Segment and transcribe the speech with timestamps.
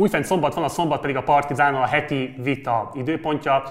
[0.00, 3.62] Újfent szombat van, a szombat pedig a Partizán a heti vita időpontja.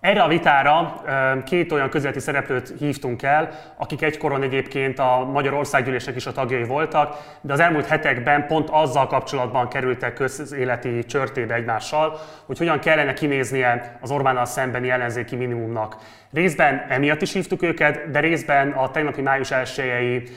[0.00, 1.02] Erre a vitára
[1.44, 6.64] két olyan közéleti szereplőt hívtunk el, akik egykoron egyébként a Magyar Országgyűlésnek is a tagjai
[6.64, 13.12] voltak, de az elmúlt hetekben pont azzal kapcsolatban kerültek közéleti csörtébe egymással, hogy hogyan kellene
[13.12, 15.96] kinéznie az Orbánnal szembeni ellenzéki minimumnak.
[16.32, 20.30] Részben emiatt is hívtuk őket, de részben a tegnapi május 1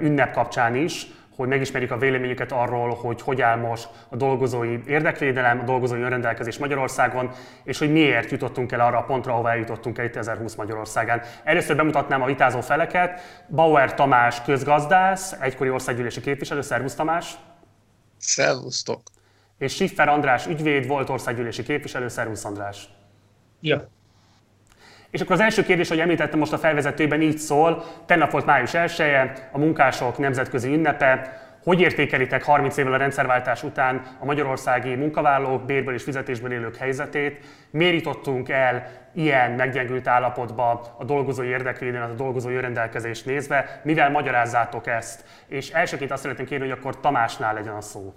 [0.00, 1.06] ünnep kapcsán is,
[1.36, 6.58] hogy megismerjük a véleményüket arról, hogy hogy áll most a dolgozói érdekvédelem, a dolgozói önrendelkezés
[6.58, 7.30] Magyarországon,
[7.64, 11.22] és hogy miért jutottunk el arra a pontra, ahová jutottunk el 2020 Magyarországán.
[11.44, 13.20] Először bemutatnám a vitázó feleket.
[13.48, 16.60] Bauer Tamás közgazdász, egykori országgyűlési képviselő.
[16.60, 17.34] Szervusz Tamás!
[18.18, 19.02] Szervusztok!
[19.58, 22.08] És Siffer András ügyvéd, volt országgyűlési képviselő.
[22.08, 22.88] Szervusz András!
[23.60, 23.88] Ja,
[25.14, 27.84] és akkor az első kérdés, hogy említettem most a felvezetőben, így szól.
[28.06, 31.42] Tegnap volt május 1 -e, a munkások nemzetközi ünnepe.
[31.62, 37.44] Hogy értékelitek 30 évvel a rendszerváltás után a magyarországi munkavállalók, bérből és fizetésből élők helyzetét?
[37.70, 43.80] Miért jutottunk el ilyen meggyengült állapotba a dolgozói érdekvédelmet, a dolgozói rendelkezést nézve?
[43.84, 45.24] Mivel magyarázzátok ezt?
[45.46, 48.14] És elsőként azt szeretném kérni, hogy akkor Tamásnál legyen a szó.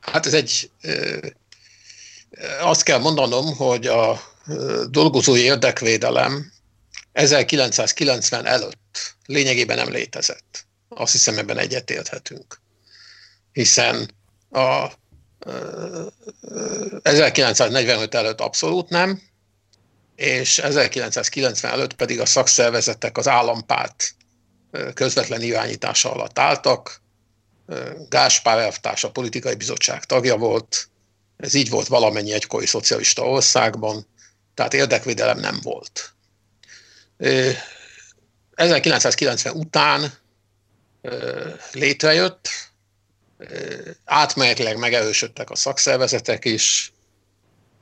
[0.00, 0.70] Hát ez egy
[2.60, 4.20] azt kell mondanom, hogy a
[4.90, 6.52] dolgozói érdekvédelem
[7.12, 10.66] 1990 előtt lényegében nem létezett.
[10.88, 12.60] Azt hiszem, ebben egyetérthetünk.
[13.52, 14.10] Hiszen
[14.50, 14.86] a
[17.02, 19.22] 1945 előtt abszolút nem,
[20.16, 24.14] és 1990 előtt pedig a szakszervezetek az állampárt
[24.94, 27.00] közvetlen irányítása alatt álltak.
[28.08, 30.88] Gáspár elvtárs a politikai bizottság tagja volt,
[31.42, 34.06] ez így volt valamennyi egykori szocialista országban,
[34.54, 36.12] tehát érdekvédelem nem volt.
[38.54, 40.12] 1990 után
[41.72, 42.48] létrejött,
[44.04, 46.92] átmenetileg megerősödtek a szakszervezetek is,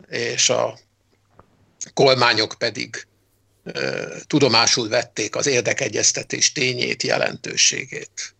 [0.08, 0.78] és a
[1.94, 3.06] kormányok pedig
[4.26, 8.34] tudomásul vették az érdekegyeztetés tényét, jelentőségét.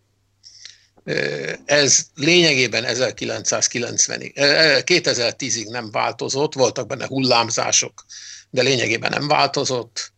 [1.64, 4.32] Ez lényegében 1990-ig,
[4.86, 8.04] 2010-ig nem változott, voltak benne hullámzások,
[8.50, 10.12] de lényegében nem változott.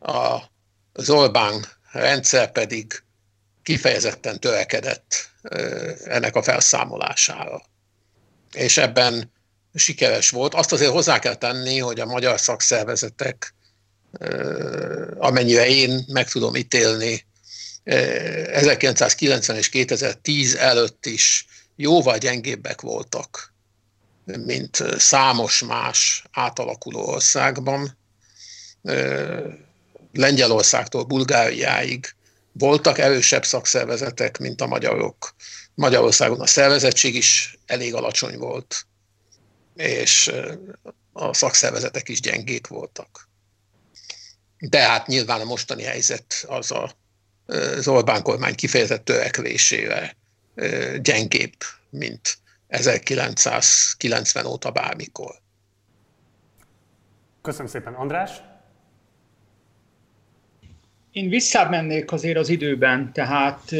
[0.00, 0.38] A,
[1.06, 3.02] Orbán rendszer pedig
[3.62, 5.30] kifejezetten törekedett
[6.04, 7.62] ennek a felszámolására.
[8.52, 9.32] És ebben
[9.74, 10.54] sikeres volt.
[10.54, 13.54] Azt azért hozzá kell tenni, hogy a magyar szakszervezetek,
[15.18, 17.26] amennyire én meg tudom ítélni,
[17.84, 23.52] 1990 és 2010 előtt is jóval gyengébbek voltak,
[24.24, 27.98] mint számos más átalakuló országban.
[30.12, 32.14] Lengyelországtól Bulgáriáig
[32.52, 35.34] voltak erősebb szakszervezetek, mint a magyarok.
[35.74, 38.86] Magyarországon a szervezettség is elég alacsony volt,
[39.76, 40.32] és
[41.12, 43.28] a szakszervezetek is gyengék voltak.
[44.58, 47.00] De hát nyilván a mostani helyzet az a
[47.46, 50.16] az Orbán kormány kifejezett törekvésére
[51.02, 51.52] gyengébb,
[51.90, 52.38] mint
[52.68, 55.34] 1990 óta bármikor.
[57.42, 58.30] Köszönöm szépen, András.
[61.12, 63.74] Én visszamennék azért az időben, tehát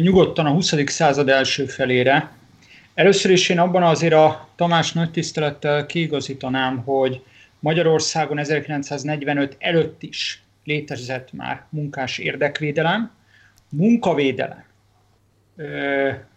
[0.00, 0.72] nyugodtan a 20.
[0.86, 2.32] század első felére.
[2.94, 7.22] Először is én abban azért a Tamás nagy tisztelettel kiigazítanám, hogy
[7.60, 13.10] Magyarországon 1945 előtt is létezett már munkás érdekvédelem,
[13.68, 14.64] munkavédelem,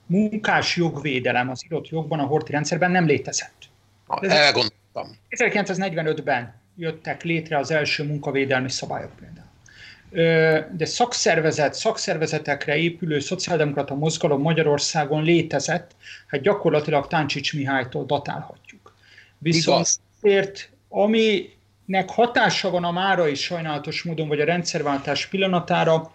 [0.05, 3.69] munkás jogvédelem az írott jogban, a horti rendszerben nem létezett.
[4.21, 5.17] Elgondoltam.
[5.29, 9.49] 1945-ben jöttek létre az első munkavédelmi szabályok például.
[10.77, 15.95] De szakszervezet, szakszervezetekre épülő szociáldemokrata mozgalom Magyarországon létezett,
[16.27, 18.93] hát gyakorlatilag Táncsics Mihálytól datálhatjuk.
[19.37, 19.87] Viszont
[20.21, 20.69] Igaz.
[20.89, 21.49] ami
[21.91, 26.11] nek hatása van a mára is sajnálatos módon, vagy a rendszerváltás pillanatára,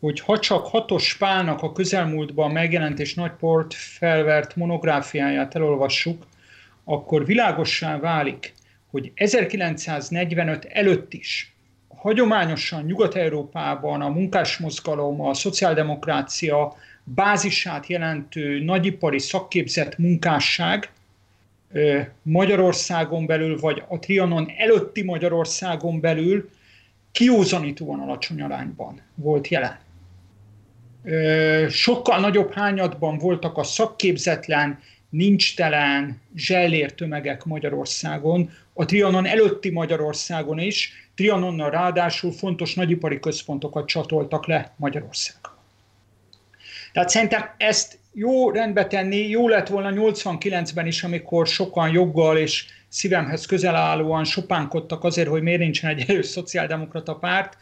[0.00, 6.26] hogy ha csak Hatos Pálnak a közelmúltban megjelent és nagy port felvert monográfiáját elolvassuk,
[6.84, 8.52] akkor világossá válik,
[8.90, 11.54] hogy 1945 előtt is
[11.88, 20.90] hagyományosan Nyugat-Európában a munkásmozgalom, a szociáldemokrácia bázisát jelentő nagyipari szakképzett munkásság
[22.22, 26.50] Magyarországon belül, vagy a Trianon előtti Magyarországon belül
[27.12, 29.78] kiúzanítóan alacsony arányban volt jelen.
[31.68, 34.78] Sokkal nagyobb hányadban voltak a szakképzetlen,
[35.08, 44.46] nincstelen, zsellér tömegek Magyarországon, a Trianon előtti Magyarországon is, Trianonnal ráadásul fontos nagyipari központokat csatoltak
[44.46, 45.52] le Magyarországon.
[46.92, 52.66] Tehát szerintem ezt jó rendbe tenni, jó lett volna 89-ben is, amikor sokan joggal és
[52.88, 57.56] szívemhez közel állóan sopánkodtak azért, hogy miért nincsen egy erős szociáldemokrata párt.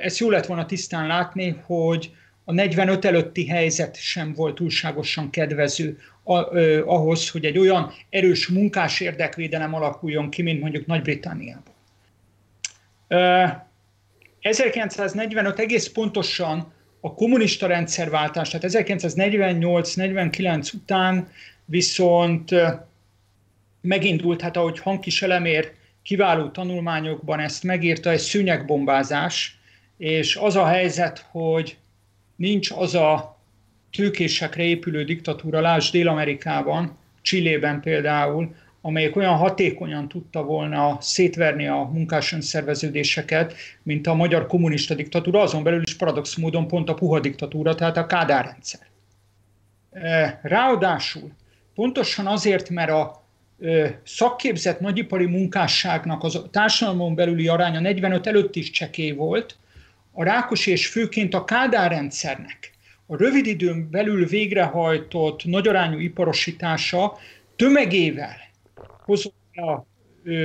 [0.00, 2.10] Ezt jó lett volna tisztán látni, hogy
[2.44, 5.98] a 45 előtti helyzet sem volt túlságosan kedvező
[6.84, 11.72] ahhoz, hogy egy olyan erős munkás érdekvédelem alakuljon ki, mint mondjuk Nagy-Britanniában.
[14.40, 16.72] 1945 egész pontosan
[17.04, 21.28] a kommunista rendszerváltás, tehát 1948-49 után
[21.64, 22.50] viszont
[23.80, 25.72] megindult, hát ahogy Hankis Elemér
[26.02, 29.58] kiváló tanulmányokban ezt megírta, egy szűnyegbombázás,
[29.96, 31.76] és az a helyzet, hogy
[32.36, 33.38] nincs az a
[33.92, 38.54] tőkésekre épülő diktatúra, lásd Dél-Amerikában, Csillében például,
[38.86, 45.62] amelyek olyan hatékonyan tudta volna szétverni a munkás önszerveződéseket, mint a magyar kommunista diktatúra, azon
[45.62, 48.80] belül is paradox módon pont a puha diktatúra, tehát a Kádár rendszer.
[49.90, 51.30] E, ráadásul
[51.74, 53.24] pontosan azért, mert a
[53.60, 59.56] e, szakképzett nagyipari munkásságnak az társadalmon belüli aránya 45 előtt is csekély volt,
[60.12, 62.72] a Rákos és főként a Kádár rendszernek
[63.06, 67.18] a rövid időn belül végrehajtott nagyarányú iparosítása
[67.56, 68.44] tömegével
[69.04, 69.86] hozott a,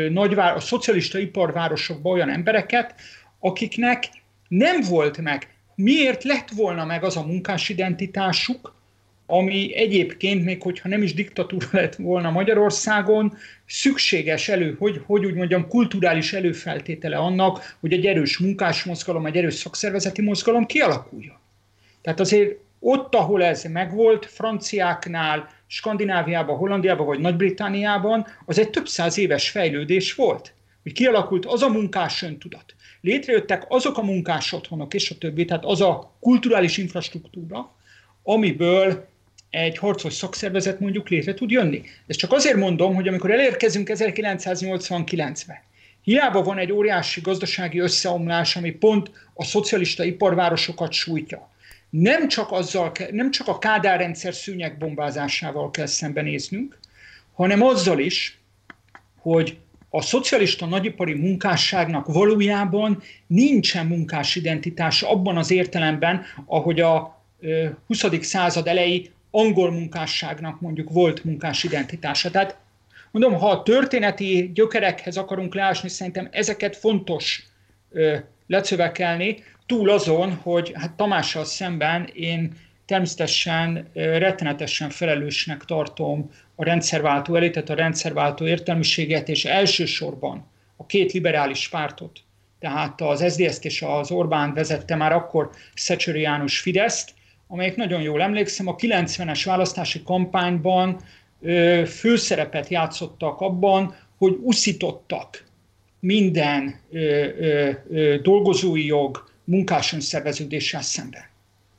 [0.09, 2.95] nagyvár, a szocialista iparvárosokba olyan embereket,
[3.39, 4.09] akiknek
[4.47, 8.77] nem volt meg, miért lett volna meg az a munkás identitásuk,
[9.25, 15.33] ami egyébként, még hogyha nem is diktatúra lett volna Magyarországon, szükséges elő, hogy, hogy úgy
[15.33, 21.38] mondjam, kulturális előfeltétele annak, hogy egy erős munkásmozgalom, egy erős szakszervezeti mozgalom kialakuljon.
[22.01, 29.17] Tehát azért ott, ahol ez megvolt, franciáknál, Skandináviában, Hollandiában vagy Nagy-Britániában, az egy több száz
[29.17, 30.53] éves fejlődés volt.
[30.83, 32.75] Hogy kialakult az a munkás öntudat.
[33.01, 37.75] Létrejöttek azok a munkás otthonok és a többi, tehát az a kulturális infrastruktúra,
[38.23, 39.07] amiből
[39.49, 41.81] egy harcos szakszervezet mondjuk létre tud jönni.
[42.07, 45.63] Ezt csak azért mondom, hogy amikor elérkezünk 1989-be,
[46.03, 51.49] hiába van egy óriási gazdasági összeomlás, ami pont a szocialista iparvárosokat sújtja,
[51.89, 56.80] nem csak, azzal, nem csak a Kádár rendszer szűnyegbombázásával kell szembenéznünk,
[57.33, 58.39] hanem azzal is,
[59.19, 59.57] hogy
[59.89, 67.24] a szocialista nagyipari munkásságnak valójában nincsen munkás identitása abban az értelemben, ahogy a
[67.88, 68.06] 20.
[68.21, 72.31] század elejé angol munkásságnak mondjuk volt munkás identitása.
[72.31, 72.57] Tehát
[73.12, 77.44] mondom, ha a történeti gyökerekhez akarunk leásni, szerintem ezeket fontos
[78.47, 82.54] lecövekelni, túl azon, hogy hát Tamással szemben én
[82.86, 91.69] természetesen rettenetesen felelősnek tartom a rendszerváltó elitet, a rendszerváltó értelmiséget, és elsősorban a két liberális
[91.69, 92.19] pártot,
[92.60, 97.13] tehát az SZDSZ-t és az Orbán vezette már akkor Szecsöri János Fideszt,
[97.48, 101.01] amelyek nagyon jól emlékszem, a 90-es választási kampányban
[101.86, 105.45] főszerepet játszottak abban, hogy uszítottak
[106.00, 107.00] minden ö,
[107.39, 111.23] ö, ö, dolgozói jog, munkás önszerveződéssel szemben.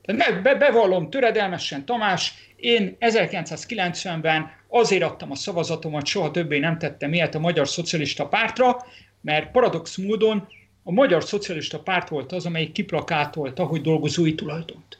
[0.02, 7.12] Tehát be, bevallom töredelmesen, Tamás, én 1990-ben azért adtam a szavazatomat, soha többé nem tettem
[7.12, 8.76] ilyet a Magyar Szocialista Pártra,
[9.20, 10.48] mert paradox módon
[10.82, 14.98] a Magyar Szocialista Párt volt az, amelyik kiplakátolta, hogy dolgozói tulajdont.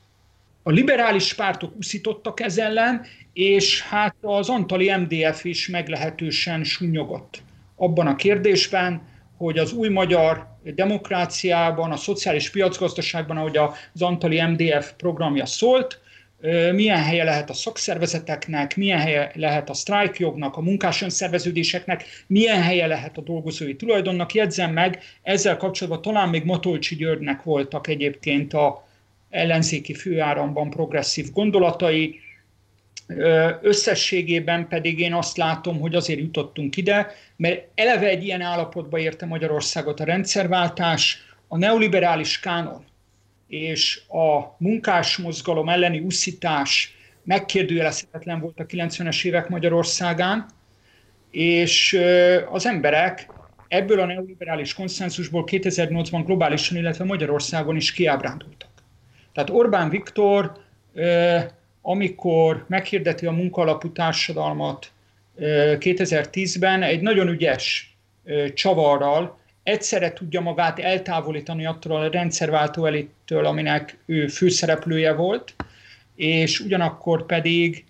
[0.62, 7.42] A liberális pártok uszítottak ez ellen, és hát az Antali MDF is meglehetősen sunyogott
[7.76, 9.02] abban a kérdésben,
[9.40, 16.00] hogy az új magyar demokráciában, a szociális piacgazdaságban, ahogy az Antali MDF programja szólt,
[16.73, 22.87] milyen helye lehet a szakszervezeteknek, milyen helye lehet a sztrájkjognak, a munkás önszerveződéseknek, milyen helye
[22.87, 24.35] lehet a dolgozói tulajdonnak.
[24.35, 28.88] Jegyzem meg, ezzel kapcsolatban talán még Matolcsi Györgynek voltak egyébként a
[29.30, 32.20] ellenzéki főáramban progresszív gondolatai,
[33.62, 39.26] Összességében pedig én azt látom, hogy azért jutottunk ide, mert eleve egy ilyen állapotba érte
[39.26, 42.84] Magyarországot a rendszerváltás, a neoliberális kánon
[43.48, 50.46] és a munkásmozgalom elleni uszítás megkérdőjelezhetetlen volt a 90-es évek Magyarországán,
[51.30, 52.00] és
[52.50, 53.30] az emberek
[53.68, 58.70] ebből a neoliberális konszenzusból 2008-ban globálisan, illetve Magyarországon is kiábrándultak.
[59.32, 60.52] Tehát Orbán Viktor
[61.82, 64.92] amikor meghirdeti a munkaalapú társadalmat
[65.40, 67.96] 2010-ben, egy nagyon ügyes
[68.54, 75.54] csavarral egyszerre tudja magát eltávolítani attól a rendszerváltó elittől, aminek ő főszereplője volt,
[76.16, 77.84] és ugyanakkor pedig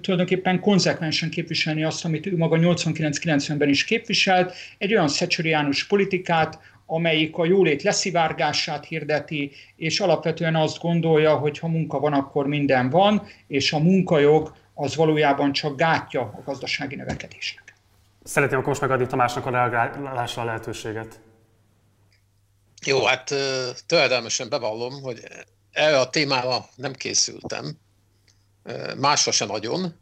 [0.00, 6.58] tulajdonképpen konzekvensen képviselni azt, amit ő maga 89-90-ben is képviselt, egy olyan szecsoriánus politikát,
[6.90, 12.90] amelyik a jólét leszivárgását hirdeti, és alapvetően azt gondolja, hogy ha munka van, akkor minden
[12.90, 17.74] van, és a munkajog az valójában csak gátja a gazdasági növekedésnek.
[18.22, 21.20] Szeretném akkor most megadni Tamásnak a reagálásra a lehetőséget.
[22.86, 23.34] Jó, hát
[23.86, 25.22] töredelmesen bevallom, hogy
[25.72, 27.78] erre a témára nem készültem,
[28.96, 29.94] másra se nagyon,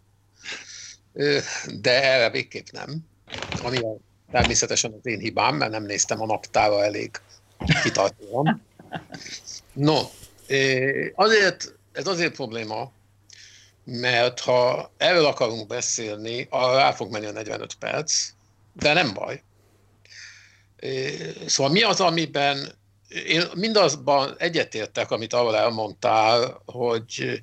[1.81, 2.99] de erre végképp nem,
[3.63, 3.97] ami a,
[4.31, 7.11] természetesen az én hibám, mert nem néztem a naptára elég
[7.83, 8.63] kitartóan.
[9.73, 10.01] No,
[11.15, 12.93] azért, ez azért probléma,
[13.85, 18.29] mert ha erről akarunk beszélni, arra rá fog menni a 45 perc,
[18.73, 19.43] de nem baj.
[21.47, 22.73] Szóval mi az, amiben
[23.27, 27.43] én mindazban egyetértek, amit arról elmondtál, hogy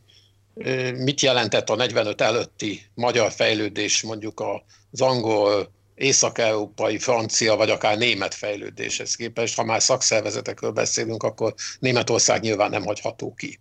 [0.95, 4.43] mit jelentett a 45 előtti magyar fejlődés mondjuk
[4.91, 9.55] az angol, észak-európai, francia vagy akár német fejlődéshez képest.
[9.55, 13.59] Ha már szakszervezetekről beszélünk, akkor Németország nyilván nem hagyható ki,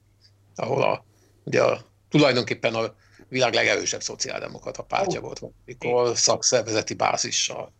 [0.54, 1.04] ahol a,
[1.44, 2.94] ugye a, tulajdonképpen a
[3.28, 5.24] világ legerősebb szociáldemokrata pártja oh.
[5.24, 7.72] volt mikor szakszervezeti bázissal.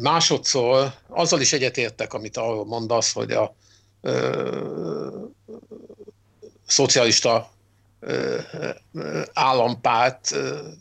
[0.00, 3.54] Másodszor azzal is egyetértek, amit arról mondasz, hogy a
[4.00, 5.24] ö,
[6.66, 7.50] szocialista
[8.00, 8.38] ö,
[9.32, 10.34] állampárt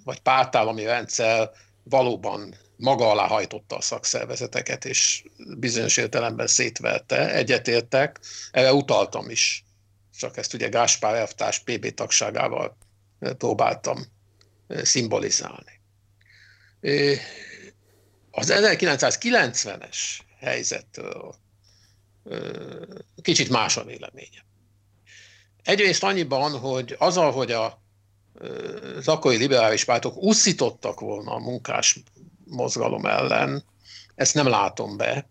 [0.04, 1.52] vagy pártállami rendszer
[1.84, 5.24] valóban maga alá hajtotta a szakszervezeteket, és
[5.58, 7.34] bizonyos értelemben szétverte.
[7.34, 8.20] Egyetértek,
[8.52, 9.66] erre utaltam is.
[10.18, 12.78] Csak ezt ugye Gáspár elvtárs PB tagságával
[13.38, 14.06] próbáltam
[14.68, 15.82] szimbolizálni
[18.32, 19.98] az 1990-es
[20.40, 21.36] helyzettől
[23.22, 24.44] kicsit más a véleményem.
[25.64, 27.82] Egyrészt annyiban, hogy az, hogy a,
[28.98, 32.04] az akkori liberális pártok uszítottak volna a munkás
[32.46, 33.64] mozgalom ellen,
[34.16, 35.30] ezt nem látom be.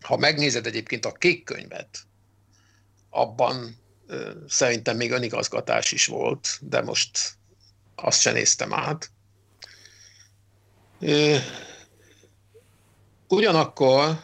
[0.00, 2.06] Ha megnézed egyébként a kék könyvet,
[3.10, 3.78] abban
[4.48, 7.34] szerintem még önigazgatás is volt, de most
[7.94, 9.10] azt sem néztem át.
[13.28, 14.22] Ugyanakkor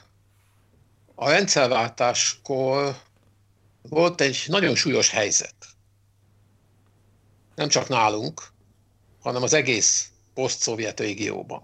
[1.14, 2.96] a rendszerváltáskor
[3.82, 5.55] volt egy nagyon súlyos helyzet.
[7.56, 8.42] Nem csak nálunk,
[9.20, 11.62] hanem az egész poszt-szovjet régióban.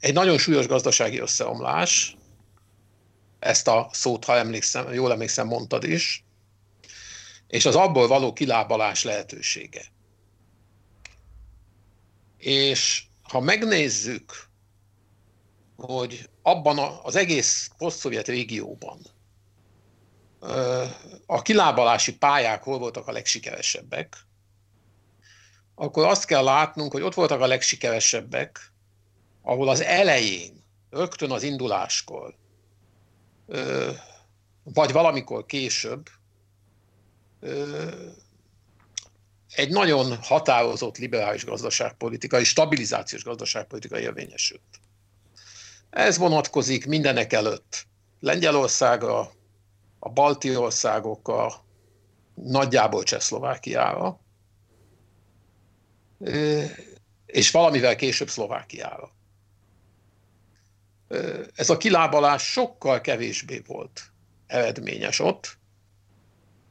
[0.00, 2.16] Egy nagyon súlyos gazdasági összeomlás,
[3.38, 6.24] ezt a szót, ha emlékszem, jól emlékszem, mondtad is,
[7.46, 9.92] és az abból való kilábalás lehetősége.
[12.36, 14.48] És ha megnézzük,
[15.76, 19.00] hogy abban az egész poszt régióban
[21.26, 24.16] a kilábalási pályák hol voltak a legsikeresebbek,
[25.74, 28.72] akkor azt kell látnunk, hogy ott voltak a legsikeresebbek,
[29.42, 32.34] ahol az elején, rögtön az induláskor,
[34.62, 36.08] vagy valamikor később
[39.54, 44.80] egy nagyon határozott liberális gazdaságpolitika és stabilizációs gazdaságpolitika érvényesült.
[45.90, 47.86] Ez vonatkozik mindenek előtt
[48.20, 49.32] Lengyelországra,
[49.98, 51.52] a balti országokra,
[52.34, 54.20] nagyjából Csehszlovákiára,
[57.26, 59.10] és valamivel később Szlovákiára.
[61.54, 64.12] Ez a kilábalás sokkal kevésbé volt
[64.46, 65.58] eredményes ott,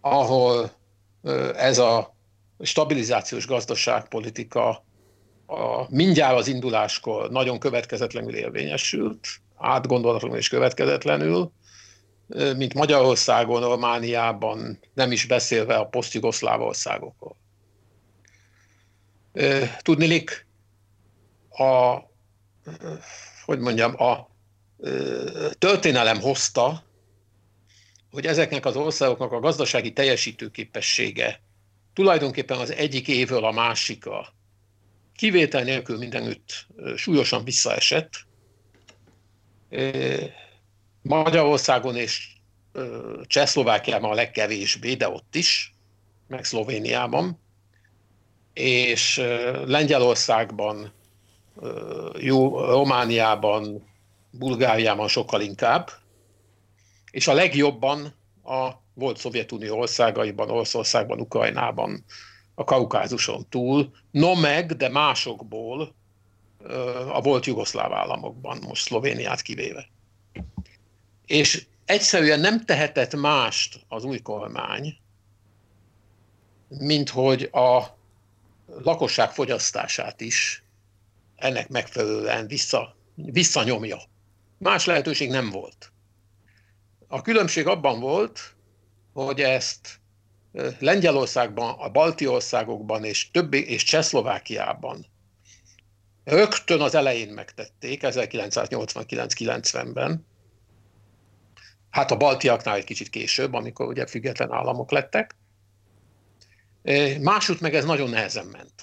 [0.01, 0.71] ahol
[1.55, 2.15] ez a
[2.59, 4.85] stabilizációs gazdaságpolitika
[5.45, 11.51] a, mindjárt az induláskor nagyon következetlenül érvényesült, átgondolatlanul és következetlenül,
[12.27, 17.35] mint Magyarországon, Romániában, nem is beszélve a posztjugoszláv országokról.
[19.81, 20.47] Tudnilik,
[21.49, 21.97] a,
[23.45, 24.29] hogy mondjam, a
[25.57, 26.83] történelem hozta,
[28.11, 31.41] hogy ezeknek az országoknak a gazdasági teljesítőképessége
[31.93, 34.35] tulajdonképpen az egyik évről a másikra
[35.15, 38.11] kivétel nélkül mindenütt súlyosan visszaesett.
[41.07, 42.27] Magyarországon és
[43.23, 45.75] Csehszlovákiában a legkevésbé, de ott is,
[46.27, 47.39] meg Szlovéniában,
[48.53, 49.21] és
[49.65, 50.93] Lengyelországban,
[52.19, 53.87] jó, Romániában,
[54.31, 55.89] Bulgáriában sokkal inkább,
[57.11, 62.05] és a legjobban a volt Szovjetunió országaiban, Oroszországban, Ukrajnában,
[62.55, 65.95] a Kaukázuson túl, no meg, de másokból
[67.11, 69.89] a volt jugoszláv államokban, most Szlovéniát kivéve.
[71.27, 74.97] És egyszerűen nem tehetett mást az új kormány,
[76.67, 77.97] mint hogy a
[78.67, 80.63] lakosság fogyasztását is
[81.35, 83.97] ennek megfelelően vissza, visszanyomja.
[84.57, 85.91] Más lehetőség nem volt.
[87.07, 88.55] A különbség abban volt,
[89.13, 89.99] hogy ezt
[90.79, 95.05] Lengyelországban, a balti országokban és, többi, és Csehszlovákiában
[96.23, 100.25] rögtön az elején megtették, 1989-90-ben.
[101.97, 105.35] Hát a baltiaknál egy kicsit később, amikor ugye független államok lettek.
[107.21, 108.73] Másút meg ez nagyon nehezen ment.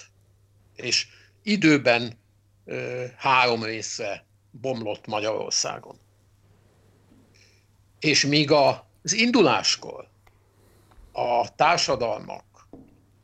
[0.75, 1.07] És
[1.43, 2.19] időben
[3.17, 5.99] három részre bomlott Magyarországon.
[7.99, 10.07] És míg az induláskor
[11.11, 12.67] a társadalmak,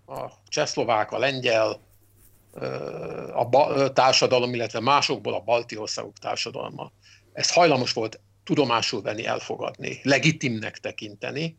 [0.05, 1.79] a csehszlovák, a lengyel
[3.33, 6.91] a társadalom, illetve másokból a balti országok társadalma,
[7.33, 11.57] ezt hajlamos volt tudomásul venni, elfogadni, legitimnek tekinteni,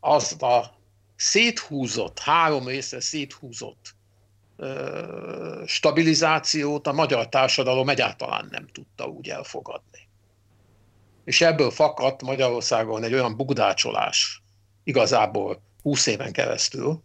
[0.00, 0.78] az a
[1.16, 3.94] széthúzott, három részre széthúzott
[5.66, 10.08] stabilizációt a magyar társadalom egyáltalán nem tudta úgy elfogadni.
[11.24, 14.42] És ebből fakadt Magyarországon egy olyan bugdácsolás
[14.84, 17.02] igazából 20 éven keresztül,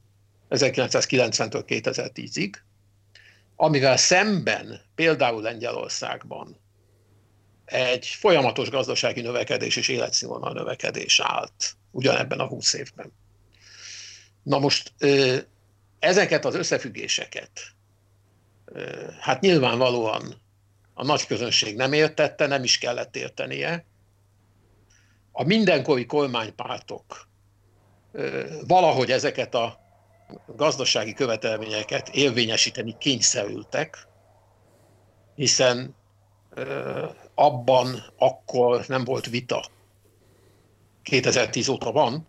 [0.50, 2.54] 1990-től 2010-ig,
[3.56, 6.61] amivel szemben például Lengyelországban
[7.72, 13.14] egy folyamatos gazdasági növekedés és életszínvonal növekedés állt ugyanebben a 20 évben.
[14.44, 14.94] Na most
[16.00, 17.52] ezeket az összefüggéseket
[19.20, 20.42] hát nyilvánvalóan
[20.94, 23.86] a nagy közönség nem értette, nem is kellett értenie.
[25.32, 27.28] A mindenkori kormánypártok
[28.68, 29.80] valahogy ezeket a
[30.56, 34.08] gazdasági követelményeket érvényesíteni kényszerültek,
[35.36, 35.96] hiszen
[37.36, 39.66] abban akkor nem volt vita.
[41.04, 42.28] 2010 óta van,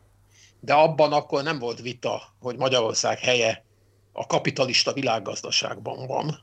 [0.61, 3.65] de abban akkor nem volt vita, hogy Magyarország helye
[4.13, 6.43] a kapitalista világgazdaságban van.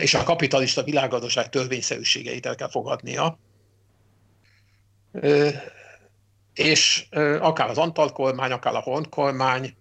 [0.00, 3.38] És a kapitalista világgazdaság törvényszerűségeit el kell fogadnia.
[6.54, 7.08] És
[7.40, 9.76] akár az Antal kormány, akár a Horn kormány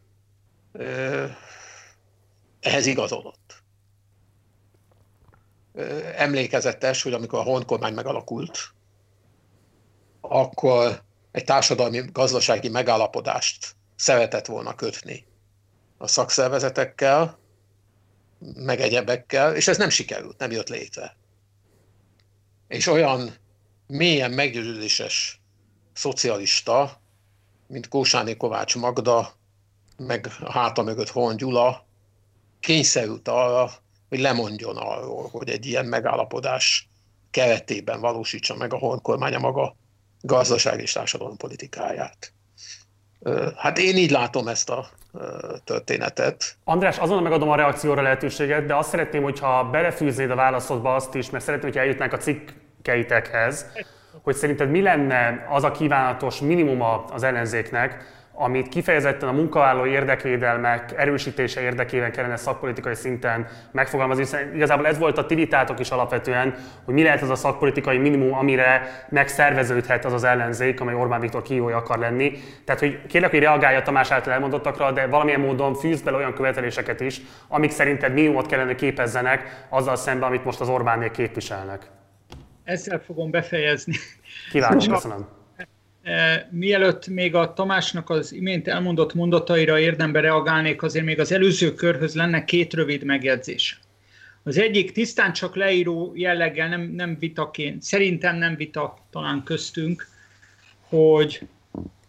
[2.60, 3.44] ehhez igazodott.
[6.15, 8.59] Emlékezetes, hogy amikor a Horn kormány megalakult,
[10.21, 15.25] akkor egy társadalmi gazdasági megállapodást szeretett volna kötni
[15.97, 17.39] a szakszervezetekkel,
[18.55, 21.17] meg egyebekkel, és ez nem sikerült, nem jött létre.
[22.67, 23.35] És olyan
[23.88, 25.41] mélyen meggyőződéses
[25.93, 27.01] szocialista,
[27.67, 29.33] mint Kósáné Kovács Magda,
[29.97, 31.85] meg a háta mögött Hon Gyula,
[32.59, 33.71] kényszerült arra,
[34.15, 36.89] hogy lemondjon arról, hogy egy ilyen megállapodás
[37.32, 39.75] keretében valósítsa meg a honkormánya maga
[40.21, 42.34] gazdaság és társadalom politikáját.
[43.58, 44.89] Hát én így látom ezt a
[45.63, 46.58] történetet.
[46.63, 51.30] András, azonnal megadom a reakcióra lehetőséget, de azt szeretném, hogyha belefűznéd a válaszodba azt is,
[51.30, 53.65] mert szeretném, hogy eljutnánk a cikkeitekhez,
[54.21, 60.93] hogy szerinted mi lenne az a kívánatos minimuma az ellenzéknek, amit kifejezetten a munkavállaló érdekvédelmek
[60.98, 66.93] erősítése érdekében kellene szakpolitikai szinten megfogalmazni, hiszen igazából ez volt a tivitátok is alapvetően, hogy
[66.93, 71.78] mi lehet az a szakpolitikai minimum, amire megszerveződhet az az ellenzék, amely Orbán Viktor kijója
[71.78, 72.32] akar lenni.
[72.65, 77.00] Tehát, hogy kérlek, hogy reagálja Tamás által elmondottakra, de valamilyen módon fűz bele olyan követeléseket
[77.00, 81.89] is, amik szerinted minimumot kellene képezzenek azzal szemben, amit most az Orbánék képviselnek.
[82.63, 83.93] Ezzel fogom befejezni.
[84.52, 85.35] Kíváncsi, köszönöm.
[86.06, 91.74] E, mielőtt még a Tamásnak az imént elmondott mondataira érdembe reagálnék, azért még az előző
[91.74, 93.80] körhöz lenne két rövid megjegyzés.
[94.44, 100.08] Az egyik tisztán csak leíró jelleggel, nem, nem vitaként, szerintem nem vita talán köztünk,
[100.89, 101.48] hogy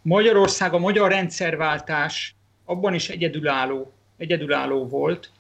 [0.03, 5.31] Magyarország, a magyar rendszerváltás abban is egyedülálló, egyedülálló volt,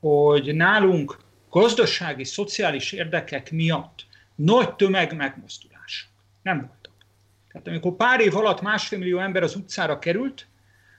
[0.00, 1.18] hogy nálunk
[1.50, 6.08] gazdasági, szociális érdekek miatt nagy tömeg megmozdulás.
[6.42, 6.83] Nem voltak.
[7.54, 10.46] Tehát amikor pár év alatt másfél millió ember az utcára került,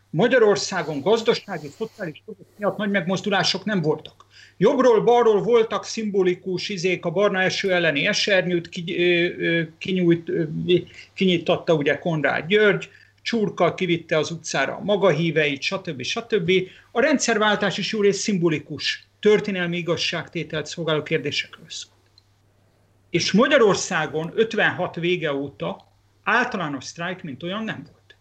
[0.10, 4.26] Magyarországon gazdasági, szociális jogok miatt nagy megmozdulások nem voltak.
[4.58, 8.70] Jobbról, balról voltak szimbolikus izék, a barna eső elleni esernyőt
[9.78, 10.32] kinyújt,
[11.13, 12.89] kinyitatta ugye Konrád György,
[13.22, 16.02] Csurka kivitte az utcára a maga híveit, stb.
[16.04, 16.52] stb.
[16.91, 21.94] A rendszerváltás is jó rész szimbolikus, történelmi igazságtételt szolgáló kérdésekről szól.
[23.10, 25.94] És Magyarországon 56 vége óta
[26.25, 28.15] általános sztrájk, mint olyan nem volt.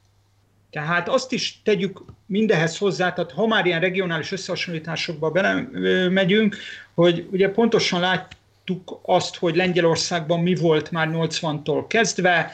[0.70, 6.56] Tehát azt is tegyük mindehez hozzá, tehát ha már ilyen regionális összehasonlításokba belemegyünk,
[6.94, 12.52] hogy ugye pontosan láttuk azt, hogy Lengyelországban mi volt már 80-tól kezdve,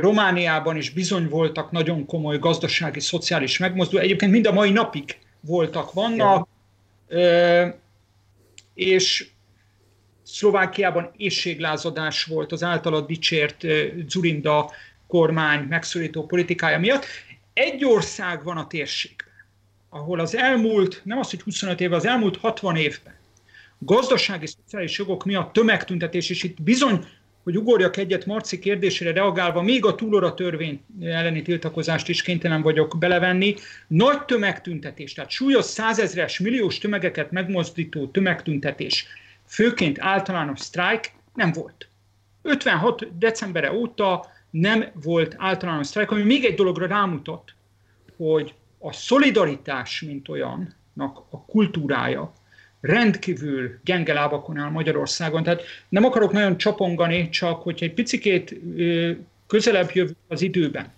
[0.00, 5.92] Romániában is bizony voltak nagyon komoly gazdasági, szociális megmozdulások, egyébként mind a mai napig voltak,
[5.92, 6.48] vannak,
[8.74, 9.28] és
[10.36, 13.64] Szlovákiában éjséglázadás volt az általad dicsért
[14.08, 14.70] Zurinda
[15.06, 17.06] kormány megszorító politikája miatt.
[17.52, 19.26] Egy ország van a térségben,
[19.88, 23.14] ahol az elmúlt, nem az, hogy 25 év, az elmúlt 60 évben
[23.78, 27.04] gazdasági, szociális jogok miatt tömegtüntetés, és itt bizony,
[27.42, 32.96] hogy ugorjak egyet Marci kérdésére reagálva, még a túlora törvény elleni tiltakozást is kénytelen vagyok
[32.98, 33.54] belevenni.
[33.86, 39.06] Nagy tömegtüntetés, tehát súlyos százezres, milliós tömegeket megmozdító tömegtüntetés,
[39.46, 41.88] főként általános sztrájk nem volt.
[42.42, 43.18] 56.
[43.18, 47.54] decembere óta nem volt általános sztrájk, ami még egy dologra rámutat,
[48.16, 52.32] hogy a szolidaritás, mint olyannak a kultúrája,
[52.80, 55.42] rendkívül gyenge lábakon áll Magyarországon.
[55.42, 58.60] Tehát nem akarok nagyon csapongani, csak hogy egy picikét
[59.46, 60.92] közelebb jövünk az időben.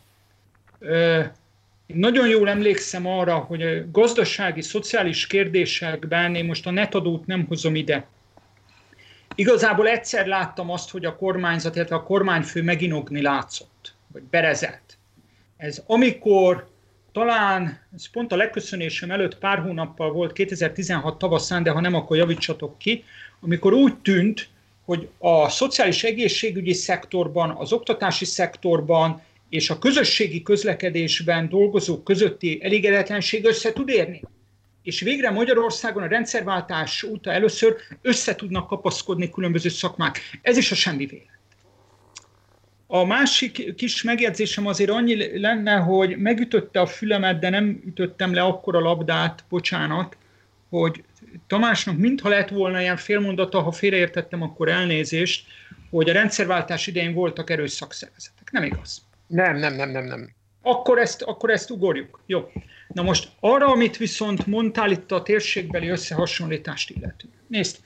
[1.87, 7.75] Nagyon jól emlékszem arra, hogy a gazdasági, szociális kérdésekben, én most a netadót nem hozom
[7.75, 8.07] ide,
[9.39, 14.99] Igazából egyszer láttam azt, hogy a kormányzat, illetve a kormányfő meginogni látszott, vagy berezett.
[15.57, 16.69] Ez amikor
[17.13, 22.17] talán, ez pont a legköszönésem előtt pár hónappal volt, 2016 tavaszán, de ha nem, akkor
[22.17, 23.05] javítsatok ki,
[23.41, 24.49] amikor úgy tűnt,
[24.85, 33.45] hogy a szociális egészségügyi szektorban, az oktatási szektorban és a közösségi közlekedésben dolgozók közötti elégedetlenség
[33.45, 34.23] össze tud érni.
[34.89, 40.21] És végre Magyarországon a rendszerváltás óta először össze tudnak kapaszkodni különböző szakmák.
[40.43, 41.39] Ez is a semmi vélet.
[42.87, 48.43] A másik kis megjegyzésem azért annyi lenne, hogy megütötte a fülemet, de nem ütöttem le
[48.43, 50.17] akkor a labdát, bocsánat,
[50.69, 51.05] hogy
[51.47, 55.47] Tamásnak mintha lett volna ilyen félmondata, ha félreértettem, akkor elnézést,
[55.91, 58.51] hogy a rendszerváltás idején voltak erős szakszervezetek.
[58.51, 59.03] Nem igaz?
[59.27, 60.37] Nem, nem, nem, nem, nem.
[60.69, 62.21] Akkor ezt, akkor ezt ugorjuk.
[62.27, 62.51] Jó.
[62.89, 67.35] Na most arra, amit viszont mondtál itt a térségbeli összehasonlítást illetően.
[67.47, 67.77] Nézd,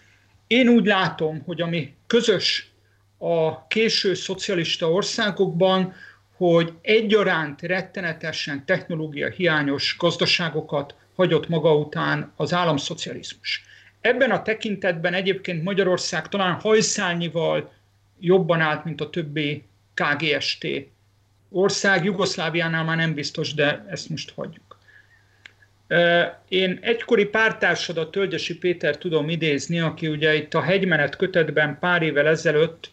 [0.46, 2.70] én úgy látom, hogy ami közös
[3.18, 5.94] a késő szocialista országokban,
[6.36, 13.64] hogy egyaránt rettenetesen technológia hiányos gazdaságokat hagyott maga után az államszocializmus.
[14.00, 17.72] Ebben a tekintetben egyébként Magyarország talán hajszálnyival
[18.20, 19.64] jobban állt, mint a többi
[19.94, 20.66] KGST
[21.52, 22.04] ország.
[22.04, 24.78] Jugoszláviánál már nem biztos, de ezt most hagyjuk.
[26.48, 32.26] Én egykori pártársadat, Tölgyesi Péter tudom idézni, aki ugye itt a hegymenet kötetben pár évvel
[32.26, 32.90] ezelőtt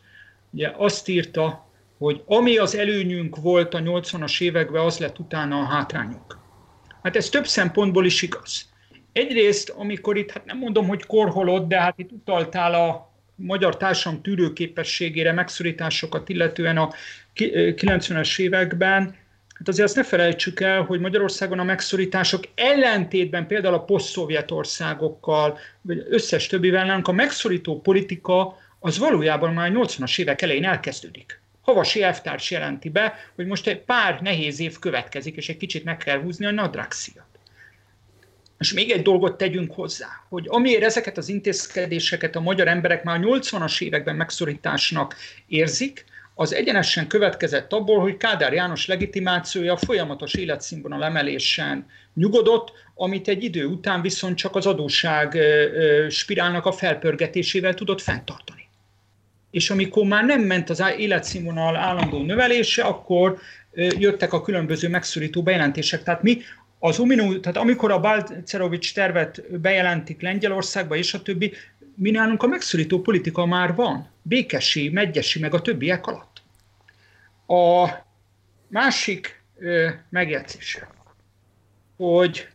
[0.51, 1.67] ugye azt írta,
[1.97, 6.37] hogy ami az előnyünk volt a 80-as években, az lett utána a hátrányunk.
[7.03, 8.69] Hát ez több szempontból is igaz.
[9.11, 13.08] Egyrészt, amikor itt, hát nem mondom, hogy korholod, de hát itt utaltál a
[13.39, 16.93] magyar társadalom tűrőképességére, megszorításokat illetően a
[17.35, 19.15] 90-es években,
[19.57, 25.57] hát azért azt ne felejtsük el, hogy Magyarországon a megszorítások ellentétben például a poszt országokkal,
[25.81, 31.41] vagy összes többivel nálunk a megszorító politika az valójában már 80-as évek elején elkezdődik.
[31.61, 35.97] Havasi elvtárs jelenti be, hogy most egy pár nehéz év következik, és egy kicsit meg
[35.97, 37.28] kell húzni a nadrágszíjat.
[38.59, 43.19] És még egy dolgot tegyünk hozzá, hogy amiért ezeket az intézkedéseket a magyar emberek már
[43.21, 45.15] 80-as években megszorításnak
[45.47, 53.43] érzik, az egyenesen következett abból, hogy Kádár János legitimációja folyamatos életszínvonal emelésen nyugodott, amit egy
[53.43, 55.37] idő után viszont csak az adósság
[56.09, 58.67] spirálnak a felpörgetésével tudott fenntartani
[59.51, 63.37] és amikor már nem ment az életszínvonal állandó növelése, akkor
[63.73, 66.03] jöttek a különböző megszorító bejelentések.
[66.03, 66.41] Tehát mi
[66.79, 71.53] az Uminu, tehát amikor a Balcerovics tervet bejelentik Lengyelországba és a többi,
[71.95, 76.41] mi nálunk a megszorító politika már van, Békesi, Megyesi, meg a többiek alatt.
[77.47, 77.89] A
[78.67, 79.41] másik
[80.09, 80.79] megjegyzés,
[81.97, 82.47] hogy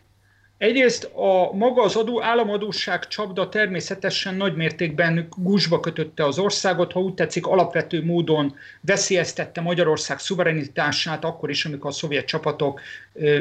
[0.58, 7.00] Egyrészt a maga az adó, államadóság csapda természetesen nagy mértékben gúzsba kötötte az országot, ha
[7.00, 12.80] úgy tetszik, alapvető módon veszélyeztette Magyarország szuverenitását, akkor is, amikor a szovjet csapatok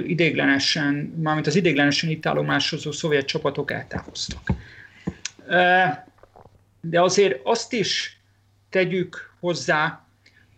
[0.05, 4.51] idéglenesen, mármint az idéglenesen itt állomásozó szovjet csapatok eltávoztak.
[6.81, 8.19] De azért azt is
[8.69, 10.05] tegyük hozzá,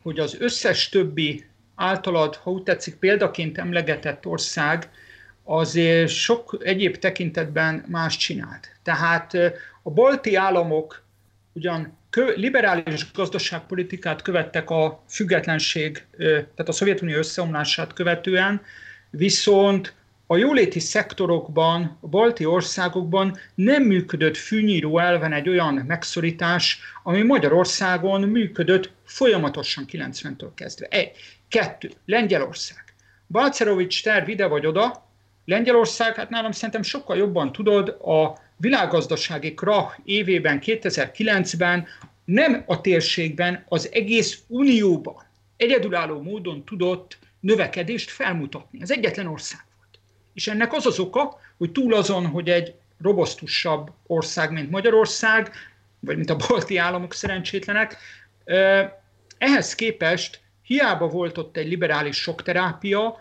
[0.04, 4.89] hogy az összes többi általad, ha úgy tetszik, példaként emlegetett ország,
[5.45, 8.69] azért sok egyéb tekintetben más csinált.
[8.84, 9.34] Tehát
[9.84, 11.03] a balti államok
[11.53, 11.97] ugyan
[12.36, 18.62] liberális gazdaságpolitikát követtek a függetlenség, tehát a Szovjetunió összeomlását követően,
[19.10, 19.93] viszont
[20.27, 28.21] a jóléti szektorokban, a balti országokban nem működött fűnyíró elven egy olyan megszorítás, ami Magyarországon
[28.21, 30.86] működött folyamatosan 90-től kezdve.
[30.86, 31.12] Egy.
[31.47, 31.91] Kettő.
[32.05, 32.84] Lengyelország.
[33.27, 35.05] Balcerovics terv ide vagy oda,
[35.45, 41.88] Lengyelország, hát nálam szerintem sokkal jobban tudod, a világgazdasági krach évében, 2009-ben
[42.25, 45.23] nem a térségben, az egész unióban
[45.58, 48.81] egyedülálló módon tudott növekedést felmutatni.
[48.81, 49.99] Ez egyetlen ország volt.
[50.34, 55.51] És ennek az az oka, hogy túl azon, hogy egy robosztusabb ország, mint Magyarország,
[55.99, 57.97] vagy mint a balti államok szerencsétlenek,
[59.38, 63.17] ehhez képest hiába volt ott egy liberális sokterápia,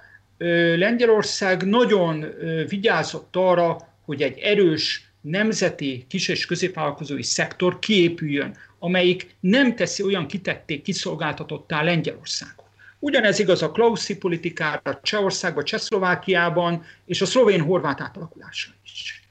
[0.77, 2.27] Lengyelország nagyon
[2.69, 10.27] vigyázott arra, hogy egy erős nemzeti kis- és középvállalkozói szektor kiépüljön, amelyik nem teszi olyan
[10.27, 12.65] kitették kiszolgáltatottá Lengyelországot.
[12.99, 19.24] Ugyanez igaz a Klauszi politikára Csehországban, Csehszlovákiában és a szlovén-horvát átalakulásra is.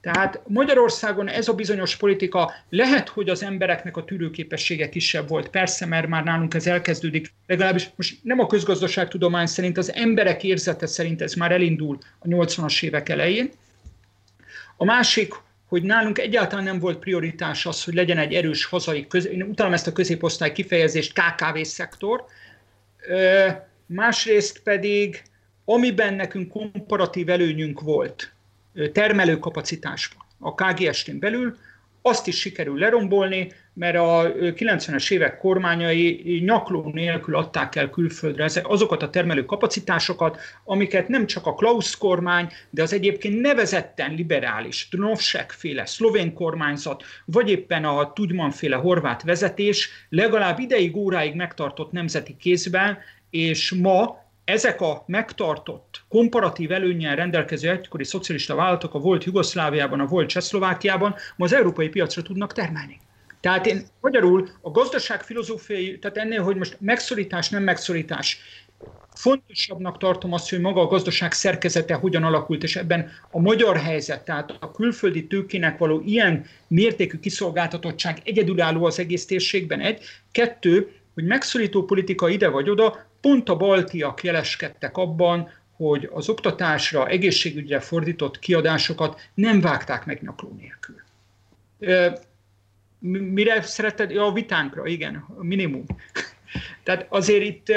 [0.00, 5.86] Tehát Magyarországon ez a bizonyos politika lehet, hogy az embereknek a tűrőképessége kisebb volt, persze,
[5.86, 11.22] mert már nálunk ez elkezdődik, legalábbis most nem a közgazdaságtudomány szerint, az emberek érzete szerint
[11.22, 13.50] ez már elindul a 80-as évek elején.
[14.76, 15.34] A másik,
[15.66, 19.72] hogy nálunk egyáltalán nem volt prioritás az, hogy legyen egy erős hazai, köz, én utalom
[19.72, 22.24] ezt a középosztály kifejezést, KKV-szektor,
[23.86, 25.22] másrészt pedig,
[25.64, 28.32] amiben nekünk komparatív előnyünk volt,
[28.88, 31.56] termelőkapacitásban a KGST-n belül,
[32.02, 39.02] azt is sikerül lerombolni, mert a 90-es évek kormányai nyakló nélkül adták el külföldre azokat
[39.02, 45.50] a termelő kapacitásokat, amiket nem csak a Klaus kormány, de az egyébként nevezetten liberális, Drnovsek
[45.50, 52.36] féle szlovén kormányzat, vagy éppen a Tudman féle horvát vezetés legalább ideig óráig megtartott nemzeti
[52.36, 52.98] kézben,
[53.30, 60.06] és ma ezek a megtartott, komparatív előnyel rendelkező egykori szocialista vállalatok a volt Jugoszláviában, a
[60.06, 63.00] volt Csehszlovákiában ma az európai piacra tudnak termelni.
[63.40, 68.38] Tehát én magyarul a gazdaság filozófiai, tehát ennél, hogy most megszorítás, nem megszorítás,
[69.14, 74.24] fontosabbnak tartom azt, hogy maga a gazdaság szerkezete hogyan alakult, és ebben a magyar helyzet,
[74.24, 80.02] tehát a külföldi tőkének való ilyen mértékű kiszolgáltatottság egyedülálló az egész térségben egy.
[80.32, 87.08] Kettő, hogy megszorító politika ide vagy oda, pont a baltiak jeleskedtek abban, hogy az oktatásra,
[87.08, 91.02] egészségügyre fordított kiadásokat nem vágták meg nyakló nélkül.
[93.32, 94.10] Mire szereted?
[94.10, 95.84] Ja, a vitánkra, igen, minimum.
[96.84, 97.72] Tehát azért itt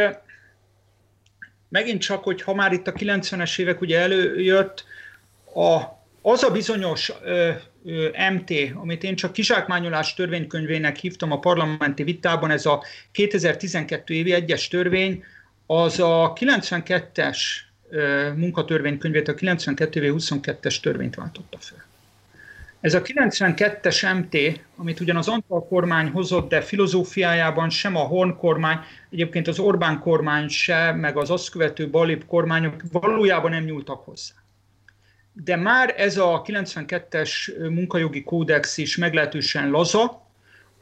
[1.70, 4.86] megint csak, hogy ha már itt a 90-es évek ugye előjött,
[5.56, 5.82] a,
[6.26, 7.52] az a bizonyos ö,
[7.86, 14.34] ö, MT, amit én csak kizsákmányolás törvénykönyvének hívtam a parlamenti vitában, ez a 2012 évi
[14.34, 15.24] egyes törvény,
[15.66, 17.38] az a 92-es
[18.36, 21.86] munkatörvénykönyvét, a 92 22-es törvényt váltotta fel.
[22.82, 28.36] Ez a 92-es MT, amit ugyan az Antal kormány hozott, de filozófiájában sem a Horn
[28.38, 34.04] kormány, egyébként az Orbán kormány se, meg az azt követő Balib kormányok valójában nem nyúltak
[34.06, 34.43] hozzá.
[35.34, 37.30] De már ez a 92-es
[37.70, 40.28] munkajogi kódex is meglehetősen laza,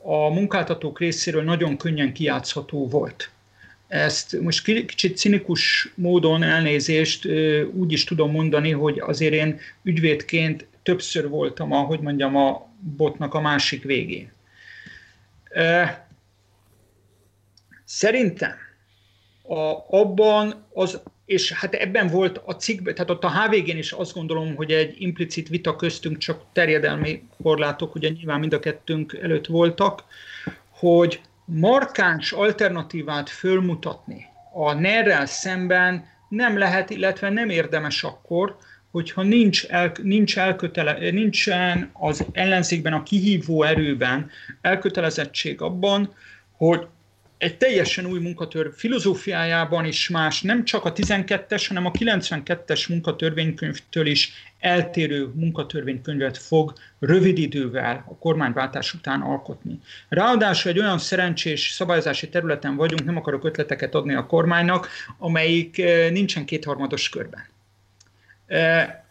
[0.04, 3.32] a munkáltatók részéről nagyon könnyen kijátszható volt
[3.92, 7.26] ezt most kicsit cinikus módon elnézést
[7.74, 13.42] úgy is tudom mondani, hogy azért én ügyvédként többször voltam, ahogy mondjam, a botnak a
[13.42, 14.32] másik végén.
[17.86, 18.54] Szerintem
[19.42, 24.13] a, abban az, és hát ebben volt a cikkben, tehát ott a HVG-n is azt
[24.13, 29.46] gondolom, hogy egy implicit vita köztünk, csak terjedelmi korlátok, ugye nyilván mind a kettőnk előtt
[29.46, 30.04] voltak,
[30.70, 38.58] hogy markáns alternatívát fölmutatni a ner szemben nem lehet, illetve nem érdemes akkor,
[38.91, 44.30] hogyha nincs, el, nincs elkötele, nincsen az ellenzékben, a kihívó erőben
[44.62, 46.13] elkötelezettség abban,
[46.58, 46.88] hogy
[47.41, 54.06] egy teljesen új munkatörv filozófiájában is más, nem csak a 12-es, hanem a 92-es munkatörvénykönyvtől
[54.06, 59.80] is eltérő munkatörvénykönyvet fog rövid idővel a kormányváltás után alkotni.
[60.10, 66.12] Ráadásul egy olyan szerencsés szabályozási területen vagyunk, nem akarok ötleteket adni a kormánynak, amelyik eh,
[66.12, 67.51] nincsen kétharmados körben.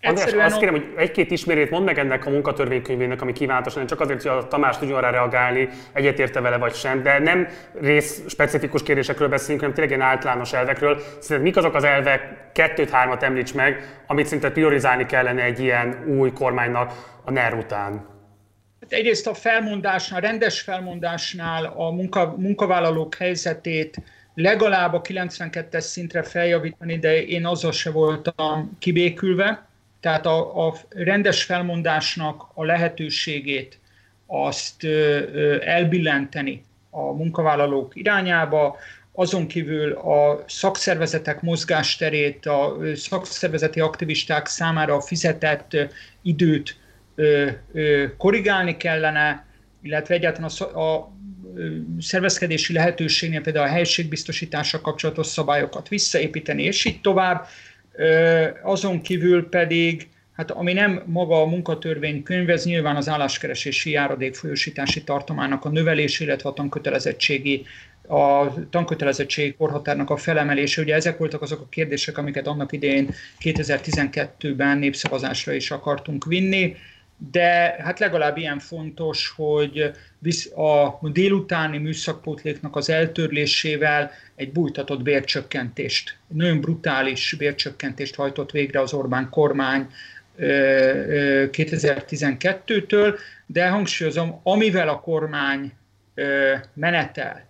[0.03, 4.23] András, azt kérem, hogy egy-két ismérét mondd meg ennek a munkatörvénykönyvének, ami kívánatos, csak azért,
[4.23, 7.49] hogy a Tamás tudjon rá reagálni, egyetérte vele vagy sem, de nem
[7.81, 10.99] rész specifikus kérdésekről beszélünk, hanem tényleg ilyen általános elvekről.
[10.99, 16.33] Szerinted mik azok az elvek, kettőt-hármat említs meg, amit szinte priorizálni kellene egy ilyen új
[16.33, 18.09] kormánynak a NER után?
[18.81, 24.03] Hát egyrészt a felmondásnál, rendes felmondásnál a munka, munkavállalók helyzetét,
[24.41, 29.69] legalább a 92-es szintre feljavítani, de én azzal se voltam kibékülve.
[30.01, 33.79] Tehát a, a rendes felmondásnak a lehetőségét
[34.27, 34.85] azt
[35.65, 38.77] elbillenteni a munkavállalók irányába,
[39.13, 45.77] azon kívül a szakszervezetek mozgásterét, a szakszervezeti aktivisták számára fizetett
[46.23, 46.77] időt
[48.17, 49.47] korrigálni kellene,
[49.83, 51.13] illetve egyáltalán a, a
[52.01, 57.47] szervezkedési lehetőségnél például a helységbiztosítással kapcsolatos szabályokat visszaépíteni, és így tovább.
[58.63, 65.05] Azon kívül pedig, hát ami nem maga a munkatörvénykönyv, ez nyilván az álláskeresési járadék folyosítási
[65.05, 67.65] tartomának a növelés, illetve a tankötelezettségi
[68.09, 70.83] a tankötelezettségi korhatárnak a felemelése.
[70.83, 76.77] Ugye ezek voltak azok a kérdések, amiket annak idején 2012-ben népszavazásra is akartunk vinni
[77.31, 79.93] de hát legalább ilyen fontos, hogy
[80.55, 89.29] a délutáni műszakpótléknak az eltörlésével egy bújtatott bércsökkentést, nagyon brutális bércsökkentést hajtott végre az Orbán
[89.31, 89.87] kormány
[90.39, 95.73] 2012-től, de hangsúlyozom, amivel a kormány
[96.75, 97.49] menetel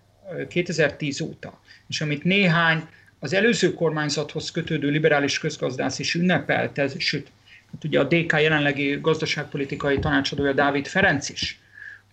[0.48, 7.30] 2010 óta, és amit néhány az előző kormányzathoz kötődő liberális közgazdász is ünnepelt, sőt,
[7.72, 11.60] hát ugye a DK jelenlegi gazdaságpolitikai tanácsadója Dávid Ferenc is,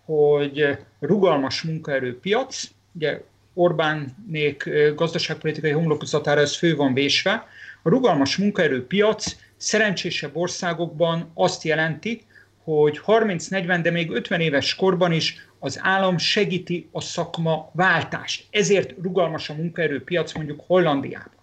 [0.05, 3.21] hogy rugalmas munkaerőpiac, ugye
[3.53, 7.47] Orbánnék gazdaságpolitikai homlokzatára ez fő van vésve,
[7.83, 12.21] a rugalmas munkaerőpiac szerencsésebb országokban azt jelenti,
[12.63, 18.47] hogy 30-40, de még 50 éves korban is az állam segíti a szakma váltást.
[18.51, 21.36] Ezért rugalmas a munkaerőpiac mondjuk Hollandiában.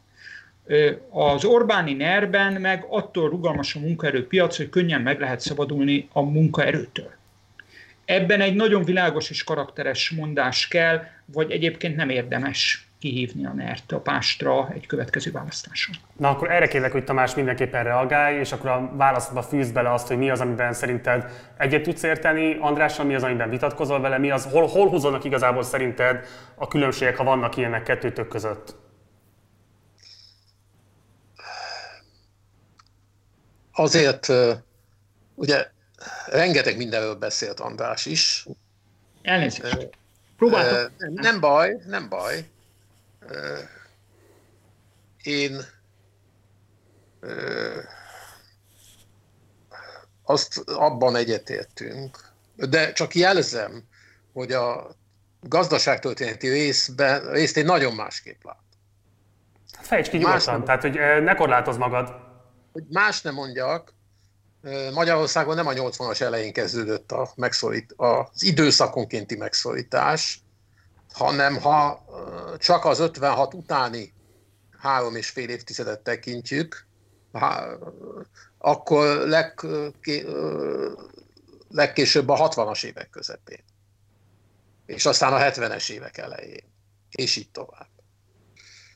[1.10, 7.10] Az Orbáni nerben meg attól rugalmas a munkaerőpiac, hogy könnyen meg lehet szabadulni a munkaerőtől.
[8.04, 13.92] Ebben egy nagyon világos és karakteres mondás kell, vagy egyébként nem érdemes kihívni a NERT
[13.92, 15.94] a pástra egy következő választáson.
[16.16, 20.06] Na akkor erre kérlek, hogy Tamás mindenképpen reagálj, és akkor a választba fűz bele azt,
[20.06, 21.24] hogy mi az, amiben szerinted
[21.58, 25.62] egyet tudsz érteni, Andrással mi az, amiben vitatkozol vele, mi az, hol, hol húzódnak igazából
[25.62, 28.83] szerinted a különbségek, ha vannak ilyenek kettőtök között?
[33.74, 34.26] Azért
[35.34, 35.70] ugye
[36.26, 38.46] rengeteg mindenről beszélt András is.
[39.22, 39.88] Elnézést.
[40.36, 40.92] Próbáltam.
[41.12, 42.44] Nem baj, nem baj.
[45.22, 45.60] Én
[50.22, 52.18] azt abban egyetértünk,
[52.56, 53.82] de csak jelzem,
[54.32, 54.96] hogy a
[55.40, 58.62] gazdaságtörténeti részben, részt én nagyon másképp lát.
[59.80, 62.23] Fejtsd ki nyugodtan, tehát hogy ne korlátoz magad
[62.74, 63.94] hogy más nem mondjak,
[64.92, 70.42] Magyarországon nem a 80-as elején kezdődött a megszorít, az időszakonkénti megszorítás,
[71.12, 72.04] hanem ha
[72.58, 74.12] csak az 56 utáni
[74.78, 76.86] három és fél évtizedet tekintjük,
[78.58, 79.66] akkor leg,
[81.68, 83.64] legkésőbb a 60-as évek közepén.
[84.86, 86.72] És aztán a 70-es évek elején.
[87.10, 87.88] És így tovább.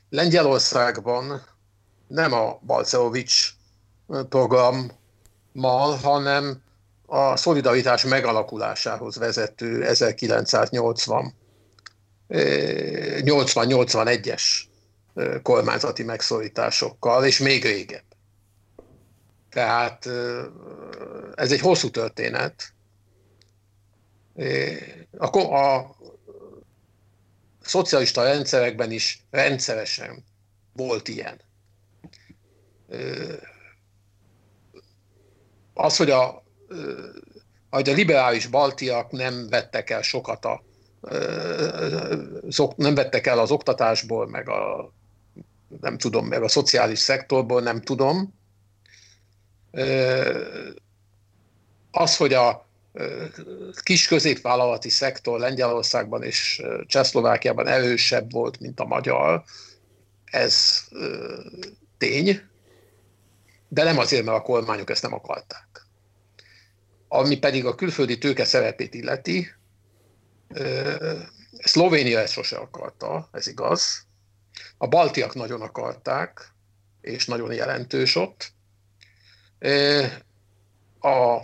[0.08, 1.42] Lengyelországban
[2.06, 3.56] nem a Balceovics
[4.28, 6.62] programmal, hanem
[7.06, 11.34] a szolidaritás megalakulásához vezető 1980
[12.28, 14.42] 80-81-es
[15.42, 18.02] kormányzati megszólításokkal, és még régebb.
[19.50, 20.06] Tehát
[21.34, 22.72] ez egy hosszú történet.
[25.16, 25.96] A, a
[27.60, 30.24] szocialista rendszerekben is rendszeresen
[30.72, 31.40] volt ilyen
[35.88, 36.42] az, hogy a,
[37.70, 40.62] hogy a liberális baltiak nem vettek el sokat a
[42.76, 44.92] nem vettek el az oktatásból, meg a
[45.80, 48.34] nem tudom, meg a szociális szektorból, nem tudom.
[51.90, 52.68] Az, hogy a
[53.82, 59.42] kis középvállalati szektor Lengyelországban és Csehszlovákiában erősebb volt, mint a magyar,
[60.24, 60.84] ez
[61.98, 62.40] tény
[63.68, 65.86] de nem azért, mert a kormányok ezt nem akarták.
[67.08, 69.48] Ami pedig a külföldi tőke szerepét illeti,
[71.58, 74.06] Szlovénia ezt sose akarta, ez igaz.
[74.78, 76.52] A baltiak nagyon akarták,
[77.00, 78.52] és nagyon jelentős ott.
[81.00, 81.40] A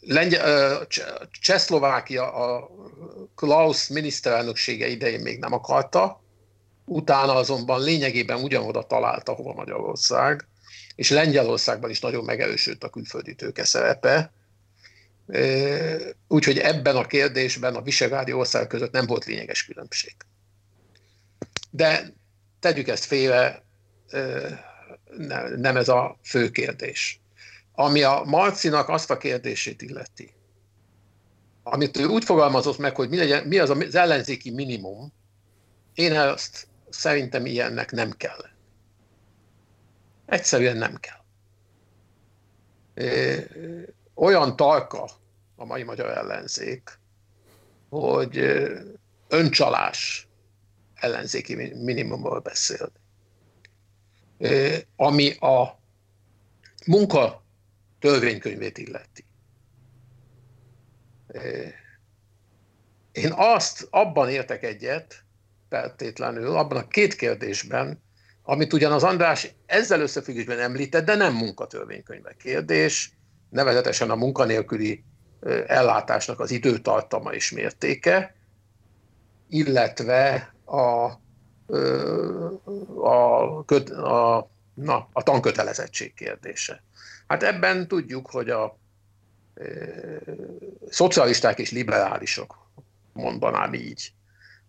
[0.00, 0.86] Lengyel,
[1.30, 2.70] Csehszlovákia a
[3.34, 6.22] Klaus miniszterelnöksége idején még nem akarta,
[6.90, 10.46] utána azonban lényegében ugyanoda találta, hova Magyarország,
[10.94, 14.32] és Lengyelországban is nagyon megerősödött a külföldi tőke szerepe.
[16.28, 20.14] Úgyhogy ebben a kérdésben a visegrádi ország között nem volt lényeges különbség.
[21.70, 22.12] De
[22.60, 23.62] tegyük ezt félre,
[25.56, 27.20] nem ez a fő kérdés.
[27.72, 30.32] Ami a Marcinak azt a kérdését illeti,
[31.62, 35.12] amit ő úgy fogalmazott meg, hogy mi, legyen, mi az az ellenzéki minimum,
[35.94, 38.44] én ezt Szerintem ilyennek nem kell.
[40.26, 41.18] Egyszerűen nem kell.
[44.14, 45.10] olyan talka
[45.56, 46.98] a mai magyar ellenzék,
[47.88, 48.38] hogy
[49.28, 50.28] öncsalás
[50.94, 52.92] ellenzéki minimumról beszél.
[54.96, 55.80] Ami a
[56.86, 57.42] munka
[57.98, 59.24] törvénykönyvét illeti.
[63.12, 65.24] Én azt abban értek egyet,
[65.70, 68.02] feltétlenül, abban a két kérdésben,
[68.42, 73.12] amit ugyan az András ezzel összefüggésben említett, de nem munkatörvénykönyve kérdés,
[73.50, 75.04] nevezetesen a munkanélküli
[75.66, 78.34] ellátásnak az időtartama és mértéke,
[79.48, 81.10] illetve a,
[83.00, 86.82] a, a, na, a tankötelezettség kérdése.
[87.26, 88.78] Hát ebben tudjuk, hogy a
[89.54, 89.64] e,
[90.88, 92.70] szocialisták és liberálisok,
[93.12, 94.12] mondanám így,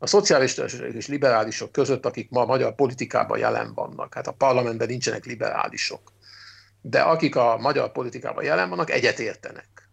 [0.02, 4.88] a szocialisták és liberálisok között, akik ma a magyar politikában jelen vannak, hát a parlamentben
[4.88, 6.12] nincsenek liberálisok,
[6.82, 9.90] de akik a magyar politikában jelen vannak, egyetértenek,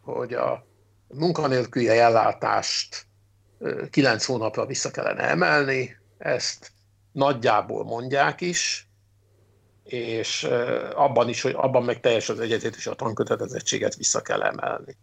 [0.00, 0.66] hogy a
[1.08, 3.06] munkanélküli ellátást
[3.90, 6.72] kilenc hónapra vissza kellene emelni, ezt
[7.12, 8.88] nagyjából mondják is,
[9.84, 10.44] és
[10.94, 14.96] abban is, hogy abban meg teljes az egyetértés, a tankötelezettséget vissza kell emelni.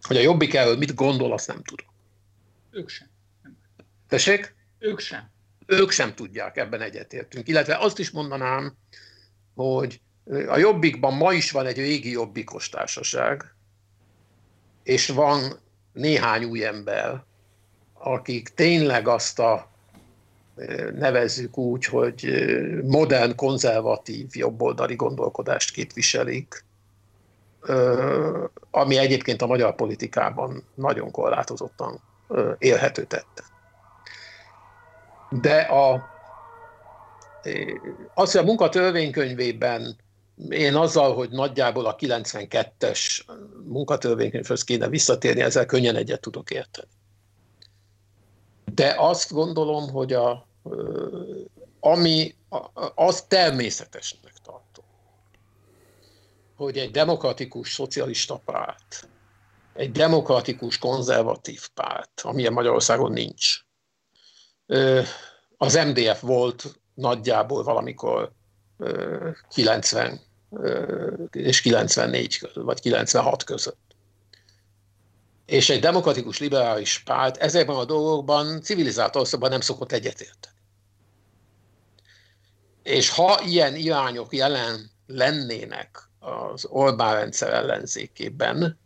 [0.00, 1.86] Hogy a jobbik erről mit gondol, azt nem tudom.
[2.70, 3.09] Ők sem.
[4.10, 4.54] Tessék?
[4.78, 5.30] Ők sem.
[5.66, 7.48] Ők sem tudják, ebben egyetértünk.
[7.48, 8.76] Illetve azt is mondanám,
[9.54, 10.00] hogy
[10.48, 13.54] a Jobbikban ma is van egy régi Jobbikos társaság,
[14.82, 15.60] és van
[15.92, 17.24] néhány új ember,
[17.92, 19.70] akik tényleg azt a
[20.94, 22.44] nevezzük úgy, hogy
[22.84, 26.64] modern, konzervatív, jobboldali gondolkodást képviselik,
[28.70, 32.00] ami egyébként a magyar politikában nagyon korlátozottan
[32.58, 33.49] élhető tette.
[35.30, 36.08] De a,
[38.14, 39.96] az, hogy a munkatörvénykönyvében
[40.48, 43.20] én azzal, hogy nagyjából a 92-es
[43.64, 46.88] munkatörvénykönyvhöz kéne visszatérni, ezzel könnyen egyet tudok érteni.
[48.74, 50.46] De azt gondolom, hogy a,
[51.80, 52.34] ami
[52.94, 54.84] az természetesnek tartom,
[56.56, 59.08] hogy egy demokratikus szocialista párt,
[59.74, 63.64] egy demokratikus konzervatív párt, amilyen Magyarországon nincs,
[65.56, 68.32] az MDF volt nagyjából valamikor
[69.50, 70.20] 90
[71.30, 73.90] és 94 vagy 96 között
[75.50, 80.56] és egy demokratikus liberális párt ezekben a dolgokban civilizált országban nem szokott egyetérteni.
[82.82, 88.78] És ha ilyen irányok jelen lennének az Orbán rendszer ellenzékében,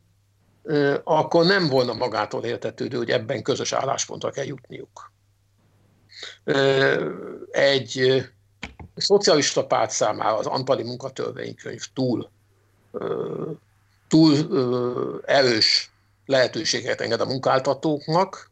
[1.05, 5.13] akkor nem volna magától értetődő, hogy ebben közös álláspontra kell jutniuk.
[7.51, 8.23] Egy
[8.97, 12.31] szocialista párt számára az Antali munkatörvénykönyv túl,
[14.09, 14.35] túl
[15.27, 15.91] erős
[16.27, 18.51] lehetőséget enged a munkáltatóknak,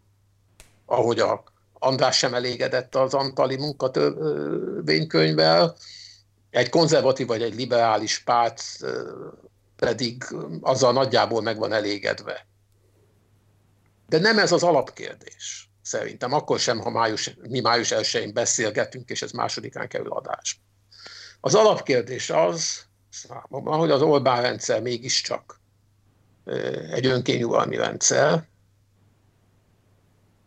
[0.86, 1.42] ahogy a
[1.72, 5.76] András sem elégedett az Antali munkatörvénykönyvvel,
[6.50, 8.62] egy konzervatív vagy egy liberális párt
[9.76, 10.24] pedig
[10.60, 12.46] azzal nagyjából meg van elégedve.
[14.08, 16.32] De nem ez az alapkérdés, szerintem.
[16.32, 20.62] Akkor sem, ha május, mi május 1 beszélgetünk, és ez másodikán kerül adásba.
[21.40, 25.60] Az alapkérdés az, számomra, hogy az Orbán rendszer mégiscsak
[26.90, 28.48] egy önkényugalmi rendszer,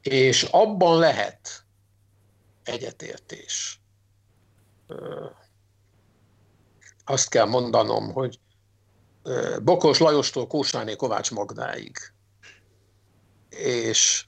[0.01, 1.65] és abban lehet
[2.63, 3.79] egyetértés.
[7.05, 8.39] Azt kell mondanom, hogy
[9.63, 11.97] Bokos Lajostól Kósáné Kovács Magdáig.
[13.49, 14.25] És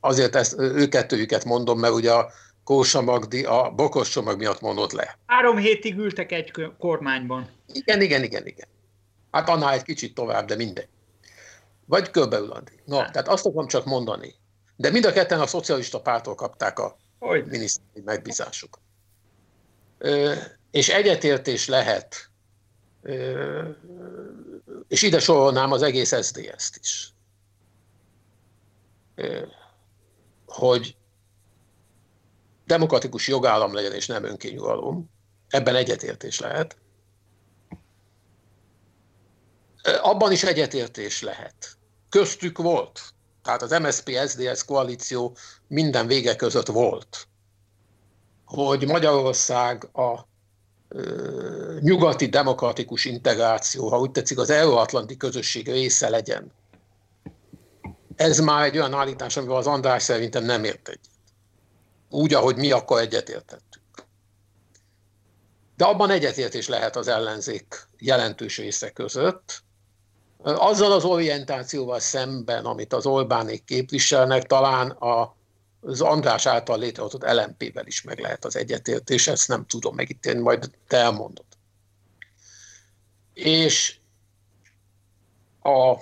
[0.00, 2.30] azért ezt, ő kettőjüket mondom, mert ugye a
[2.64, 5.18] Kósa Magdi a Bokos csomag miatt mondott le.
[5.26, 7.48] Három hétig ültek egy kormányban.
[7.72, 8.68] Igen, igen, igen, igen.
[9.30, 10.88] Hát annál egy kicsit tovább, de mindegy.
[11.86, 12.82] Vagy körbeül addig.
[12.84, 14.34] No, tehát azt akarom csak mondani.
[14.76, 16.96] De mind a ketten a szocialista pártól kapták a
[17.44, 18.80] miniszteri megbízásukat.
[20.70, 22.30] És egyetértés lehet,
[24.88, 27.12] és ide sorolnám az egész SZDSZ-t is,
[30.46, 30.96] hogy
[32.66, 35.10] demokratikus jogállam legyen, és nem önkényugalom.
[35.48, 36.76] Ebben egyetértés lehet.
[40.02, 41.76] abban is egyetértés lehet.
[42.08, 43.00] Köztük volt.
[43.42, 47.28] Tehát az MSZP-SZDSZ koalíció minden vége között volt.
[48.44, 50.28] Hogy Magyarország a
[51.80, 56.52] nyugati demokratikus integráció, ha úgy tetszik, az euróatlanti közösség része legyen.
[58.20, 61.10] Ez már egy olyan állítás, amivel az András szerintem nem ért egyet.
[62.10, 63.82] Úgy, ahogy mi akkor egyetértettük.
[65.76, 69.62] de abban egyetértés lehet az ellenzék jelentős része között.
[70.42, 75.36] Azzal az orientációval szemben, amit az Orbánék képviselnek, talán a,
[75.80, 80.70] az András által létrehozott LMP-vel is meg lehet az egyetértés, ezt nem tudom megítélni, majd
[80.86, 81.46] te elmondod.
[83.32, 83.98] És
[85.62, 85.96] a,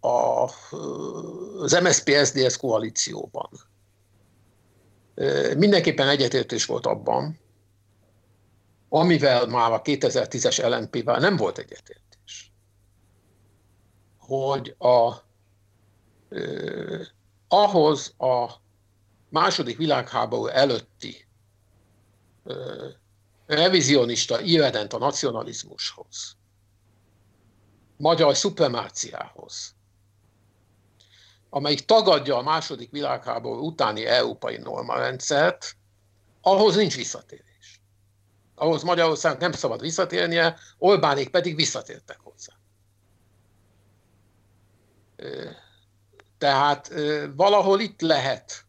[0.00, 0.44] a,
[1.58, 3.50] az MSZP-SZDSZ koalícióban.
[5.56, 7.38] Mindenképpen egyetértés volt abban,
[8.88, 12.52] amivel már a 2010-es LNP-vel nem volt egyetértés,
[14.18, 15.12] hogy a,
[16.28, 17.06] eh,
[17.48, 18.50] ahhoz a
[19.28, 21.26] második világháború előtti
[22.44, 22.56] eh,
[23.46, 26.36] revizionista irredent a nacionalizmushoz,
[27.96, 29.74] magyar szupremáciához,
[31.50, 35.76] amelyik tagadja a második világháború utáni európai normarendszert,
[36.40, 37.80] ahhoz nincs visszatérés.
[38.54, 42.52] Ahhoz Magyarország nem szabad visszatérnie, Orbánék pedig visszatértek hozzá.
[46.38, 46.92] Tehát
[47.34, 48.64] valahol itt lehet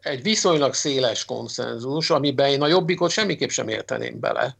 [0.00, 4.56] egy viszonylag széles konszenzus, amiben én a jobbikot semmiképp sem érteném bele.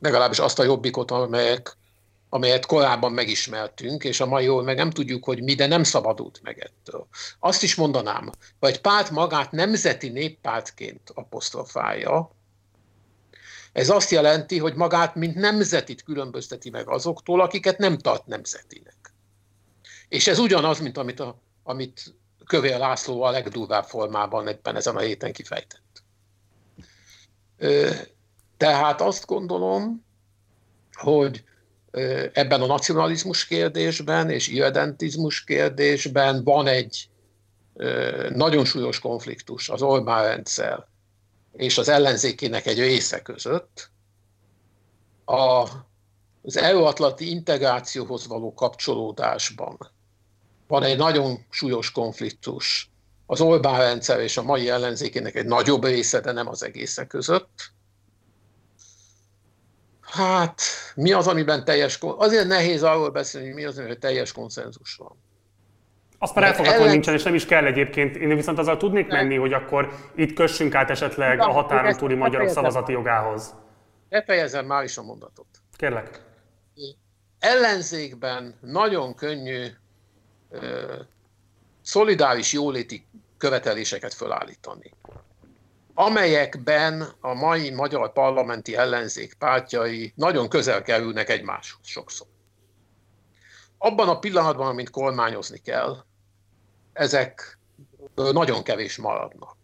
[0.00, 1.76] Legalábbis azt a jobbikot, amelyek,
[2.34, 6.58] amelyet korábban megismertünk, és a mai meg nem tudjuk, hogy mi, de nem szabadult meg
[6.58, 7.06] ettől.
[7.38, 8.30] Azt is mondanám,
[8.60, 12.30] hogy párt magát nemzeti néppártként apostrofálja,
[13.72, 19.14] ez azt jelenti, hogy magát, mint nemzetit különbözteti meg azoktól, akiket nem tart nemzetinek.
[20.08, 22.14] És ez ugyanaz, mint amit, a, amit
[22.44, 26.02] Kövér László a legdurvább formában ebben ezen a héten kifejtett.
[28.56, 30.04] Tehát azt gondolom,
[30.92, 31.44] hogy
[32.32, 37.08] ebben a nacionalizmus kérdésben és irredentizmus kérdésben van egy
[38.28, 40.86] nagyon súlyos konfliktus az Orbán rendszer
[41.52, 43.90] és az ellenzékének egy része között.
[45.24, 45.68] A,
[46.42, 49.78] az euróatlanti integrációhoz való kapcsolódásban
[50.66, 52.90] van egy nagyon súlyos konfliktus
[53.26, 57.72] az Orbán rendszer és a mai ellenzékének egy nagyobb része, de nem az egésze között.
[60.14, 60.62] Hát,
[60.94, 61.98] mi az, amiben teljes...
[62.00, 65.16] Azért nehéz arról beszélni, hogy mi az, amiben teljes konszenzus van.
[66.18, 66.90] Azt már elfogadom, ellen...
[66.92, 68.16] nincsen, és nem is kell egyébként.
[68.16, 72.48] Én viszont azzal tudnék menni, hogy akkor itt kössünk át esetleg a határon túli magyarok
[72.48, 73.54] szavazati jogához.
[74.08, 75.46] Befejezem már is a mondatot.
[75.76, 76.22] Kérlek.
[77.38, 79.66] Ellenzékben nagyon könnyű
[81.82, 83.06] szolidáris jóléti
[83.38, 84.92] követeléseket fölállítani,
[85.94, 92.26] amelyekben a mai magyar parlamenti ellenzék pártjai nagyon közel kerülnek egymáshoz sokszor.
[93.78, 96.04] Abban a pillanatban, amint kormányozni kell,
[96.92, 97.58] ezek
[98.14, 99.56] nagyon kevés maradnak.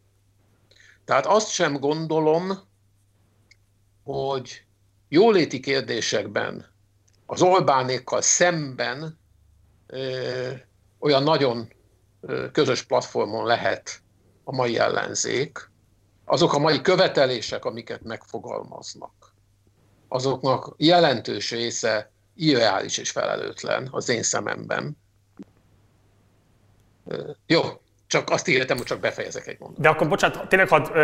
[1.05, 2.53] Tehát azt sem gondolom,
[4.05, 4.65] hogy
[5.09, 6.67] jóléti kérdésekben
[7.27, 9.19] az Orbánékkal szemben
[10.99, 11.73] olyan nagyon
[12.53, 14.03] közös platformon lehet
[14.45, 15.70] a mai ellenzék,
[16.31, 19.13] azok a mai követelések, amiket megfogalmaznak,
[20.09, 24.97] azoknak jelentős része irreális és felelőtlen az én szememben.
[27.47, 27.61] Jó,
[28.07, 29.83] csak azt írtam, hogy csak befejezek egy mondatot.
[29.83, 30.99] De akkor bocsánat, tényleg hadd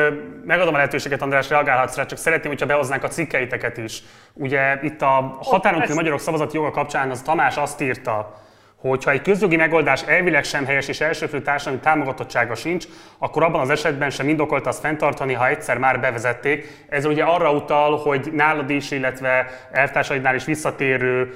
[0.44, 4.02] megadom a lehetőséget, András, reagálhatsz rá, csak szeretném, hogyha behoznánk a cikkeiteket is.
[4.32, 8.42] Ugye itt a határon magyarok szavazati joga kapcsán az Tamás azt írta,
[8.76, 12.84] hogyha egy közjogi megoldás elvileg sem helyes és elsőfő társadalmi támogatottsága sincs,
[13.18, 16.84] akkor abban az esetben sem indokolt azt fenntartani, ha egyszer már bevezették.
[16.88, 21.34] Ez ugye arra utal, hogy nálad is, illetve elvtársaidnál is visszatérő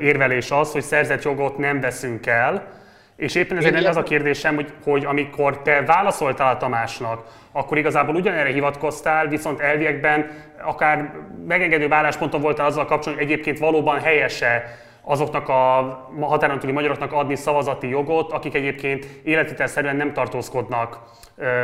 [0.00, 2.80] érvelés az, hogy szerzett jogot nem veszünk el.
[3.16, 7.78] És éppen ezért ez az a kérdésem, hogy, hogy amikor te válaszoltál a Tamásnak, akkor
[7.78, 10.30] igazából ugyanerre hivatkoztál, viszont elviekben
[10.62, 11.12] akár
[11.46, 17.36] megengedő állásponton voltál azzal kapcsolatban, hogy egyébként valóban helyese azoknak a határon túli magyaroknak adni
[17.36, 20.98] szavazati jogot, akik egyébként életvitelszerűen nem tartózkodnak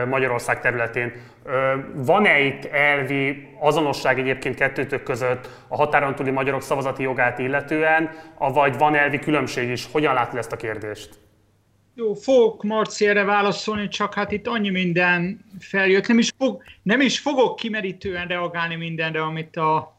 [0.09, 1.13] Magyarország területén.
[1.95, 8.79] Van-e itt elvi azonosság egyébként kettőtök között a határon túli magyarok szavazati jogát illetően, vagy
[8.79, 9.89] van elvi különbség is?
[9.93, 11.19] Hogyan látod ezt a kérdést?
[11.95, 16.07] Jó, fogok Marci erre válaszolni, csak hát itt annyi minden feljött.
[16.07, 19.98] Nem is, fog, nem is fogok kimerítően reagálni mindenre, amit a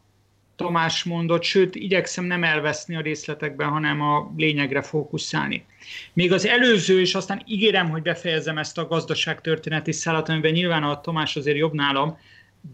[0.60, 5.66] Tamás mondott, sőt, igyekszem nem elveszni a részletekben, hanem a lényegre fókuszálni.
[6.14, 11.02] Még az előző, és aztán ígérem, hogy befejezem ezt a gazdaságtörténeti szállat, amiben nyilván a
[11.02, 12.18] Tomás azért jobb nálam,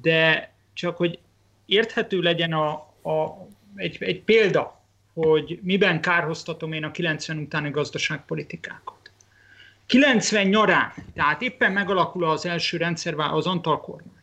[0.02, 1.20] de csak hogy
[1.66, 2.72] érthető legyen a,
[3.10, 4.82] a, egy, egy példa,
[5.14, 9.12] hogy miben kárhoztatom én a 90 utáni gazdaságpolitikákat.
[9.86, 14.14] 90 nyarán, tehát éppen megalakul az első rendszer, az Antal kormány.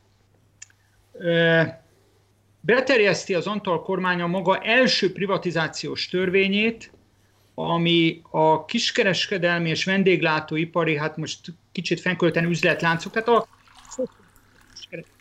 [2.64, 6.90] Beterjeszti az Antal kormány a maga első privatizációs törvényét,
[7.54, 11.40] ami a kiskereskedelmi és vendéglátóipari, hát most
[11.72, 13.46] kicsit fennkölten üzletláncok, tehát a...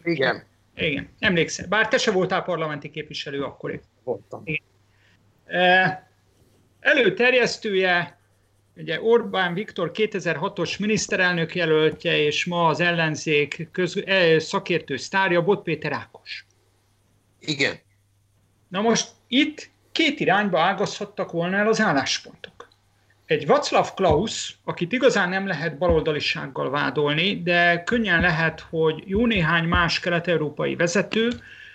[0.03, 0.43] Igen.
[0.75, 1.67] Igen, emlékszel.
[1.67, 3.81] Bár te se voltál parlamenti képviselő akkor.
[4.03, 4.41] Voltam.
[4.43, 4.63] Igen.
[6.79, 8.19] Előterjesztője,
[8.75, 14.03] ugye Orbán Viktor 2006-os miniszterelnök jelöltje, és ma az ellenzék köz,
[14.37, 16.45] szakértő sztárja, Bot Péter Ákos.
[17.41, 17.79] Igen.
[18.67, 22.67] Na most itt két irányba ágazhattak volna el az álláspontok.
[23.25, 29.63] Egy Václav Klaus, akit igazán nem lehet baloldalisággal vádolni, de könnyen lehet, hogy jó néhány
[29.63, 31.29] más kelet-európai vezető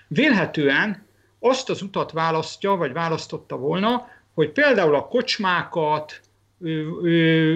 [0.08, 1.06] vélhetően
[1.38, 6.20] azt az utat választja, vagy választotta volna, hogy például a kocsmákat,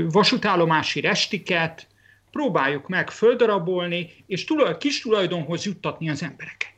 [0.09, 1.87] vasútállomási restiket
[2.31, 4.45] próbáljuk meg földarabolni, és
[4.79, 6.70] kis tulajdonhoz juttatni az embereket.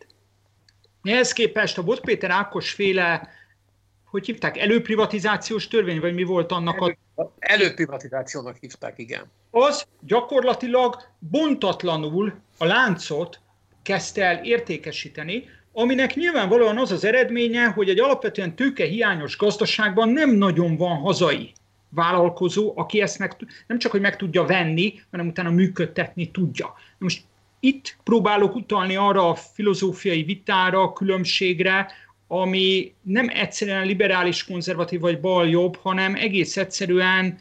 [1.02, 3.28] Ehhez képest a Bot Péter Ákos féle,
[4.04, 6.96] hogy hívták, előprivatizációs törvény, vagy mi volt annak a...
[7.38, 9.30] Előprivatizációnak hívták, igen.
[9.50, 13.40] Az gyakorlatilag bontatlanul a láncot
[13.82, 20.76] kezdte el értékesíteni, aminek nyilvánvalóan az az eredménye, hogy egy alapvetően tőkehiányos gazdaságban nem nagyon
[20.76, 21.52] van hazai
[21.88, 23.36] vállalkozó, aki ezt meg,
[23.66, 26.74] nem csak, hogy meg tudja venni, hanem utána működtetni tudja.
[26.98, 27.22] Most
[27.64, 31.92] itt próbálok utalni arra a filozófiai vitára, különbségre,
[32.26, 37.38] ami nem egyszerűen liberális, konzervatív vagy bal-jobb, hanem egész egyszerűen,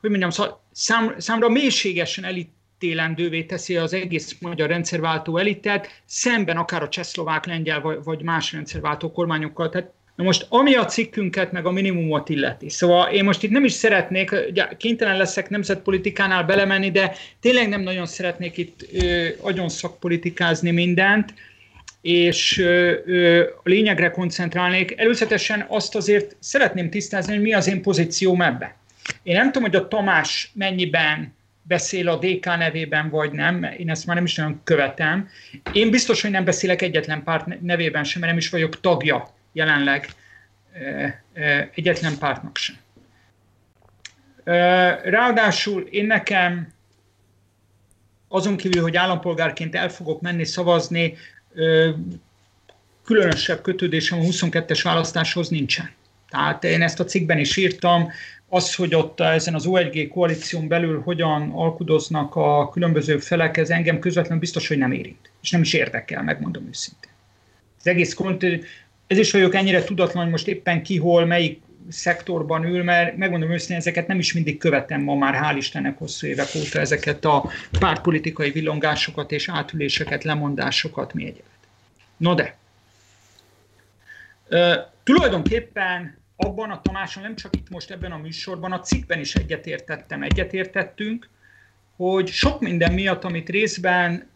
[0.00, 6.88] hogy mondjam, szám, számra mélységesen elítélendővé teszi az egész magyar rendszerváltó elitet, szemben akár a
[6.88, 9.68] csehszlovák, lengyel vagy, vagy más rendszerváltó kormányokkal.
[9.68, 12.68] Tehát Na most, ami a cikkünket, meg a minimumot illeti.
[12.68, 17.80] Szóval én most itt nem is szeretnék, ugye kénytelen leszek nemzetpolitikánál belemenni, de tényleg nem
[17.80, 21.34] nagyon szeretnék itt ö, agyon szakpolitikázni mindent,
[22.00, 24.94] és ö, ö, a lényegre koncentrálnék.
[24.96, 28.72] Előzetesen azt azért szeretném tisztázni, hogy mi az én pozícióm ebben.
[29.22, 34.06] Én nem tudom, hogy a Tamás mennyiben beszél a DK nevében, vagy nem, én ezt
[34.06, 35.28] már nem is nagyon követem.
[35.72, 40.08] Én biztos, hogy nem beszélek egyetlen párt nevében sem, mert nem is vagyok tagja jelenleg
[41.74, 42.76] egyetlen pártnak sem.
[45.02, 46.72] Ráadásul én nekem
[48.28, 51.16] azon kívül, hogy állampolgárként el fogok menni szavazni,
[53.04, 55.90] különösebb kötődésem a 22-es választáshoz nincsen.
[56.28, 58.10] Tehát én ezt a cikkben is írtam,
[58.48, 63.98] az, hogy ott ezen az OEG koalíción belül hogyan alkudoznak a különböző felek, ez engem
[63.98, 65.30] közvetlenül biztos, hogy nem érint.
[65.42, 67.10] És nem is érdekel, megmondom őszintén.
[67.78, 68.14] Az egész
[69.06, 73.50] ez is vagyok ennyire tudatlan, hogy most éppen ki hol, melyik szektorban ül, mert megmondom
[73.50, 77.50] őszintén, ezeket nem is mindig követem ma már, hál' Istennek hosszú évek óta ezeket a
[77.78, 81.44] pártpolitikai villongásokat és átüléseket, lemondásokat, mi egyébként.
[82.16, 82.56] No de,
[84.50, 89.34] uh, tulajdonképpen abban a Tamáson, nem csak itt most ebben a műsorban, a cikkben is
[89.34, 91.28] egyetértettem, egyetértettünk,
[91.96, 94.28] hogy sok minden miatt, amit részben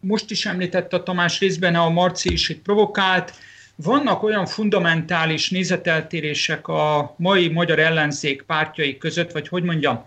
[0.00, 3.32] most is említett a Tamás, részben a Marci is itt provokált,
[3.76, 10.04] vannak olyan fundamentális nézeteltérések a mai magyar ellenzék pártjai között, vagy hogy mondjam,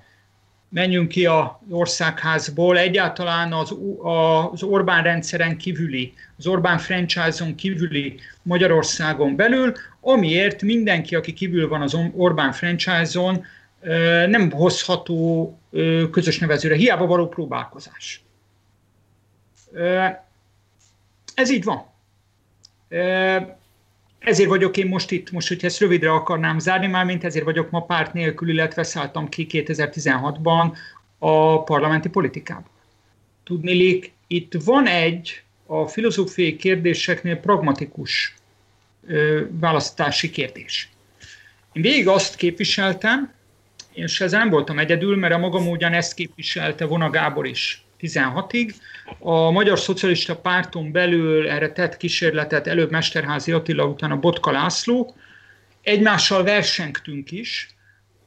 [0.69, 3.75] menjünk ki az országházból, egyáltalán az,
[4.51, 11.81] az Orbán rendszeren kívüli, az Orbán franchise-on kívüli Magyarországon belül, amiért mindenki, aki kívül van
[11.81, 13.45] az Orbán franchise-on,
[14.27, 15.57] nem hozható
[16.11, 18.23] közös nevezőre, hiába való próbálkozás.
[21.35, 21.93] Ez így van.
[24.19, 27.69] Ezért vagyok én most itt, most, hogyha ezt rövidre akarnám zárni, már mint ezért vagyok
[27.69, 30.77] ma párt nélkül, illetve szálltam ki 2016-ban
[31.17, 32.69] a parlamenti politikában.
[33.43, 38.35] Tudnilik, itt van egy a filozófiai kérdéseknél pragmatikus
[39.07, 40.89] ö, választási kérdés.
[41.73, 43.33] Én végig azt képviseltem,
[43.93, 48.73] és ezzel nem voltam egyedül, mert a magam módján ezt képviselte Vona Gábor is 16-ig.
[49.19, 55.15] A Magyar Szocialista Párton belül erre tett kísérletet előbb Mesterházi Attila, utána Botka László.
[55.81, 57.75] Egymással versengtünk is,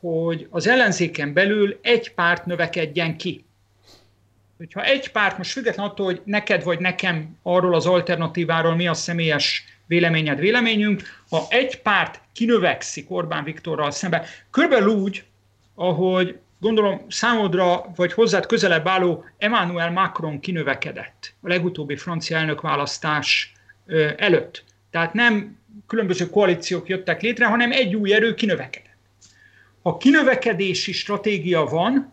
[0.00, 3.44] hogy az ellenzéken belül egy párt növekedjen ki.
[4.56, 8.94] Hogyha egy párt, most független attól, hogy neked vagy nekem arról az alternatíváról mi a
[8.94, 15.24] személyes véleményed, véleményünk, ha egy párt kinövekszik Orbán Viktorral szemben, körülbelül úgy,
[15.74, 23.52] ahogy gondolom számodra, vagy hozzád közelebb álló Emmanuel Macron kinövekedett a legutóbbi francia elnökválasztás
[24.16, 24.64] előtt.
[24.90, 28.96] Tehát nem különböző koalíciók jöttek létre, hanem egy új erő kinövekedett.
[29.82, 32.12] Ha kinövekedési stratégia van,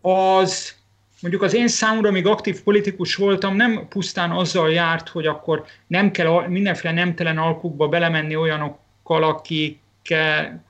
[0.00, 0.74] az
[1.20, 6.10] mondjuk az én számomra, amíg aktív politikus voltam, nem pusztán azzal járt, hogy akkor nem
[6.10, 9.78] kell mindenféle nemtelen alkukba belemenni olyanokkal, akik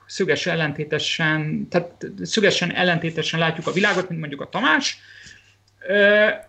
[0.07, 4.99] szöges ellentétesen, tehát szögesen ellentétesen látjuk a világot, mint mondjuk a Tamás,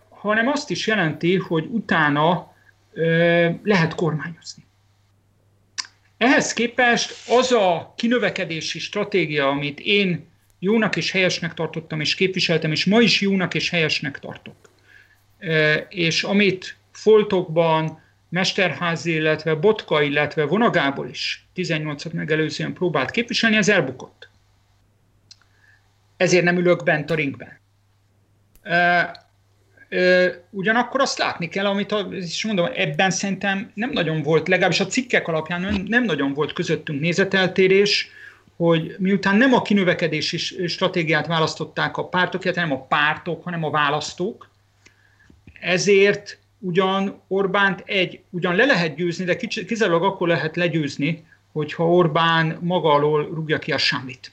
[0.08, 2.54] hanem azt is jelenti, hogy utána
[3.62, 4.66] lehet kormányozni.
[6.18, 10.26] Ehhez képest az a kinövekedési stratégia, amit én
[10.58, 14.56] jónak és helyesnek tartottam, és képviseltem, és ma is jónak és helyesnek tartok,
[15.88, 24.28] és amit foltokban Mesterházi, illetve Botka, illetve Vonagából is 18-at megelőzően próbált képviselni, ez elbukott.
[26.16, 27.60] Ezért nem ülök bent a ringben.
[30.50, 34.86] Ugyanakkor azt látni kell, amit a, és mondom, ebben szerintem nem nagyon volt, legalábbis a
[34.86, 38.10] cikkek alapján nem, nem nagyon volt közöttünk nézeteltérés,
[38.56, 43.70] hogy miután nem a kinövekedési stratégiát választották a pártok, illetve nem a pártok, hanem a
[43.70, 44.48] választók,
[45.60, 49.36] ezért ugyan Orbánt egy, ugyan le lehet győzni, de
[49.66, 54.32] kizárólag akkor lehet legyőzni, hogyha Orbán maga alól rúgja ki a semmit.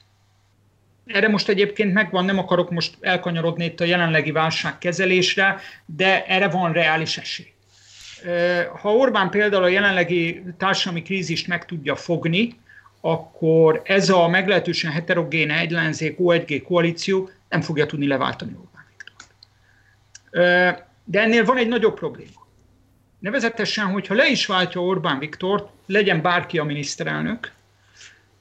[1.05, 6.71] Erre most egyébként megvan, nem akarok most elkanyarodni itt a jelenlegi válságkezelésre, de erre van
[6.71, 7.53] reális esély.
[8.82, 12.59] Ha Orbán például a jelenlegi társadalmi krízist meg tudja fogni,
[13.01, 18.86] akkor ez a meglehetősen heterogén egylenzék O1G koalíció nem fogja tudni leváltani Orbán.
[21.05, 22.47] De ennél van egy nagyobb probléma.
[23.19, 27.51] Nevezetesen, hogyha le is váltja Orbán Viktort, legyen bárki a miniszterelnök,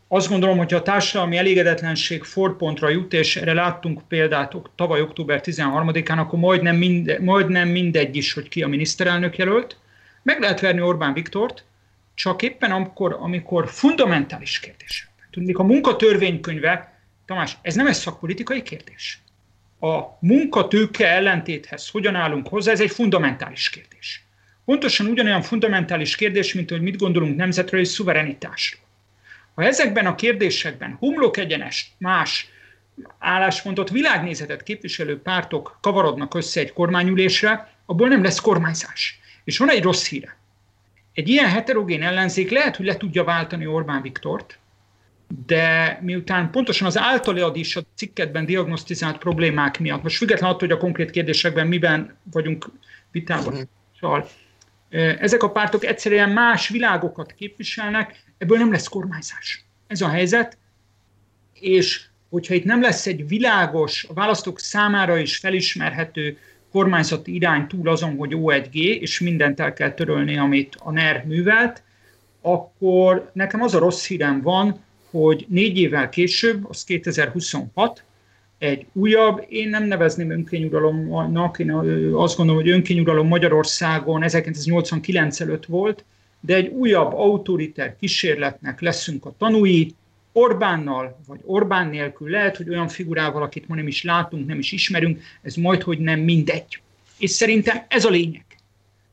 [0.08, 6.18] azt gondolom, hogy a társadalmi elégedetlenség forpontra jut, és erre láttunk példát tavaly október 13-án,
[6.18, 9.76] akkor majdnem, minde, majdnem mindegy is, hogy ki a miniszterelnök jelölt.
[10.22, 11.64] Meg lehet verni Orbán Viktort,
[12.14, 15.08] csak éppen amikor, amikor fundamentális kérdés.
[15.30, 19.22] Tudnék, a munkatörvénykönyve, Tamás, ez nem egy szakpolitikai kérdés.
[19.84, 24.24] A munkatőke ellentéthez hogyan állunk hozzá, ez egy fundamentális kérdés.
[24.64, 28.84] Pontosan ugyanolyan fundamentális kérdés, mint hogy mit gondolunk nemzetről és szuverenitásról.
[29.54, 32.48] Ha ezekben a kérdésekben humlok egyenes más
[33.18, 39.20] álláspontot, világnézetet képviselő pártok kavarodnak össze egy kormányülésre, abból nem lesz kormányzás.
[39.44, 40.36] És van egy rossz híre.
[41.12, 44.58] Egy ilyen heterogén ellenzék lehet, hogy le tudja váltani Orbán Viktort,
[45.46, 50.76] de miután pontosan az általad is a cikketben diagnosztizált problémák miatt, most független attól, hogy
[50.76, 52.70] a konkrét kérdésekben miben vagyunk
[53.10, 53.62] vitában, mhm.
[54.00, 54.28] szóval
[55.18, 59.64] ezek a pártok egyszerűen más világokat képviselnek, ebből nem lesz kormányzás.
[59.86, 60.58] Ez a helyzet,
[61.52, 66.38] és hogyha itt nem lesz egy világos, a választók számára is felismerhető
[66.70, 71.82] kormányzati irány túl azon, hogy O1G, és mindent el kell törölni, amit a NER művelt,
[72.40, 74.83] akkor nekem az a rossz hírem van,
[75.20, 78.04] hogy négy évvel később, az 2026,
[78.58, 81.70] egy újabb, én nem nevezném önkényuralomnak, én
[82.12, 86.04] azt gondolom, hogy önkényuralom Magyarországon 1989 előtt volt,
[86.40, 89.94] de egy újabb autoriter kísérletnek leszünk a tanúi,
[90.32, 94.72] Orbánnal vagy Orbán nélkül, lehet, hogy olyan figurával, akit ma nem is látunk, nem is
[94.72, 96.80] ismerünk, ez majd, hogy nem mindegy.
[97.18, 98.44] És szerintem ez a lényeg.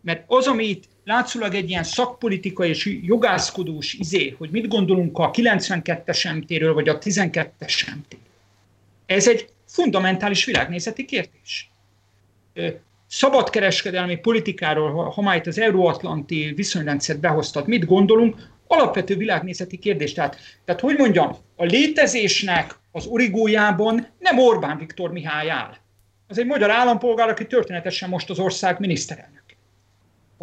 [0.01, 5.31] Mert az, ami itt látszólag egy ilyen szakpolitikai és jogászkodós izé, hogy mit gondolunk a
[5.31, 8.17] 92-es MT-ről, vagy a 12-es MT.
[9.05, 11.71] Ez egy fundamentális világnézeti kérdés
[13.07, 20.13] szabadkereskedelmi politikáról, ha már itt az euróatlanti viszonyrendszert behoztat, mit gondolunk, alapvető világnézeti kérdés.
[20.13, 25.75] Tehát, tehát hogy mondjam, a létezésnek az origójában nem Orbán Viktor Mihály áll.
[26.27, 29.40] Az egy magyar állampolgár, aki történetesen most az ország miniszterelnök.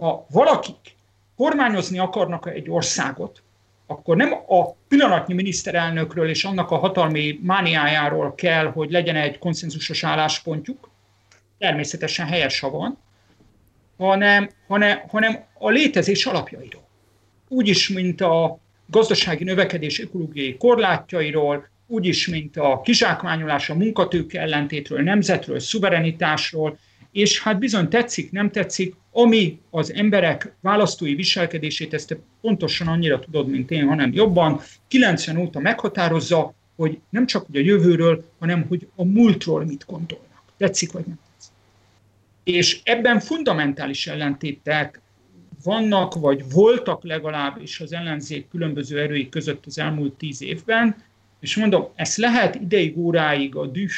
[0.01, 0.97] Ha valakik
[1.37, 3.43] kormányozni akarnak egy országot,
[3.87, 10.05] akkor nem a pillanatnyi miniszterelnökről és annak a hatalmi mániájáról kell, hogy legyen egy konszenzusos
[10.05, 10.91] álláspontjuk,
[11.59, 12.99] természetesen helyes, ha van,
[13.97, 16.87] hanem, hanem, hanem a létezés alapjairól.
[17.49, 25.61] Úgyis, mint a gazdasági növekedés ökológiai korlátjairól, úgyis, mint a kizsákmányolás, a munkatőke ellentétről, nemzetről,
[25.61, 26.79] szuverenitásról,
[27.13, 33.19] és hát bizony tetszik, nem tetszik, ami az emberek választói viselkedését, ezt te pontosan annyira
[33.19, 38.67] tudod, mint én, hanem jobban, 90 óta meghatározza, hogy nem csak hogy a jövőről, hanem
[38.69, 40.43] hogy a múltról mit gondolnak.
[40.57, 41.19] Tetszik vagy nem?
[42.45, 45.01] És ebben fundamentális ellentétek
[45.65, 50.97] vannak, vagy voltak legalábbis az ellenzék különböző erői között az elmúlt tíz évben,
[51.41, 53.91] és mondom, ezt lehet ideig óráig a düh,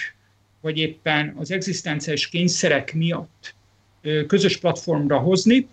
[0.60, 3.54] vagy éppen az egzisztenciális kényszerek miatt
[4.26, 5.68] közös platformra hozni,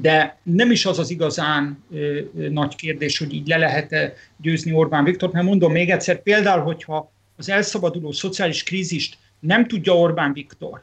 [0.00, 5.04] de nem is az az igazán ö, nagy kérdés, hogy így le lehet-e győzni Orbán
[5.04, 10.82] Viktor, mert mondom még egyszer, például, hogyha az elszabaduló szociális krízist nem tudja Orbán Viktor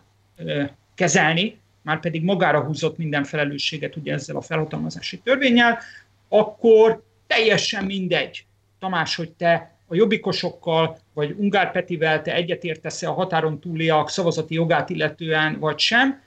[0.95, 5.79] kezelni, már pedig magára húzott minden felelősséget ugye ezzel a felhatalmazási törvényel,
[6.29, 8.45] akkor teljesen mindegy,
[8.79, 14.89] Tamás, hogy te a jobbikosokkal, vagy Ungár Petivel te egyetértesz-e a határon túliak szavazati jogát
[14.89, 16.21] illetően, vagy sem.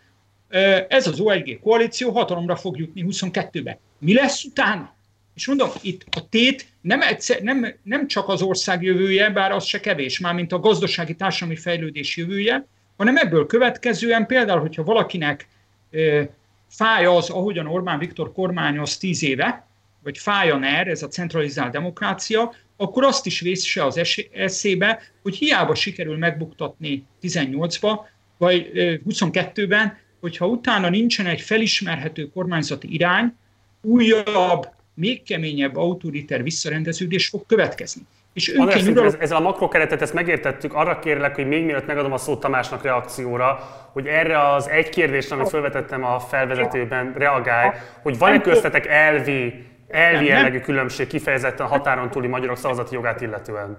[0.89, 3.79] Ez az OLG koalíció hatalomra fog jutni 22-ben.
[3.99, 4.95] Mi lesz utána?
[5.35, 9.65] És mondom, itt a tét nem, egyszer, nem, nem csak az ország jövője, bár az
[9.65, 15.49] se kevés, már mint a gazdasági társadalmi fejlődés jövője, hanem ebből következően például, hogyha valakinek
[15.91, 16.23] ö,
[16.69, 19.67] fáj az, ahogyan Orbán Viktor kormányoz tíz éve,
[20.03, 24.01] vagy fáj a NER, ez a centralizált demokrácia, akkor azt is vészse az
[24.33, 27.99] eszébe, hogy hiába sikerül megbuktatni 18-ba,
[28.39, 28.71] vagy
[29.09, 33.35] 22-ben, hogyha utána nincsen egy felismerhető kormányzati irány,
[33.83, 38.03] újabb, még keményebb autoriter visszarendeződés fog következni.
[38.33, 39.07] És önként uralom...
[39.07, 42.83] ez, ezzel a makrokeretet ezt megértettük, arra kérlek, hogy még mielőtt megadom a szót Tamásnak
[42.83, 43.59] reakcióra,
[43.93, 47.71] hogy erre az egy kérdésre, amit felvetettem a felvezetőben, reagálj,
[48.03, 49.65] hogy van-e köztetek elvi
[49.95, 53.79] elvi jellegű különbség kifejezetten határon túli magyarok szavazati jogát illetően?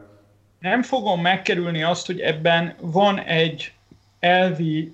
[0.59, 3.73] Nem fogom megkerülni azt, hogy ebben van egy
[4.19, 4.91] elvi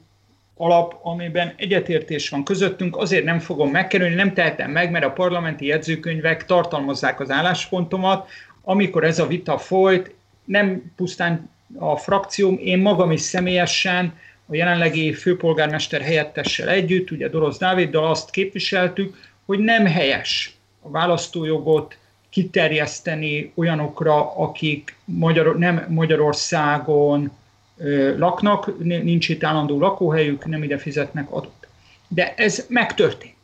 [0.55, 5.65] alap, amiben egyetértés van közöttünk, azért nem fogom megkerülni, nem tehetem meg, mert a parlamenti
[5.65, 8.29] jegyzőkönyvek tartalmazzák az álláspontomat.
[8.63, 10.13] Amikor ez a vita folyt,
[10.45, 14.13] nem pusztán a frakcióm, én magam is személyesen,
[14.45, 19.15] a jelenlegi főpolgármester helyettessel együtt, ugye Dorosz Dáviddal azt képviseltük,
[19.45, 21.97] hogy nem helyes a választójogot
[22.29, 27.31] kiterjeszteni olyanokra, akik Magyar, nem Magyarországon
[27.77, 31.67] ö, laknak, nincs itt állandó lakóhelyük, nem ide fizetnek adót.
[32.07, 33.35] De ez megtörtént.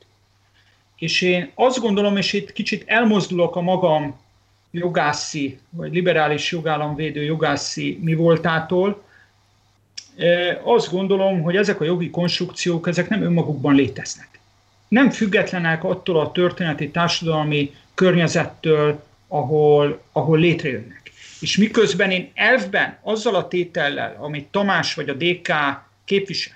[0.97, 4.19] És én azt gondolom, és itt kicsit elmozdulok a magam
[4.71, 9.05] jogászi, vagy liberális jogállamvédő jogászi mi voltától,
[10.63, 14.36] azt gondolom, hogy ezek a jogi konstrukciók, ezek nem önmagukban léteznek
[14.87, 21.11] nem függetlenek attól a történeti társadalmi környezettől, ahol, ahol létrejönnek.
[21.39, 25.53] És miközben én elfben azzal a tétellel, amit Tamás vagy a DK
[26.05, 26.55] képviselt,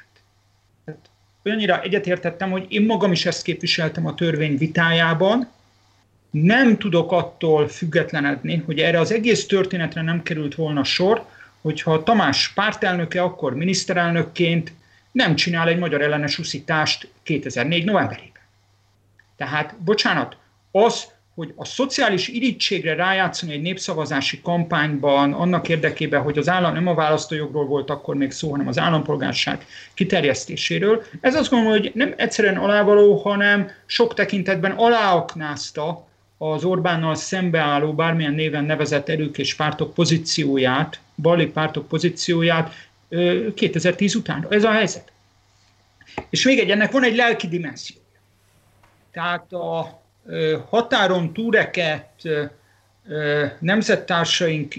[0.86, 1.10] hát
[1.46, 5.48] olyannyira egyetértettem, hogy én magam is ezt képviseltem a törvény vitájában,
[6.32, 11.26] nem tudok attól függetlenedni, hogy erre az egész történetre nem került volna sor,
[11.62, 14.74] hogyha Tamás pártelnöke akkor miniszterelnökként
[15.12, 17.86] nem csinál egy magyar ellenes uszítást 2004.
[17.86, 18.42] novemberében.
[19.38, 20.38] Tehát, bocsánat,
[20.72, 26.88] az, hogy a szociális irítségre rájátszani egy népszavazási kampányban annak érdekében, hogy az állam nem
[26.88, 32.14] a választójogról volt akkor még szó, hanem az állampolgárság kiterjesztéséről, ez azt gondolom, hogy nem
[32.18, 36.08] egyszerűen alávaló, hanem sok tekintetben aláaknázta
[36.38, 42.74] az Orbánnal szembeálló bármilyen néven nevezett erők és pártok pozícióját, bali pártok pozícióját
[43.56, 44.48] 2010 után.
[44.50, 45.12] Ez a helyzet.
[46.30, 47.98] És még egy, ennek van egy lelki dimenzió.
[49.12, 50.02] Tehát a
[50.70, 52.10] határon túreket
[53.60, 54.74] nemzettársaink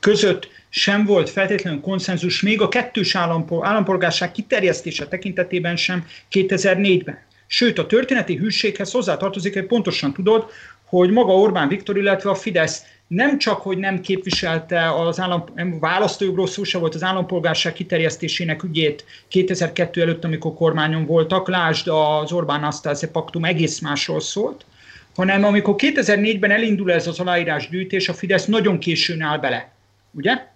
[0.00, 7.18] között sem volt feltétlenül konszenzus, még a kettős állampolgárság kiterjesztése tekintetében sem 2004-ben.
[7.46, 10.50] Sőt, a történeti hűséghez hozzátartozik, hogy pontosan tudod,
[10.84, 15.44] hogy maga Orbán Viktor, illetve a Fidesz nem csak, hogy nem képviselte az állam,
[15.80, 22.32] választójogról szó se volt az állampolgárság kiterjesztésének ügyét 2002 előtt, amikor kormányon voltak, lásd az
[22.32, 24.64] Orbán Asztáze paktum egész másról szólt,
[25.14, 29.72] hanem amikor 2004-ben elindul ez az aláírás gyűjtés, a Fidesz nagyon későn áll bele.
[30.10, 30.46] Ugye?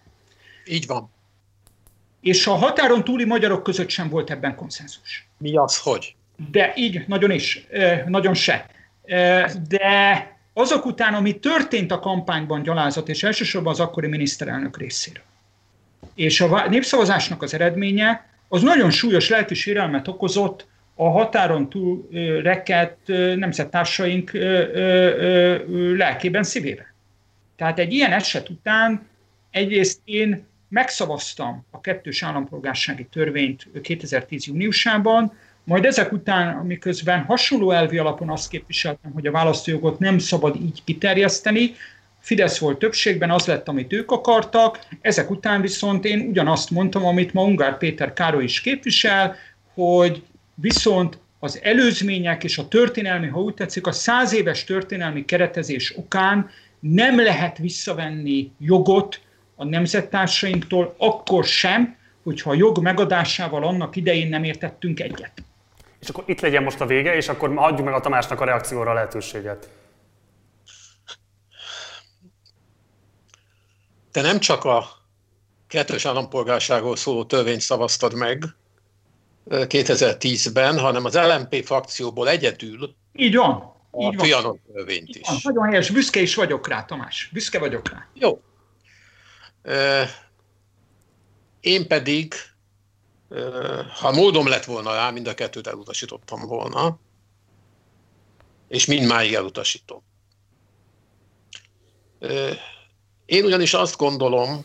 [0.66, 1.10] Így van.
[2.20, 5.28] És a határon túli magyarok között sem volt ebben konszenzus.
[5.38, 6.14] Mi az, hogy?
[6.50, 7.66] De így, nagyon is,
[8.06, 8.66] nagyon se.
[9.68, 15.22] De azok után, ami történt a kampányban gyalázat, és elsősorban az akkori miniszterelnök részéről.
[16.14, 22.08] És a népszavazásnak az eredménye az nagyon súlyos lelki sérelmet okozott a határon túl
[22.42, 24.30] rekedt nemzettársaink
[25.96, 26.86] lelkében, szívében.
[27.56, 29.06] Tehát egy ilyen eset után
[29.50, 34.46] egyrészt én megszavaztam a kettős állampolgársági törvényt 2010.
[34.46, 35.32] júniusában,
[35.70, 40.84] majd ezek után, amiközben hasonló elvi alapon azt képviseltem, hogy a választójogot nem szabad így
[40.84, 41.74] kiterjeszteni,
[42.18, 47.32] Fidesz volt többségben, az lett, amit ők akartak, ezek után viszont én ugyanazt mondtam, amit
[47.32, 49.36] ma Ungár Péter Károly is képvisel,
[49.74, 50.22] hogy
[50.54, 56.50] viszont az előzmények és a történelmi, ha úgy tetszik, a száz éves történelmi keretezés okán
[56.80, 59.20] nem lehet visszavenni jogot
[59.56, 65.32] a nemzettársainktól, akkor sem, hogyha a jog megadásával annak idején nem értettünk egyet.
[66.00, 68.90] És akkor itt legyen most a vége, és akkor adjuk meg a Tamásnak a reakcióra
[68.90, 69.68] a lehetőséget.
[74.10, 74.84] Te nem csak a
[75.66, 78.44] kettős állampolgárságról szóló törvényt szavaztad meg,
[79.50, 83.52] 2010-ben, hanem az LMP frakcióból egyedül Így van.
[83.90, 84.60] a Így van.
[84.72, 85.26] Törvényt Így is.
[85.28, 85.36] van.
[85.42, 87.30] Nagyon helyes, büszke is vagyok rá, Tamás.
[87.32, 88.08] Büszke vagyok rá.
[88.14, 88.40] Jó.
[91.60, 92.34] Én pedig,
[94.00, 96.98] ha módom lett volna rá, mind a kettőt elutasítottam volna,
[98.68, 100.02] és mindmáig elutasítom.
[103.26, 104.64] Én ugyanis azt gondolom,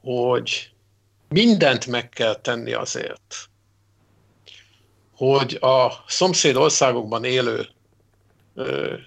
[0.00, 0.72] hogy
[1.28, 3.48] mindent meg kell tenni azért,
[5.16, 7.68] hogy a szomszéd országokban élő,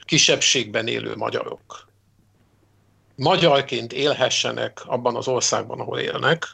[0.06, 1.90] kisebbségben élő magyarok
[3.16, 6.46] magyarként élhessenek abban az országban, ahol élnek.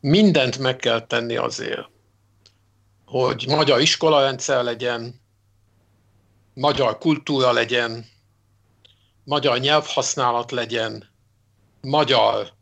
[0.00, 1.88] Mindent meg kell tenni azért,
[3.04, 5.20] hogy magyar iskolarendszer legyen,
[6.54, 8.06] magyar kultúra legyen,
[9.24, 11.08] magyar nyelvhasználat legyen,
[11.80, 12.52] magyar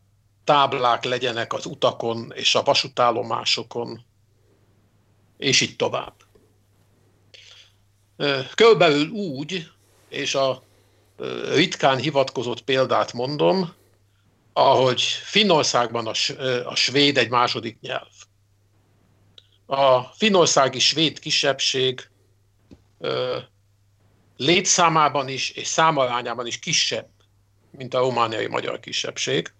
[0.44, 4.04] táblák legyenek az utakon és a vasútállomásokon,
[5.36, 6.14] és így tovább.
[8.54, 9.70] Körülbelül úgy,
[10.08, 10.62] és a
[11.54, 13.76] ritkán hivatkozott példát mondom,
[14.58, 16.12] ahogy Finnországban a,
[16.64, 18.08] a svéd egy második nyelv.
[19.66, 22.10] A finnországi svéd kisebbség
[22.98, 23.38] ö,
[24.36, 27.08] létszámában is és számarányában is kisebb,
[27.70, 29.52] mint a romániai magyar kisebbség.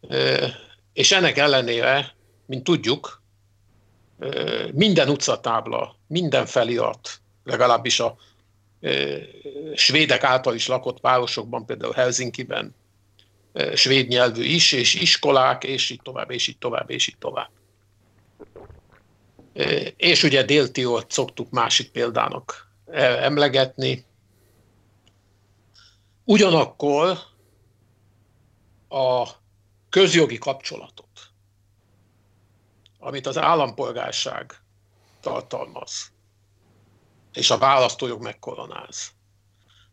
[0.00, 0.46] Ö,
[0.92, 2.14] És ennek ellenére,
[2.46, 3.22] mint tudjuk,
[4.18, 8.16] ö, minden utcatábla, minden felirat, legalábbis a
[8.80, 9.16] ö,
[9.74, 12.74] svédek által is lakott városokban, például Helsinkiben,
[13.74, 17.50] svéd nyelvű is, és iskolák, és így tovább, és így tovább, és így tovább.
[19.96, 24.04] És ugye Déltiót szoktuk másik példának e, emlegetni.
[26.24, 27.18] Ugyanakkor
[28.88, 29.28] a
[29.88, 31.08] közjogi kapcsolatot,
[32.98, 34.62] amit az állampolgárság
[35.20, 36.12] tartalmaz,
[37.32, 39.12] és a választójog megkoronáz,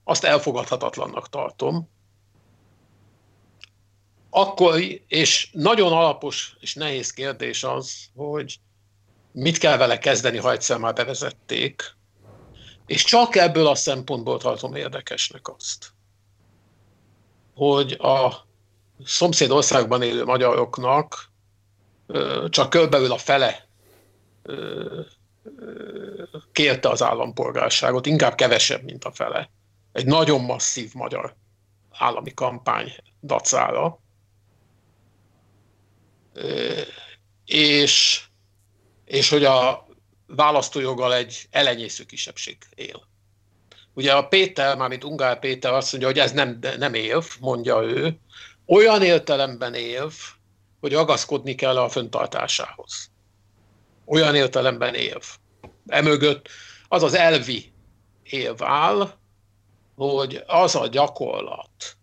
[0.04, 1.90] azt elfogadhatatlannak tartom.
[4.34, 8.60] Akkor, és nagyon alapos és nehéz kérdés az, hogy
[9.32, 11.96] mit kell vele kezdeni, ha egyszer már bevezették,
[12.86, 15.94] és csak ebből a szempontból tartom érdekesnek azt,
[17.56, 18.48] hogy a
[19.06, 21.30] szomszéd országban élő magyaroknak
[22.50, 23.68] csak körülbelül a fele
[26.52, 29.50] kérte az állampolgárságot, inkább kevesebb, mint a fele.
[29.92, 31.36] Egy nagyon masszív magyar
[31.92, 34.00] állami kampány dacára.
[37.46, 38.24] És,
[39.06, 39.88] és hogy a
[40.28, 43.10] választójoggal egy elenyésző kisebbség él.
[43.94, 48.20] Ugye a Péter, mármint Ungár Péter azt mondja, hogy ez nem, nem év, mondja ő,
[48.66, 50.14] olyan értelemben év,
[50.80, 53.12] hogy ragaszkodni kell a föntartásához.
[54.06, 55.24] Olyan értelemben év.
[55.88, 56.48] Emögött
[56.88, 57.74] az az elvi
[58.24, 59.14] év áll,
[59.96, 61.98] hogy az a gyakorlat,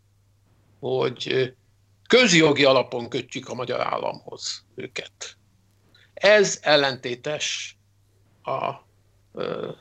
[0.80, 1.54] hogy
[2.08, 5.36] közjogi alapon kötjük a magyar államhoz őket.
[6.14, 7.76] Ez ellentétes
[8.42, 8.72] a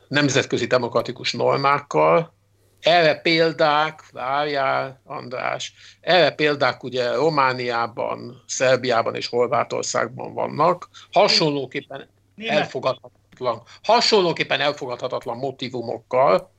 [0.08, 2.36] nemzetközi demokratikus normákkal.
[2.80, 10.90] Erre példák, várjál András, erre példák ugye Romániában, Szerbiában és Horvátországban vannak.
[11.12, 16.52] Hasonlóképpen elfogadhatatlan, hasonlóképpen elfogadhatatlan motivumokkal.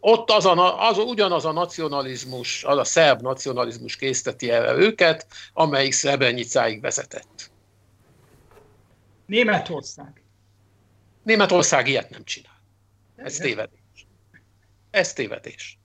[0.00, 5.92] Ott az, a, az ugyanaz a nacionalizmus, az a szerb nacionalizmus készteti erre őket, amelyik
[5.92, 7.50] Srebrenicáig vezetett.
[9.26, 10.22] Németország.
[11.22, 12.62] Németország ilyet nem csinál.
[13.16, 14.06] Ez tévedés.
[14.90, 15.78] Ez tévedés.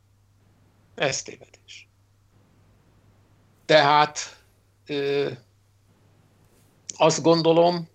[0.95, 1.87] Ez tévedés.
[3.65, 4.43] Tehát
[4.87, 5.29] ö,
[6.97, 7.89] azt gondolom,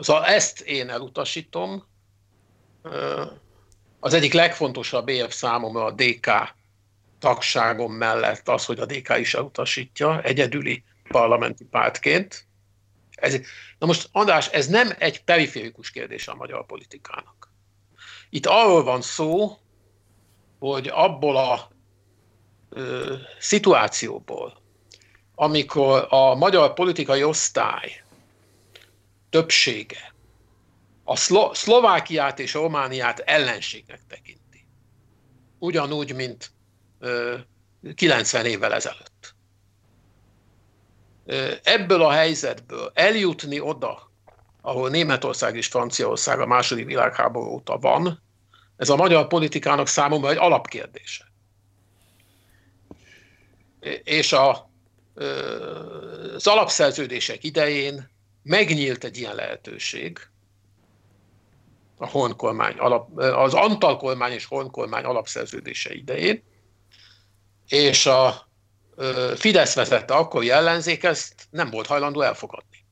[0.00, 1.84] szóval ezt én elutasítom.
[2.82, 3.24] Ö,
[4.06, 6.30] az egyik legfontosabb év számomra a DK
[7.18, 12.46] tagságom mellett az, hogy a DK is elutasítja, egyedüli parlamenti pártként.
[13.10, 13.40] Ez,
[13.78, 17.52] na most, András, ez nem egy periférikus kérdés a magyar politikának.
[18.30, 19.58] Itt arról van szó,
[20.58, 21.70] hogy abból a
[22.70, 24.62] ö, szituációból,
[25.34, 28.02] amikor a magyar politikai osztály
[29.30, 30.14] többsége
[31.08, 34.66] a Szlo- Szlovákiát és Romániát ellenségnek tekinti.
[35.58, 36.50] Ugyanúgy, mint
[36.98, 37.36] ö,
[37.94, 39.34] 90 évvel ezelőtt.
[41.24, 44.10] Ö, ebből a helyzetből eljutni oda,
[44.60, 48.22] ahol Németország és Franciaország a második világháború óta van,
[48.76, 51.24] ez a magyar politikának számomra egy alapkérdése.
[54.04, 54.70] És a
[56.34, 58.10] az alapszerződések idején
[58.42, 60.18] megnyílt egy ilyen lehetőség,
[61.98, 66.42] a honkormány alap, az Antal kormány és honkormány alapszerződése idején,
[67.68, 68.44] és a
[69.36, 72.84] Fidesz vezette akkori ellenzék ezt nem volt hajlandó elfogadni.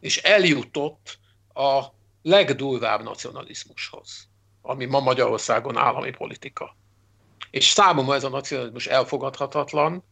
[0.00, 1.18] És eljutott
[1.54, 1.84] a
[2.22, 4.28] legdurvább nacionalizmushoz,
[4.62, 6.76] ami ma Magyarországon állami politika.
[7.50, 10.04] És számomra ez a nacionalizmus elfogadhatatlan.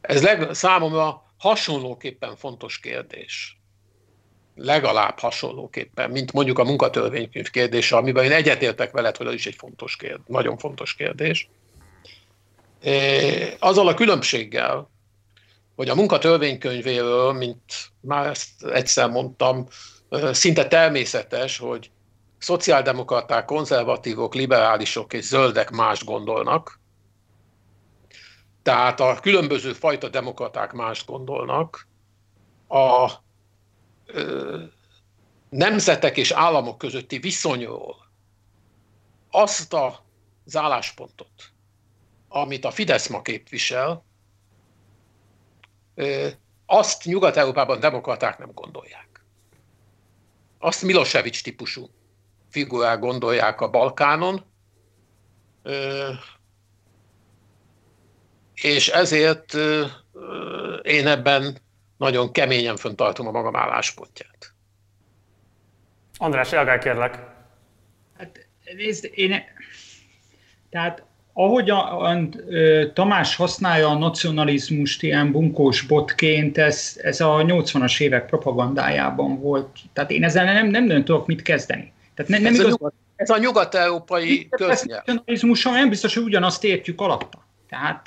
[0.00, 3.60] Ez leg, számomra hasonlóképpen fontos kérdés.
[4.54, 9.54] Legalább hasonlóképpen, mint mondjuk a munkatörvénykönyv kérdése, amiben én egyetértek veled, hogy az is egy
[9.54, 11.48] fontos kérdés, nagyon fontos kérdés.
[13.58, 14.90] Azzal a különbséggel,
[15.76, 19.66] hogy a munkatörvénykönyvéről, mint már ezt egyszer mondtam,
[20.30, 21.90] szinte természetes, hogy
[22.38, 26.80] szociáldemokraták, konzervatívok, liberálisok és zöldek más gondolnak.
[28.62, 31.88] Tehát a különböző fajta demokraták más gondolnak.
[32.68, 33.10] A
[35.48, 37.96] nemzetek és államok közötti viszonyról
[39.30, 41.52] azt az álláspontot,
[42.28, 44.04] amit a Fidesz ma képvisel,
[46.66, 49.24] azt Nyugat-Európában demokraták nem gondolják.
[50.58, 51.88] Azt Milosevic típusú
[52.50, 54.44] figurák gondolják a Balkánon,
[58.54, 59.54] és ezért
[60.82, 61.58] én ebben
[61.96, 64.52] nagyon keményen föntartom a magam álláspontját.
[66.16, 67.18] András, reagálj kérlek.
[68.18, 69.42] Hát nézd, én...
[70.70, 72.28] Tehát ahogy a, a,
[72.92, 79.78] Tamás használja a nacionalizmust ilyen bunkós botként, ez, ez a 80-as évek propagandájában volt.
[79.92, 81.92] Tehát én ezzel nem, nem, nem tudok mit kezdeni.
[82.14, 82.66] Tehát ne, nem ez, igaz...
[82.66, 85.02] a nyugat, ez a nyugat-európai köznyelv.
[85.06, 87.46] A nacionalizmussal nem biztos, hogy ugyanazt értjük alatta.
[87.74, 88.02] Tehát,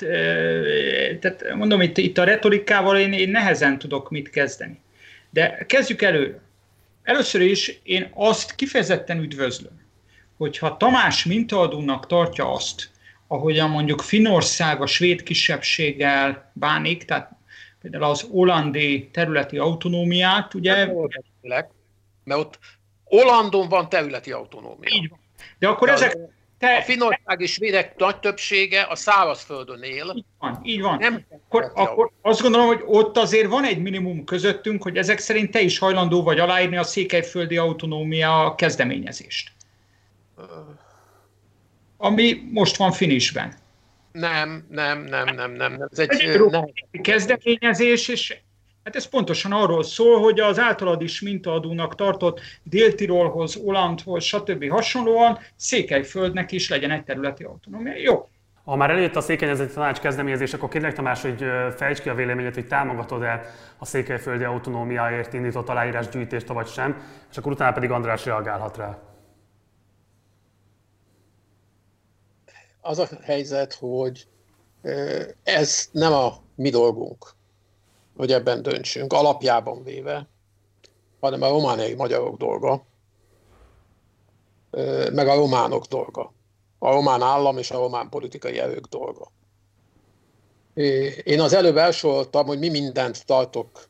[1.19, 4.79] tehát mondom, itt, itt a retorikával én, én nehezen tudok mit kezdeni.
[5.29, 6.39] De kezdjük elő.
[7.03, 9.81] Először is én azt kifejezetten üdvözlöm,
[10.37, 12.89] hogyha Tamás mintaadónak tartja azt,
[13.27, 17.31] ahogyan mondjuk Finország a svéd kisebbséggel bánik, tehát
[17.81, 20.75] például az olandi területi autonómiát, ugye?
[21.49, 21.69] Hát,
[22.23, 22.59] mert ott
[23.03, 24.89] Olandon van területi autonómia.
[24.93, 25.19] Így van.
[25.59, 26.17] De akkor De ezek...
[26.59, 30.13] Te, a finország és svédek nagy többsége a szárazföldön él.
[30.15, 30.97] Így van, így van.
[30.97, 35.51] Nem akkor, akkor azt gondolom, hogy ott azért van egy minimum közöttünk, hogy ezek szerint
[35.51, 39.51] te is hajlandó vagy aláírni a székelyföldi autonómia kezdeményezést
[41.97, 43.53] ami most van finisben.
[44.11, 45.87] Nem, nem, nem, nem, nem.
[45.91, 46.71] Ez egy, egy nem.
[47.01, 48.37] kezdeményezés, és
[48.87, 54.69] hát ez pontosan arról szól, hogy az általad is mintaadónak tartott Dél-Tirolhoz, Olandhoz, stb.
[54.69, 57.95] hasonlóan Székelyföldnek is legyen egy területi autonómia.
[57.95, 58.29] Jó,
[58.63, 61.43] ha már előtt a székelyezeti tanács kezdeményezés, akkor kérlek Tamás, hogy
[61.75, 63.41] fejtsd ki a véleményet, hogy támogatod-e
[63.77, 68.97] a székelyföldi autonómiáért indított aláírásgyűjtést, vagy sem, és akkor utána pedig András reagálhat rá.
[72.81, 74.27] az a helyzet, hogy
[75.43, 77.35] ez nem a mi dolgunk,
[78.17, 80.27] hogy ebben döntsünk, alapjában véve,
[81.19, 82.85] hanem a romániai magyarok dolga,
[85.11, 86.33] meg a románok dolga.
[86.79, 89.31] A román állam és a román politikai erők dolga.
[91.23, 93.87] Én az előbb elsoroltam, hogy mi mindent tartok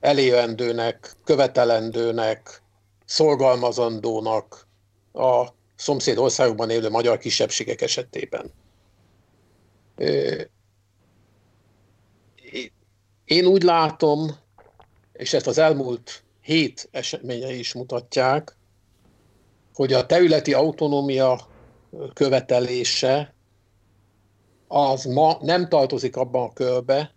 [0.00, 2.62] elérendőnek, követelendőnek,
[3.04, 4.66] szorgalmazandónak
[5.12, 8.52] a szomszéd országokban élő magyar kisebbségek esetében.
[13.32, 14.30] Én úgy látom,
[15.12, 18.56] és ezt az elmúlt hét eseményei is mutatják,
[19.74, 21.40] hogy a területi autonómia
[22.12, 23.34] követelése
[24.68, 27.14] az ma nem tartozik abban a körbe,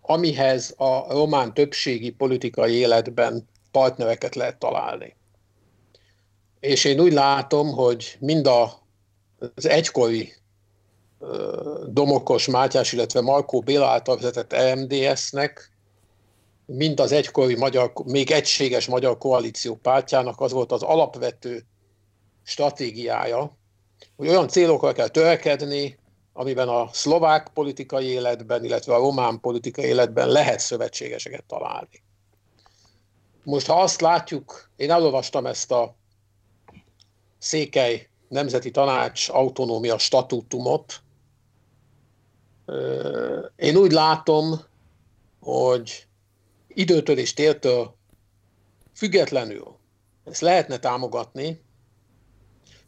[0.00, 5.16] amihez a román többségi politikai életben partnereket lehet találni.
[6.60, 8.46] És én úgy látom, hogy mind
[9.54, 10.32] az egykori
[11.86, 15.70] Domokos Mátyás, illetve Markó Béla által vezetett EMDS-nek,
[16.66, 21.66] mint az egykori magyar, még egységes magyar koalíció pártjának az volt az alapvető
[22.42, 23.56] stratégiája,
[24.16, 25.98] hogy olyan célokra kell törekedni,
[26.32, 32.02] amiben a szlovák politikai életben, illetve a román politikai életben lehet szövetségeseket találni.
[33.44, 35.96] Most ha azt látjuk, én elolvastam ezt a
[37.38, 41.02] Székely Nemzeti Tanács autonómia statútumot.
[43.56, 44.60] Én úgy látom,
[45.40, 46.06] hogy
[46.68, 47.96] időtől és tértől
[48.94, 49.78] függetlenül
[50.24, 51.64] ezt lehetne támogatni,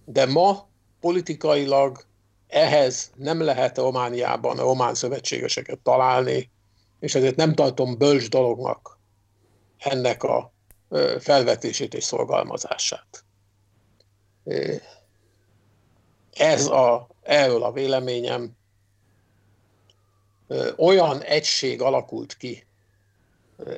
[0.04, 0.68] de ma
[1.00, 2.06] politikailag
[2.46, 6.50] ehhez nem lehet Romániában a román szövetségeseket találni,
[7.00, 8.98] és ezért nem tartom bölcs dolognak
[9.78, 10.52] ennek a
[11.18, 13.24] felvetését és szorgalmazását.
[16.32, 18.57] Ez a, erről a véleményem
[20.76, 22.66] olyan egység alakult ki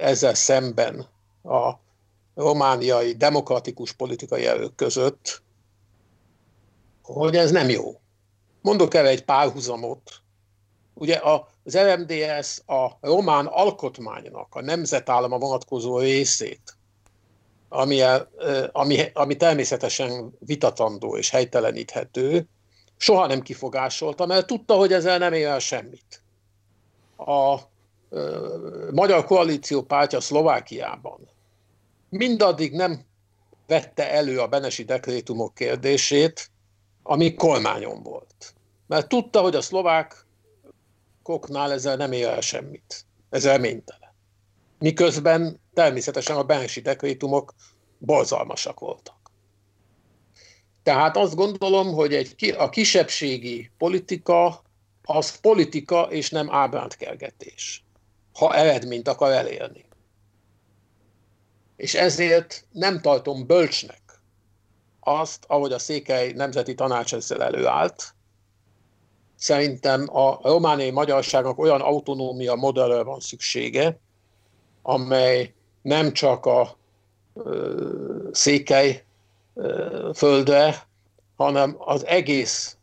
[0.00, 1.06] ezzel szemben
[1.42, 1.72] a
[2.34, 5.42] romániai demokratikus politikai erők között,
[7.02, 8.00] hogy ez nem jó.
[8.60, 10.10] Mondok el egy párhuzamot.
[10.94, 11.20] Ugye
[11.64, 16.76] az RMDS a román alkotmánynak a nemzetállama vonatkozó részét,
[17.68, 18.02] ami,
[18.72, 22.48] ami, ami természetesen vitatandó és helyteleníthető,
[22.96, 26.19] soha nem kifogásolta, mert tudta, hogy ezzel nem ér el semmit.
[27.26, 27.60] A
[28.90, 31.28] Magyar Koalíció pártja Szlovákiában
[32.10, 33.00] mindaddig nem
[33.66, 36.50] vette elő a Benesi dekrétumok kérdését,
[37.02, 38.54] ami kormányon volt.
[38.86, 43.04] Mert tudta, hogy a szlovákoknál ezzel nem ér el semmit.
[43.30, 44.14] Ez reménytelen.
[44.78, 47.54] Miközben természetesen a Benesi dekrétumok
[47.98, 49.18] borzalmasak voltak.
[50.82, 54.62] Tehát azt gondolom, hogy egy, a kisebbségi politika
[55.16, 57.84] az politika és nem ábrántkergetés,
[58.32, 59.84] ha eredményt akar elérni.
[61.76, 64.00] És ezért nem tartom bölcsnek
[65.00, 68.14] azt, ahogy a Székely Nemzeti Tanács ezzel előállt.
[69.36, 73.98] Szerintem a romániai magyarságnak olyan autonómia modellre van szüksége,
[74.82, 76.76] amely nem csak a
[77.34, 79.04] ö, Székely
[79.54, 80.88] ö, földre,
[81.36, 82.76] hanem az egész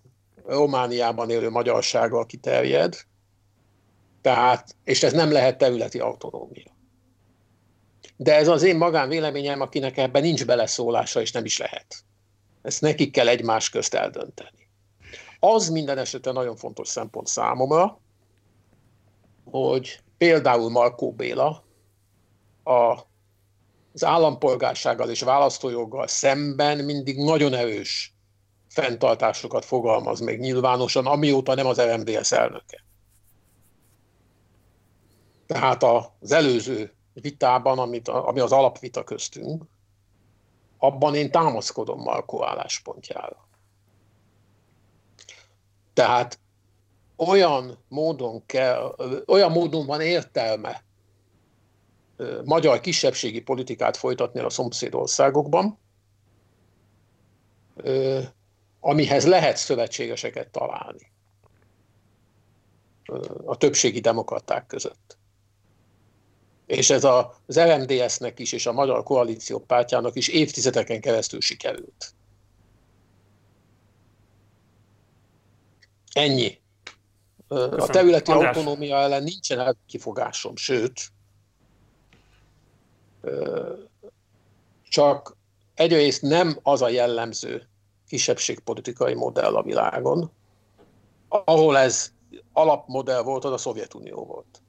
[0.48, 2.96] Romániában élő magyarsággal kiterjed,
[4.22, 6.76] tehát, és ez nem lehet területi autonómia.
[8.16, 11.96] De ez az én magánvéleményem, akinek ebben nincs beleszólása, és nem is lehet.
[12.62, 14.70] Ezt nekik kell egymás közt eldönteni.
[15.40, 18.00] Az minden esetben nagyon fontos szempont számomra,
[19.46, 21.64] hogy például Markó Béla
[22.64, 23.00] a,
[23.94, 28.17] az állampolgársággal és választójoggal szemben mindig nagyon erős
[28.82, 32.84] fenntartásokat fogalmaz még nyilvánosan, amióta nem az RMDS elnöke.
[35.46, 39.64] Tehát az előző vitában, amit, ami az alapvita köztünk,
[40.78, 43.48] abban én támaszkodom Markó álláspontjára.
[45.94, 46.40] Tehát
[47.16, 48.96] olyan módon kell,
[49.28, 50.84] olyan módon van értelme
[52.44, 55.80] magyar kisebbségi politikát folytatni a szomszédországokban,
[58.88, 61.12] amihez lehet szövetségeseket találni
[63.46, 65.18] a többségi demokraták között.
[66.66, 72.14] És ez az RMDS-nek is, és a Magyar Koalíció pártjának is évtizedeken keresztül sikerült.
[76.12, 76.60] Ennyi.
[77.48, 77.80] Köszönöm.
[77.80, 78.56] A területi András.
[78.56, 81.12] autonómia ellen nincsen kifogásom, sőt,
[84.90, 85.38] csak
[85.74, 87.70] egyrészt nem az a jellemző
[88.08, 90.32] kisebbségpolitikai modell a világon,
[91.30, 92.12] ahol ez
[92.54, 94.62] alapmodell volt, az a Szovjetunió volt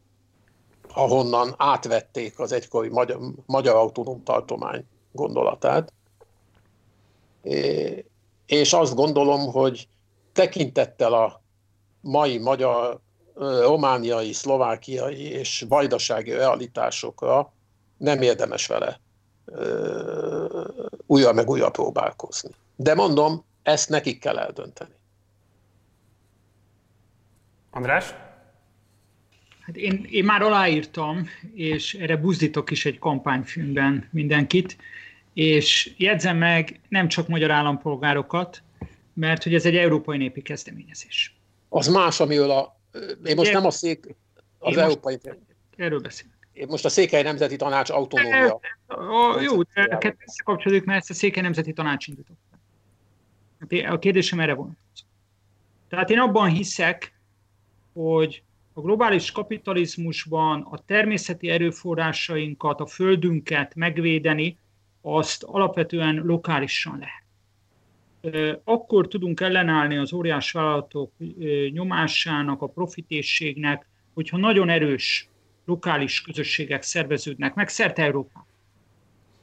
[0.98, 5.92] ahonnan átvették az egykori magyar, magyar autonóm tartomány gondolatát.
[8.46, 9.88] És azt gondolom, hogy
[10.32, 11.42] tekintettel a
[12.00, 12.98] mai magyar,
[13.60, 17.52] romániai, szlovákiai és vajdasági realitásokra
[17.96, 19.00] nem érdemes vele
[21.06, 22.50] újra meg újra próbálkozni.
[22.80, 24.94] De mondom, ezt nekik kell eldönteni.
[27.70, 28.14] András?
[29.60, 34.76] Hát én, én már aláírtam, és erre buzdítok is egy kampányfilmben mindenkit,
[35.32, 38.62] és jegyzem meg nem csak magyar állampolgárokat,
[39.14, 41.36] mert hogy ez egy európai népi kezdeményezés.
[41.68, 42.80] Az más, amiről a...
[43.24, 44.14] Én most nem a szék...
[44.58, 45.18] Az én európai...
[45.24, 45.38] Most,
[45.76, 46.36] erről beszélek.
[46.52, 48.60] Én most a Székely Nemzeti Tanács autonómia.
[49.40, 52.38] Jó, de összekapcsoljuk, mert ezt a Székely Nemzeti Tanács indított.
[53.88, 54.78] A kérdésem erre van.
[55.88, 57.20] Tehát én abban hiszek,
[57.92, 64.58] hogy a globális kapitalizmusban a természeti erőforrásainkat, a földünket megvédeni,
[65.00, 67.26] azt alapvetően lokálisan lehet.
[68.64, 71.12] Akkor tudunk ellenállni az óriás vállalatok
[71.70, 75.28] nyomásának, a profitészségnek, hogyha nagyon erős
[75.64, 78.46] lokális közösségek szerveződnek meg szerte Európában.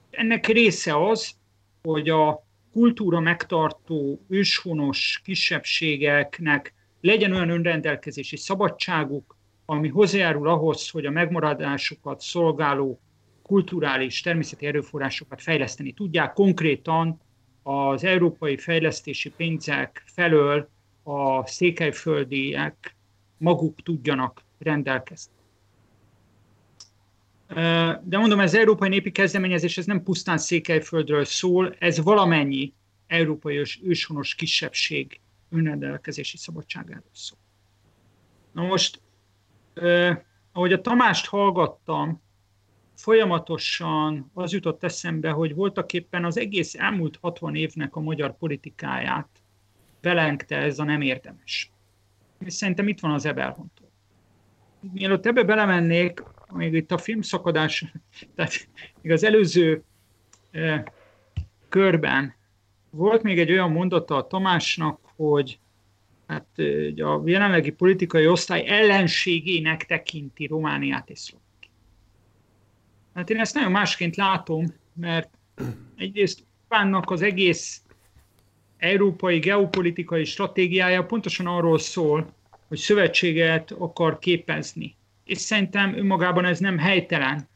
[0.10, 1.36] Ennek része az,
[1.82, 2.45] hogy a
[2.76, 13.00] kultúra megtartó őshonos kisebbségeknek legyen olyan önrendelkezési szabadságuk, ami hozzájárul ahhoz, hogy a megmaradásukat szolgáló
[13.42, 16.34] kulturális, természeti erőforrásokat fejleszteni tudják.
[16.34, 17.22] Konkrétan
[17.64, 20.70] az európai fejlesztési pénzek felől
[21.04, 22.96] a székelyföldiek
[23.38, 25.35] maguk tudjanak rendelkezni.
[27.48, 32.74] De mondom, ez európai népi kezdeményezés, ez nem pusztán Székelyföldről szól, ez valamennyi
[33.08, 35.20] európai őshonos kisebbség
[35.50, 37.38] önrendelkezési szabadságáról szól.
[38.52, 39.02] Na most,
[39.74, 40.18] eh,
[40.52, 42.22] ahogy a Tamást hallgattam,
[42.96, 49.28] folyamatosan az jutott eszembe, hogy voltak éppen az egész elmúlt 60 évnek a magyar politikáját
[50.02, 51.72] belengte ez a nem érdemes.
[52.40, 53.85] És szerintem itt van az ebelhontól.
[54.94, 57.86] Mielőtt ebbe belemennék, még itt a filmszakadás,
[58.36, 58.68] tehát
[59.02, 59.84] még az előző
[60.52, 60.84] eh,
[61.70, 62.36] körben
[62.90, 65.60] volt még egy olyan mondata a Tamásnak, hogy
[66.28, 66.48] hát
[66.98, 71.74] a jelenlegi politikai osztály ellenségének tekinti Romániát és Szlovákiát.
[73.14, 75.30] Hát én ezt nagyon másként látom, mert
[75.96, 76.44] egyrészt
[76.76, 77.82] Orbánnak az egész
[78.78, 82.34] európai geopolitikai stratégiája pontosan arról szól,
[82.68, 84.96] hogy szövetséget akar képezni.
[85.26, 87.48] És szerintem önmagában ez nem helytelen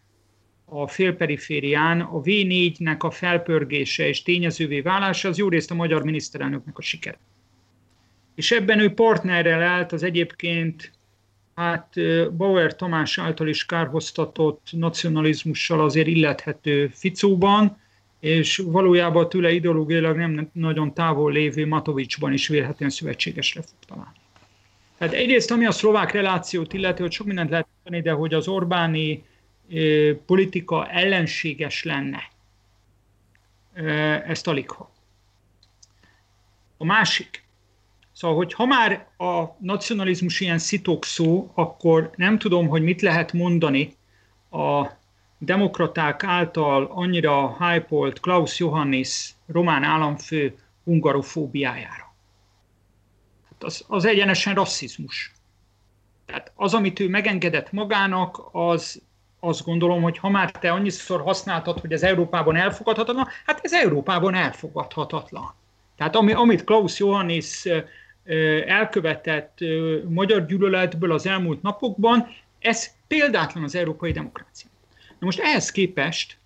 [0.65, 2.01] a félperiférián.
[2.01, 7.17] A V4-nek a felpörgése és tényezővé válása az jó részt a magyar miniszterelnöknek a siker
[8.39, 10.91] és ebben ő partnerrel állt az egyébként
[11.55, 11.93] hát
[12.37, 17.77] Bauer Tamás által is kárhoztatott nacionalizmussal azért illethető Ficóban,
[18.19, 24.18] és valójában tőle ideológiailag nem nagyon távol lévő Matovicsban is vélhetően szövetségesre fog találni.
[24.99, 28.47] Tehát egyrészt, ami a szlovák relációt illeti, hogy sok mindent lehet mondani, de hogy az
[28.47, 29.23] Orbáni
[30.25, 32.21] politika ellenséges lenne,
[34.27, 34.91] ezt alig ha.
[36.77, 37.43] A másik,
[38.19, 43.33] Szóval, hogy ha már a nacionalizmus ilyen szitok szó, akkor nem tudom, hogy mit lehet
[43.33, 43.95] mondani
[44.51, 44.87] a
[45.37, 52.08] demokraták által annyira hypolt Klaus Johannis román államfő hungarofóbiájára.
[53.59, 55.31] Hát az, az egyenesen rasszizmus.
[56.25, 59.01] Tehát az, amit ő megengedett magának, az
[59.39, 64.35] azt gondolom, hogy ha már te annyiszor használtad, hogy ez Európában elfogadhatatlan, hát ez Európában
[64.35, 65.53] elfogadhatatlan.
[65.97, 67.67] Tehát ami, amit Klaus Johannis
[68.65, 69.57] elkövetett
[70.09, 72.27] magyar gyűlöletből az elmúlt napokban,
[72.59, 74.69] ez példátlan az európai demokrácia.
[75.19, 76.37] Na most ehhez képest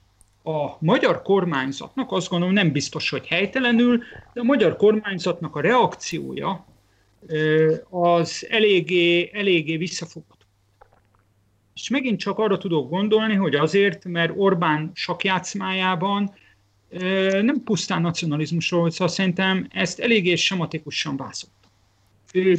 [0.43, 3.97] a magyar kormányzatnak, azt gondolom nem biztos, hogy helytelenül,
[4.33, 6.65] de a magyar kormányzatnak a reakciója
[7.89, 10.45] az eléggé, eléggé visszafogott.
[11.73, 16.33] És megint csak arra tudok gondolni, hogy azért, mert Orbán sakjátszmájában
[17.41, 21.51] nem pusztán nacionalizmusról, szóval szerintem ezt eléggé sematikusan vázolt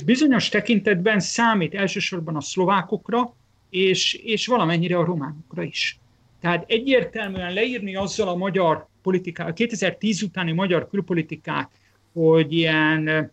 [0.04, 3.34] bizonyos tekintetben számít elsősorban a szlovákokra,
[3.70, 5.98] és, és valamennyire a románokra is.
[6.40, 11.70] Tehát egyértelműen leírni azzal a magyar politikát, a 2010 utáni magyar külpolitikát,
[12.12, 13.32] hogy ilyen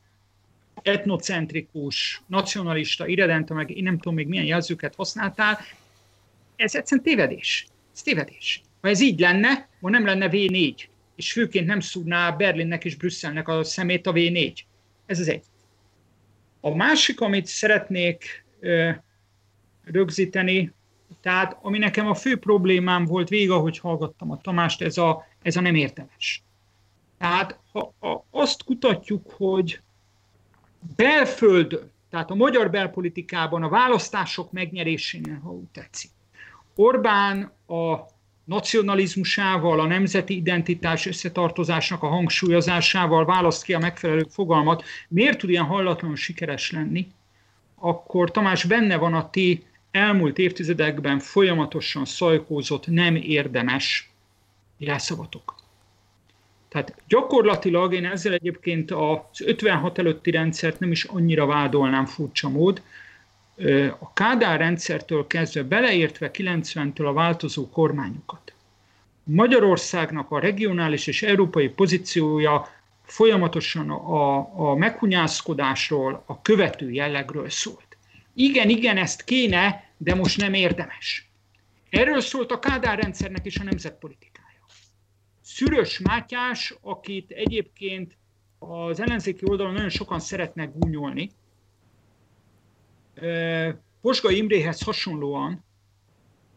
[0.84, 5.58] etnocentrikus, nacionalista, irredenta, meg én nem tudom még milyen jelzőket használtál,
[6.56, 7.68] ez egyszerűen tévedés.
[7.94, 8.62] Ez tévedés.
[8.82, 10.76] Ha ez így lenne, ha nem lenne V4,
[11.16, 14.54] és főként nem szúrná Berlinnek és Brüsszelnek a szemét a V4.
[15.06, 15.44] Ez az egy.
[16.62, 18.46] A másik, amit szeretnék
[19.84, 20.74] rögzíteni,
[21.22, 25.56] tehát ami nekem a fő problémám volt végig, ahogy hallgattam a Tamást, ez a, ez
[25.56, 26.44] a nem értemes.
[27.18, 29.82] Tehát ha, ha azt kutatjuk, hogy
[30.96, 36.12] belföldön, tehát a magyar belpolitikában a választások megnyerésénél, ha úgy tetszik,
[36.76, 38.06] Orbán a
[38.44, 45.64] nacionalizmusával, a nemzeti identitás összetartozásnak a hangsúlyozásával választ ki a megfelelő fogalmat, miért tud ilyen
[45.64, 47.08] hallatlanul sikeres lenni,
[47.76, 54.12] akkor Tamás benne van a ti elmúlt évtizedekben folyamatosan szajkózott nem érdemes.
[54.78, 55.61] Jelszavatok.
[56.72, 62.82] Tehát gyakorlatilag én ezzel egyébként az 56 előtti rendszert nem is annyira vádolnám furcsa mód,
[64.00, 68.54] a Kádár rendszertől kezdve beleértve 90-től a változó kormányokat.
[69.24, 72.68] Magyarországnak a regionális és európai pozíciója
[73.04, 74.38] folyamatosan a,
[74.70, 77.98] a meghunyászkodásról, a követő jellegről szólt.
[78.34, 81.30] Igen, igen, ezt kéne, de most nem érdemes.
[81.90, 84.31] Erről szólt a Kádár rendszernek is a nemzetpolitikája.
[85.54, 88.18] Szürös Mátyás, akit egyébként
[88.60, 91.32] az ellenzéki oldalon nagyon sokan szeretnek gúnyolni,
[94.02, 95.64] Posgai Imréhez hasonlóan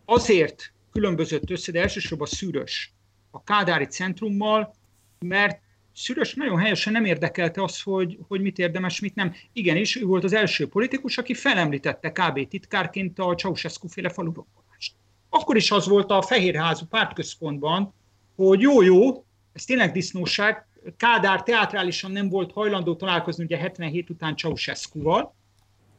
[0.04, 2.92] azért különbözött össze, de elsősorban szűrös
[3.30, 4.74] a Kádári centrummal,
[5.18, 5.62] mert
[5.92, 9.34] Szűrös nagyon helyesen nem érdekelte az, hogy, hogy mit érdemes, mit nem.
[9.52, 14.94] Igenis, ő volt az első politikus, aki felemlítette KB titkárként a Ceausescu féle falurokkolást.
[15.28, 17.94] Akkor is az volt a Fehérházú pártközpontban,
[18.36, 20.66] hogy jó-jó, ez tényleg disznóság,
[20.96, 25.34] Kádár teátrálisan nem volt hajlandó találkozni ugye 77 után Ceausescu-val,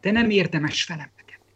[0.01, 1.53] de nem érdemes felemlegetni.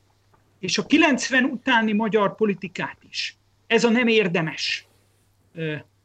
[0.59, 3.37] És a 90 utáni magyar politikát is
[3.67, 4.87] ez a nem érdemes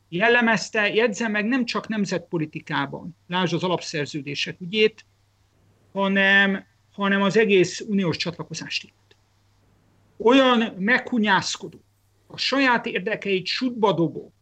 [0.09, 5.05] jellemezte, jegyzem meg nem csak nemzetpolitikában, lásd az alapszerződések ügyét,
[5.93, 9.17] hanem, hanem az egész uniós csatlakozást itt.
[10.17, 11.85] Olyan meghunyászkodó,
[12.27, 14.34] a saját érdekeit sútba dobó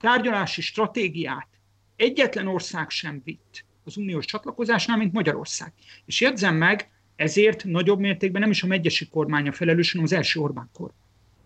[0.00, 1.48] tárgyalási stratégiát
[1.96, 5.72] egyetlen ország sem vitt az uniós csatlakozásnál, mint Magyarország.
[6.04, 10.40] És jegyzem meg, ezért nagyobb mértékben nem is a megyesi kormánya felelős, hanem az első
[10.40, 10.96] Orbán kormány.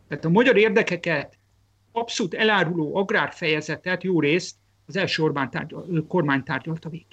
[0.08, 1.38] Tehát a magyar érdekeket
[1.92, 4.56] abszolút eláruló agrárfejezetet jó részt
[4.86, 7.06] az első Orbán tárgyal, kormány tárgyalta végig.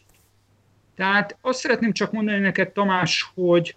[0.95, 3.75] Tehát azt szeretném csak mondani neked, Tamás, hogy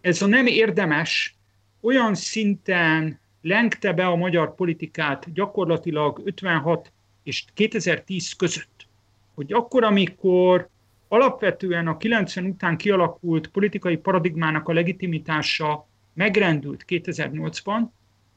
[0.00, 1.36] ez a nem érdemes
[1.80, 6.92] olyan szinten lengte be a magyar politikát gyakorlatilag 56
[7.22, 8.86] és 2010 között,
[9.34, 10.68] hogy akkor, amikor
[11.08, 17.80] alapvetően a 90 után kialakult politikai paradigmának a legitimitása megrendült 2008-ban,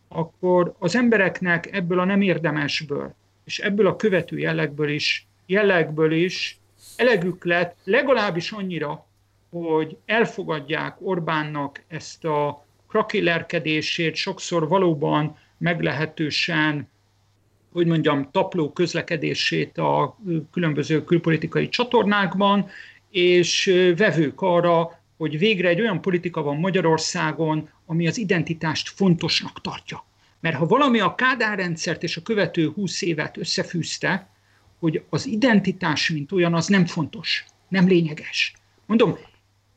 [0.08, 6.60] akkor az embereknek ebből a nem érdemesből, és ebből a követő jellegből is, jellegből is
[6.96, 9.06] elegük lett legalábbis annyira,
[9.50, 16.90] hogy elfogadják Orbánnak ezt a krakélerkedését, sokszor valóban meglehetősen,
[17.76, 20.18] hogy mondjam, tapló közlekedését a
[20.52, 22.68] különböző külpolitikai csatornákban,
[23.12, 23.66] és
[23.98, 30.06] vevők arra, hogy végre egy olyan politika van Magyarországon, ami az identitást fontosnak tartja.
[30.40, 34.30] Mert ha valami a Kádár rendszert és a követő húsz évet összefűzte,
[34.80, 38.54] hogy az identitás, mint olyan, az nem fontos, nem lényeges.
[38.86, 39.18] Mondom,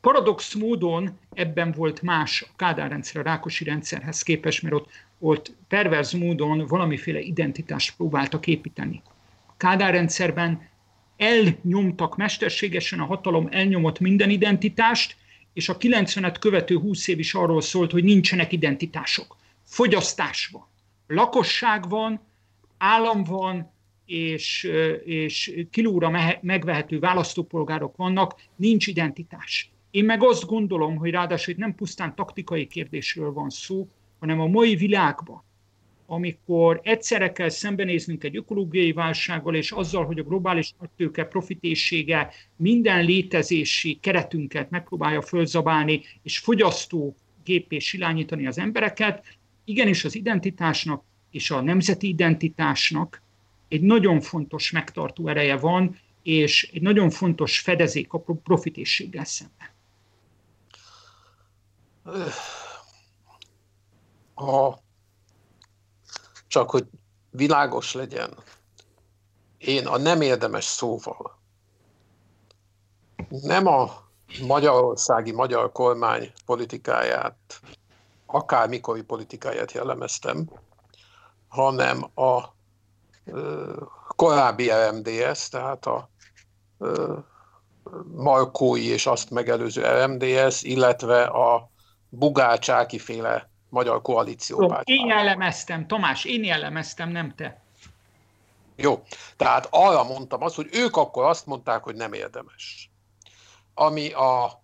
[0.01, 4.89] paradox módon ebben volt más a Kádár rendszer a Rákosi rendszerhez képest, mert ott,
[5.19, 9.03] ott perverz módon valamiféle identitást próbáltak építeni.
[9.47, 10.69] A Kádár rendszerben
[11.17, 15.17] elnyomtak mesterségesen, a hatalom elnyomott minden identitást,
[15.53, 19.37] és a 90-et követő 20 év is arról szólt, hogy nincsenek identitások.
[19.65, 20.67] Fogyasztás van,
[21.07, 22.21] lakosság van,
[22.79, 23.73] állam van,
[24.07, 24.71] és,
[25.05, 29.71] és kilóra megvehető választópolgárok vannak, nincs identitás.
[29.91, 33.89] Én meg azt gondolom, hogy ráadásul itt nem pusztán taktikai kérdésről van szó,
[34.19, 35.47] hanem a mai világban
[36.11, 43.05] amikor egyszerre kell szembenéznünk egy ökológiai válsággal, és azzal, hogy a globális nagytőke profitészsége minden
[43.05, 51.61] létezési keretünket megpróbálja fölzabálni, és fogyasztó gépé silányítani az embereket, igenis az identitásnak és a
[51.61, 53.23] nemzeti identitásnak
[53.69, 59.78] egy nagyon fontos megtartó ereje van, és egy nagyon fontos fedezék a profitészséggel szemben.
[64.35, 64.75] A
[66.47, 66.87] csak hogy
[67.31, 68.35] világos legyen,
[69.59, 71.39] én a nem érdemes szóval
[73.29, 74.09] nem a
[74.47, 77.61] magyarországi magyar kormány politikáját,
[78.27, 80.51] akármikori politikáját jellemeztem,
[81.49, 82.45] hanem a
[83.25, 83.73] ö,
[84.17, 86.11] korábbi RMDS, tehát a
[86.79, 87.19] ö,
[88.15, 91.71] Markói és azt megelőző RMDS, illetve a
[92.09, 94.89] Bugácsáki féle magyar koalíciópárt.
[94.89, 97.63] Én jellemeztem, Tamás, én jellemeztem, nem te.
[98.77, 99.03] Jó,
[99.37, 102.91] tehát arra mondtam azt, hogy ők akkor azt mondták, hogy nem érdemes.
[103.75, 104.63] Ami a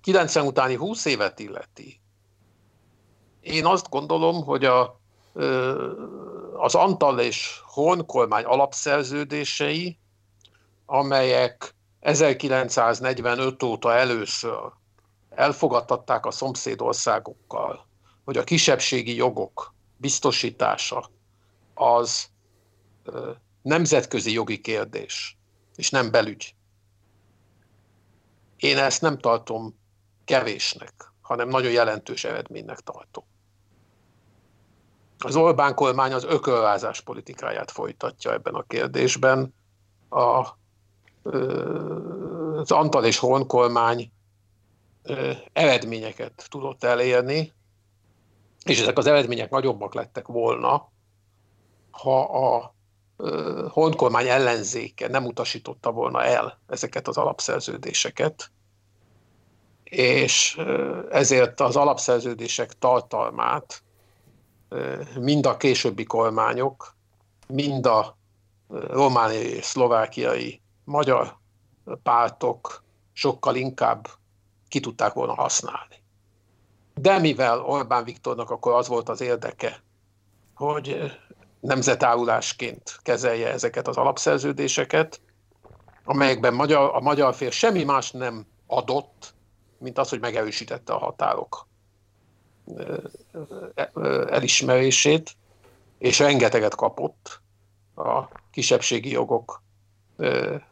[0.00, 2.00] 90 utáni 20 évet illeti,
[3.40, 5.00] én azt gondolom, hogy a,
[6.56, 9.98] az Antal és Horn kormány alapszerződései,
[10.86, 14.78] amelyek 1945 óta először
[15.40, 17.86] elfogadtatták a szomszédországokkal,
[18.24, 21.10] hogy a kisebbségi jogok biztosítása
[21.74, 22.28] az
[23.62, 25.38] nemzetközi jogi kérdés,
[25.76, 26.54] és nem belügy.
[28.56, 29.78] Én ezt nem tartom
[30.24, 33.24] kevésnek, hanem nagyon jelentős eredménynek tartom.
[35.18, 39.54] Az Orbán kormány az ökölvázás politikáját folytatja ebben a kérdésben.
[40.08, 40.46] A,
[42.56, 44.12] az Antal és Horn kormány
[45.52, 47.52] eredményeket tudott elérni,
[48.64, 50.88] és ezek az eredmények nagyobbak lettek volna,
[51.90, 52.74] ha a
[53.68, 58.50] honkormány ellenzéke nem utasította volna el ezeket az alapszerződéseket,
[59.84, 60.60] és
[61.10, 63.82] ezért az alapszerződések tartalmát
[65.18, 66.94] mind a későbbi kormányok,
[67.46, 68.16] mind a
[68.68, 71.36] romániai szlovákiai magyar
[72.02, 74.08] pártok sokkal inkább
[74.70, 76.02] ki tudták volna használni.
[76.94, 79.82] De mivel Orbán Viktornak akkor az volt az érdeke,
[80.54, 81.12] hogy
[81.60, 85.20] nemzetárulásként kezelje ezeket az alapszerződéseket,
[86.04, 89.34] amelyekben magyar, a magyar fél semmi más nem adott,
[89.78, 91.66] mint az, hogy megerősítette a határok
[94.30, 95.36] elismerését,
[95.98, 97.40] és rengeteget kapott
[97.94, 99.62] a kisebbségi jogok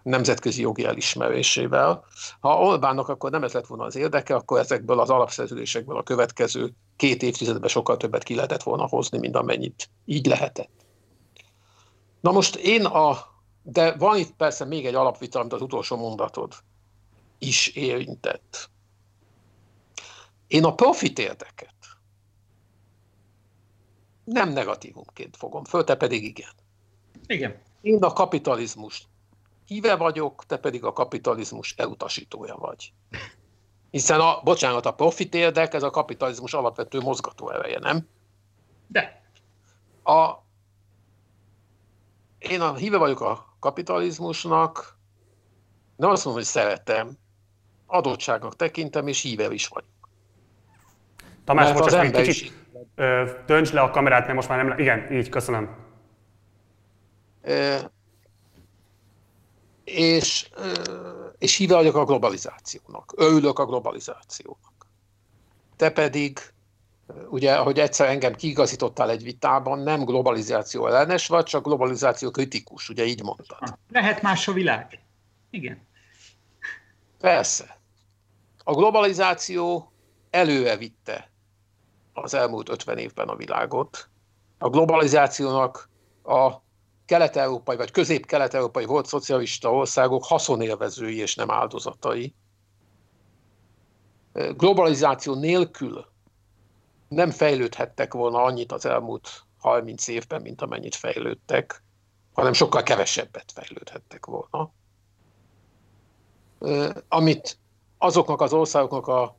[0.02, 2.04] nemzetközi jogi elismerésével.
[2.40, 6.72] Ha Orbánnak akkor nem ez lett volna az érdeke, akkor ezekből az alapszerződésekből a következő
[6.96, 10.86] két évtizedben sokkal többet ki lehetett volna hozni, mint amennyit így lehetett.
[12.20, 13.18] Na most én a,
[13.62, 16.54] de van itt persze még egy alapvita, amit az utolsó mondatod
[17.38, 18.70] is érintett.
[20.46, 21.74] Én a profit érdeket
[24.24, 26.50] nem negatívumként fogom föl, te pedig igen.
[27.26, 27.60] Igen.
[27.80, 29.06] Én a kapitalizmust
[29.68, 32.92] híve vagyok, te pedig a kapitalizmus elutasítója vagy.
[33.90, 38.08] Hiszen a, bocsánat, a profit érdek, ez a kapitalizmus alapvető mozgató ereje, nem?
[38.86, 39.22] De.
[40.02, 40.34] A,
[42.38, 44.96] én a híve vagyok a kapitalizmusnak,
[45.96, 47.18] nem azt mondom, hogy szeretem,
[47.86, 50.08] adottságnak tekintem, és híve is vagyok.
[51.44, 52.52] Tamás, most egy kicsit is...
[53.46, 54.78] tönts le a kamerát, mert most már nem...
[54.78, 55.76] Igen, így, köszönöm.
[57.42, 57.90] E,
[59.88, 60.48] és,
[61.38, 63.12] és híve vagyok a globalizációnak.
[63.16, 64.86] Örülök a globalizációnak.
[65.76, 66.40] Te pedig,
[67.30, 73.04] ugye, ahogy egyszer engem kiigazítottál egy vitában, nem globalizáció ellenes vagy, csak globalizáció kritikus, ugye
[73.04, 73.78] így mondtad.
[73.90, 75.00] Lehet más a világ.
[75.50, 75.86] Igen.
[77.20, 77.78] Persze.
[78.64, 79.92] A globalizáció
[80.30, 81.30] előre vitte
[82.12, 84.08] az elmúlt 50 évben a világot.
[84.58, 85.88] A globalizációnak
[86.22, 86.52] a
[87.08, 92.34] kelet-európai vagy közép-kelet-európai volt szocialista országok haszonélvezői és nem áldozatai.
[94.32, 96.06] Globalizáció nélkül
[97.08, 101.82] nem fejlődhettek volna annyit az elmúlt 30 évben, mint amennyit fejlődtek,
[102.32, 104.72] hanem sokkal kevesebbet fejlődhettek volna.
[107.08, 107.58] Amit
[107.98, 109.36] azoknak az országoknak a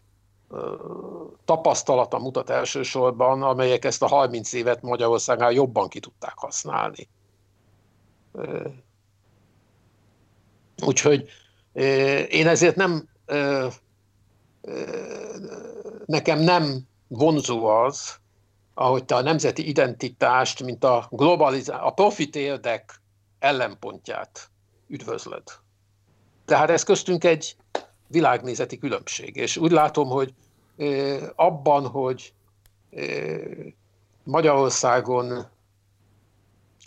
[1.45, 7.09] tapasztalata mutat elsősorban, amelyek ezt a 30 évet Magyarországnál jobban ki tudták használni.
[10.85, 11.29] Úgyhogy
[12.29, 13.09] én ezért nem,
[16.05, 18.17] nekem nem vonzó az,
[18.73, 23.01] ahogy te a nemzeti identitást, mint a globalizá- a profit érdek
[23.39, 24.49] ellenpontját
[24.87, 25.43] üdvözlöd.
[26.45, 27.55] Tehát ez köztünk egy
[28.07, 29.35] világnézeti különbség.
[29.35, 30.33] És úgy látom, hogy
[31.35, 32.33] abban, hogy
[34.23, 35.47] Magyarországon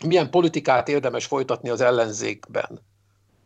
[0.04, 2.80] milyen politikát érdemes folytatni az ellenzékben,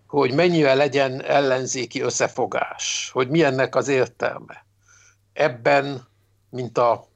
[0.07, 4.67] hogy mennyire legyen ellenzéki összefogás, hogy milyennek az értelme.
[5.33, 6.09] Ebben,
[6.51, 7.09] mint a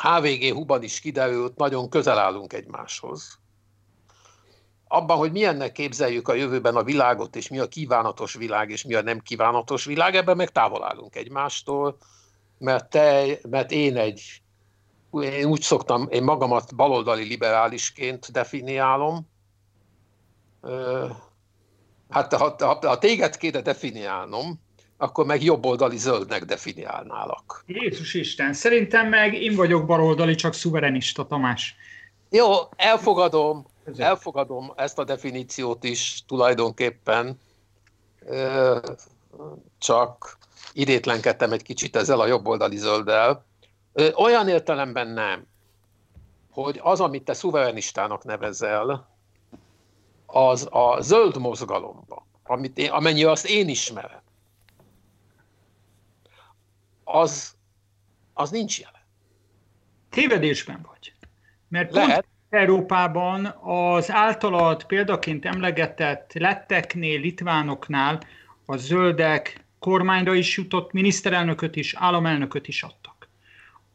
[0.00, 3.38] HVG Huban is kiderült, nagyon közel állunk egymáshoz.
[4.88, 8.94] Abban, hogy milyennek képzeljük a jövőben a világot, és mi a kívánatos világ, és mi
[8.94, 11.96] a nem kívánatos világ, ebben meg távol állunk egymástól,
[12.58, 14.42] mert, te, mert én egy
[15.12, 19.28] én úgy szoktam, én magamat baloldali liberálisként definiálom.
[22.08, 24.60] Hát ha, ha, ha téged kéne definiálnom,
[24.96, 27.64] akkor meg jobboldali zöldnek definiálnálak.
[27.66, 31.76] Jézus Isten, szerintem meg én vagyok baloldali, csak szuverenista, Tamás.
[32.30, 33.66] Jó, elfogadom,
[33.96, 37.40] elfogadom ezt a definíciót is tulajdonképpen,
[39.78, 40.38] csak
[40.72, 43.44] idétlenkedtem egy kicsit ezzel a jobboldali zölddel,
[44.14, 45.46] olyan értelemben nem,
[46.50, 49.16] hogy az, amit te szuverenistának nevezel,
[50.26, 54.20] az a zöld mozgalomban, amit én, amennyi azt én ismerem,
[57.04, 57.56] az,
[58.34, 59.02] az nincs jelen.
[60.10, 61.12] Tévedésben vagy.
[61.68, 62.26] Mert pont Lehet.
[62.50, 68.20] Európában az általad példaként emlegetett letteknél, litvánoknál
[68.66, 73.07] a zöldek kormányra is jutott, miniszterelnököt is, államelnököt is adtak.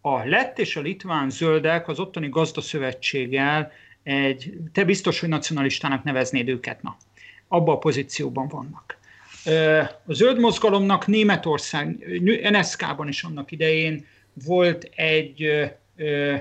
[0.06, 3.72] A lett és a litván zöldek az ottani gazdaszövetséggel
[4.04, 6.98] egy, te biztos, hogy nacionalistának neveznéd őket, na.
[7.48, 8.98] Abba a pozícióban vannak.
[10.06, 11.98] A zöld mozgalomnak Németország,
[12.52, 14.06] NSZK-ban is annak idején
[14.46, 15.44] volt egy
[15.98, 16.36] ö,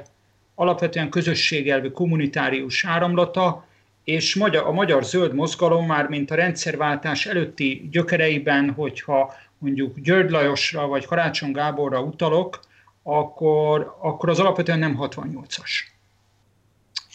[0.54, 3.66] alapvetően közösségelvű kommunitárius áramlata,
[4.04, 10.86] és a magyar zöld mozgalom már, mint a rendszerváltás előtti gyökereiben, hogyha mondjuk György Lajosra
[10.86, 12.60] vagy Karácsony Gáborra utalok,
[13.02, 15.70] akkor, akkor az alapvetően nem 68-as.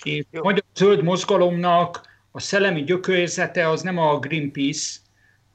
[0.03, 2.01] És a magyar zöld mozgalomnak
[2.31, 4.99] a szellemi gyökörzete az nem a Greenpeace,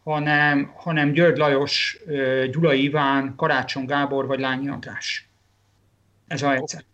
[0.05, 1.99] hanem, hanem György Lajos,
[2.51, 5.29] Gyula Iván, Karácsony Gábor vagy Lányi András.
[6.29, 6.85] Ez a egyszer.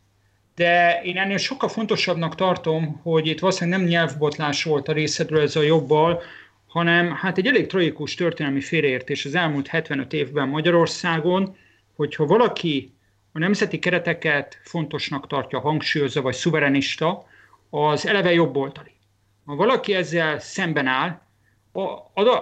[0.54, 5.56] de én ennél sokkal fontosabbnak tartom, hogy itt valószínűleg nem nyelvbotlás volt a részedről ez
[5.56, 6.22] a jobbal,
[6.66, 11.56] hanem hát egy elég tragikus történelmi félreértés az elmúlt 75 évben Magyarországon,
[11.96, 12.92] hogyha valaki
[13.38, 17.26] a nemzeti kereteket fontosnak tartja, hangsúlyozza vagy szuverenista,
[17.70, 18.90] az eleve jobboldali.
[19.44, 21.20] Ha valaki ezzel szemben áll,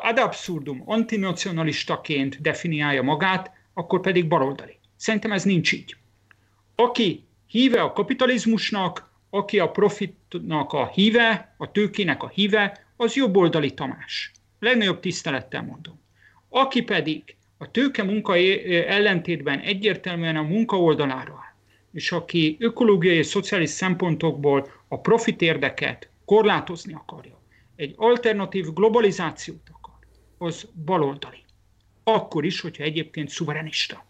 [0.02, 4.78] ad abszurdum antinacionalistaként definiálja magát, akkor pedig baloldali.
[4.96, 5.96] Szerintem ez nincs így.
[6.74, 13.74] Aki híve a kapitalizmusnak, aki a profitnak a híve, a tőkének a híve, az jobboldali
[13.74, 14.32] Tamás.
[14.58, 16.00] Legnagyobb tisztelettel mondom.
[16.48, 18.36] Aki pedig a tőke munka
[18.86, 21.54] ellentétben egyértelműen a munka oldalára áll,
[21.92, 27.40] és aki ökológiai és szociális szempontokból a profit érdeket korlátozni akarja,
[27.76, 29.94] egy alternatív globalizációt akar,
[30.38, 31.44] az baloldali.
[32.04, 34.04] Akkor is, hogyha egyébként szuverenista.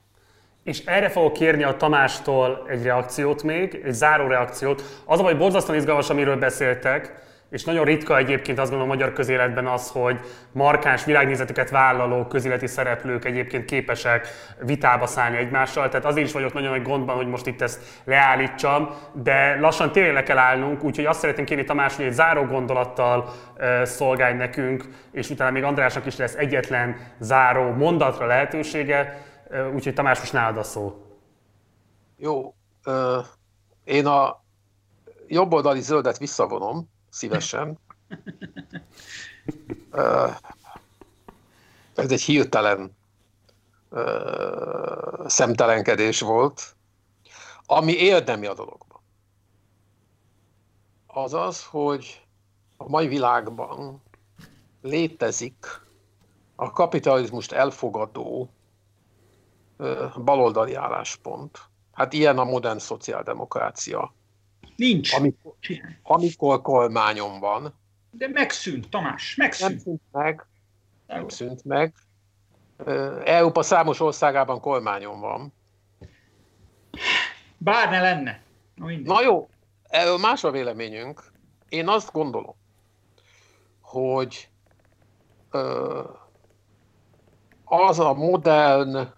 [0.63, 5.03] És erre fogok kérni a Tamástól egy reakciót még, egy záró reakciót.
[5.05, 9.13] Az a baj, borzasztóan izgalmas, amiről beszéltek, és nagyon ritka egyébként azt gondolom a magyar
[9.13, 10.21] közéletben az, hogy
[10.53, 14.29] markáns világnézetüket vállaló közéleti szereplők egyébként képesek
[14.61, 15.89] vitába szállni egymással.
[15.89, 20.15] Tehát azért is vagyok nagyon nagy gondban, hogy most itt ezt leállítsam, de lassan tényleg
[20.15, 23.33] le kell állnunk, úgyhogy azt szeretném kérni Tamás, hogy egy záró gondolattal
[23.83, 29.23] szolgálj nekünk, és utána még Andrásnak is lesz egyetlen záró mondatra lehetősége,
[29.75, 31.01] úgyhogy Tamás, most nálad a szó.
[32.17, 32.55] Jó,
[33.85, 34.45] én a
[35.27, 37.79] jobboldali zöldet visszavonom, szívesen.
[41.95, 42.97] Ez egy hirtelen
[45.27, 46.77] szemtelenkedés volt,
[47.67, 49.01] ami érdemi a dologban.
[51.07, 52.27] Az az, hogy
[52.77, 54.03] a mai világban
[54.83, 55.67] létezik
[56.55, 58.51] a kapitalizmust elfogadó
[60.25, 61.59] baloldali álláspont.
[61.93, 64.15] Hát ilyen a modern szociáldemokrácia.
[64.77, 65.15] Nincs.
[65.15, 65.55] Amikor,
[66.03, 67.75] amikor kormányon van.
[68.11, 69.71] De megszűnt, Tamás, megszűnt.
[69.71, 70.47] Nem szűnt meg.
[71.07, 71.95] Nem szűnt meg.
[73.25, 75.53] Európa számos országában kormányon van.
[77.59, 78.43] Bár ne lenne.
[78.75, 79.49] Na, Na jó,
[79.83, 81.25] erről más a véleményünk.
[81.69, 82.55] Én azt gondolom,
[83.81, 84.49] hogy
[87.65, 89.09] az a modern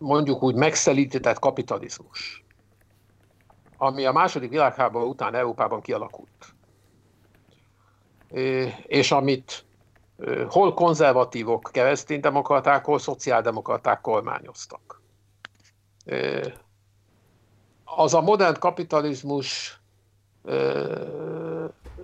[0.00, 2.44] mondjuk úgy megszelített kapitalizmus,
[3.76, 6.54] ami a második világháború után Európában kialakult,
[8.86, 9.64] és amit
[10.48, 15.02] hol konzervatívok kereszténydemokraták, hol szociáldemokraták kormányoztak.
[17.84, 19.78] Az a modern kapitalizmus,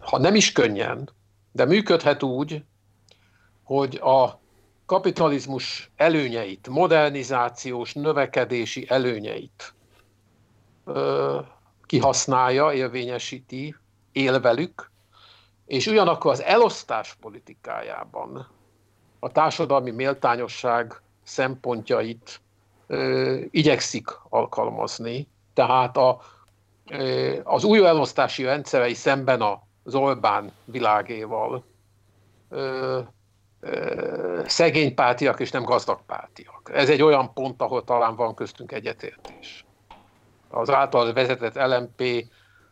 [0.01, 1.11] ha nem is könnyen,
[1.53, 2.65] de működhet úgy,
[3.63, 4.41] hogy a
[4.87, 9.75] kapitalizmus előnyeit, modernizációs, növekedési előnyeit
[10.85, 11.41] ö,
[11.87, 13.77] kihasználja, érvényesíti,
[14.13, 14.91] él velük,
[15.67, 18.49] és ugyanakkor az elosztás politikájában
[19.19, 22.41] a társadalmi méltányosság szempontjait
[22.87, 25.29] ö, igyekszik alkalmazni.
[25.55, 26.21] Tehát a,
[26.91, 29.43] ö, az új elosztási rendszerei szemben
[29.83, 31.65] az Orbán világéval
[32.49, 33.01] ö,
[34.47, 36.71] szegény pártiak és nem gazdag pártiak.
[36.73, 39.65] Ez egy olyan pont, ahol talán van köztünk egyetértés.
[40.49, 42.03] Az által vezetett LMP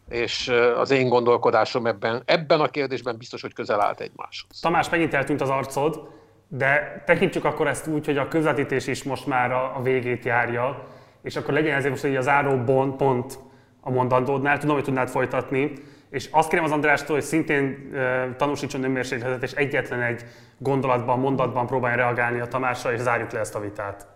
[0.09, 4.61] és az én gondolkodásom ebben, ebben a kérdésben biztos, hogy közel állt egymáshoz.
[4.61, 6.09] Tamás, megint eltűnt az arcod,
[6.49, 10.87] de tekintsük akkor ezt úgy, hogy a közvetítés is most már a, végét járja,
[11.23, 12.63] és akkor legyen ezért most egy az áró
[12.97, 13.39] pont
[13.81, 14.59] a mondandódnál.
[14.59, 15.73] Tudom, hogy tudnád folytatni,
[16.15, 20.25] és azt kérem az Andrástól, hogy szintén uh, tanúsítson önmérsékletet, és egyetlen egy
[20.59, 24.07] gondolatban, mondatban próbálj reagálni a Tamásra, és zárjuk le ezt a vitát.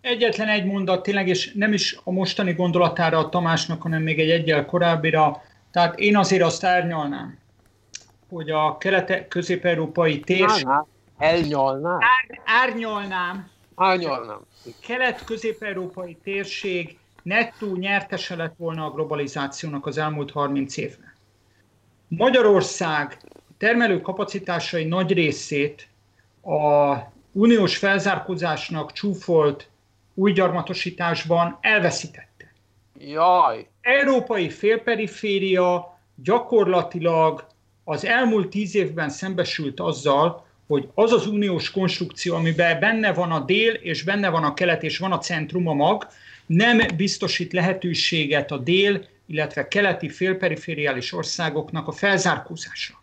[0.00, 4.30] Egyetlen egy mondat tényleg, és nem is a mostani gondolatára a Tamásnak, hanem még egy
[4.30, 5.42] egyel korábbira.
[5.70, 7.38] Tehát én azért azt árnyalnám,
[8.28, 10.66] hogy a kelet-közép-európai térség...
[11.18, 11.98] Elnyalnám?
[12.00, 13.50] Ár, árnyalnám.
[13.74, 14.40] Árnyalnám.
[14.86, 21.12] Kelet-közép-európai térség nettó nyertese lett volna a globalizációnak az elmúlt 30 évben.
[22.08, 23.18] Magyarország
[23.58, 25.88] termelő kapacitásai nagy részét
[26.42, 26.96] a
[27.32, 29.68] uniós felzárkózásnak csúfolt
[30.14, 32.52] új gyarmatosításban elveszítette.
[32.98, 33.66] Jaj!
[33.80, 37.46] Európai félperiféria gyakorlatilag
[37.84, 43.40] az elmúlt tíz évben szembesült azzal, hogy az az uniós konstrukció, amiben benne van a
[43.40, 46.06] dél, és benne van a kelet, és van a centrum a mag,
[46.46, 52.94] nem biztosít lehetőséget a dél, illetve keleti félperifériális országoknak a felzárkózásra.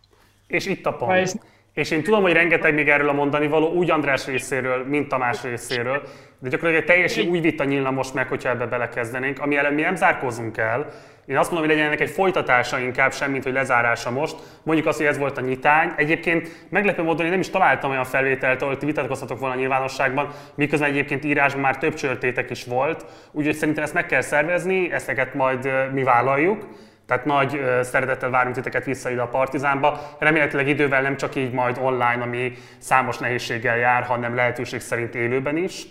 [0.48, 1.12] És itt a pont.
[1.12, 1.34] Ez...
[1.74, 5.42] És én tudom, hogy rengeteg még erről a mondani való, úgy András részéről, mint Tamás
[5.44, 6.02] részéről,
[6.40, 9.82] De gyakorlatilag egy teljesen új vita nyílna most meg, hogyha ebbe belekezdenénk, ami ellen mi
[9.82, 10.94] nem zárkózunk el.
[11.26, 14.36] Én azt mondom, hogy legyen ennek egy folytatása inkább, semmint, hogy lezárása most.
[14.64, 15.92] Mondjuk azt, hogy ez volt a nyitány.
[15.96, 20.30] Egyébként meglepő módon én nem is találtam olyan felvételt, ahol ti vitatkozhatok volna a nyilvánosságban,
[20.56, 23.06] miközben egyébként írásban már több csörtétek is volt.
[23.32, 26.68] Úgyhogy szerintem ezt meg kell szervezni, ezeket majd mi vállaljuk.
[27.06, 30.16] Tehát nagy szeretettel várunk titeket vissza ide a Partizánba.
[30.20, 35.58] Remélhetőleg idővel nem csak így majd online, ami számos nehézséggel jár, hanem lehetőség szerint élőben
[35.58, 35.86] is.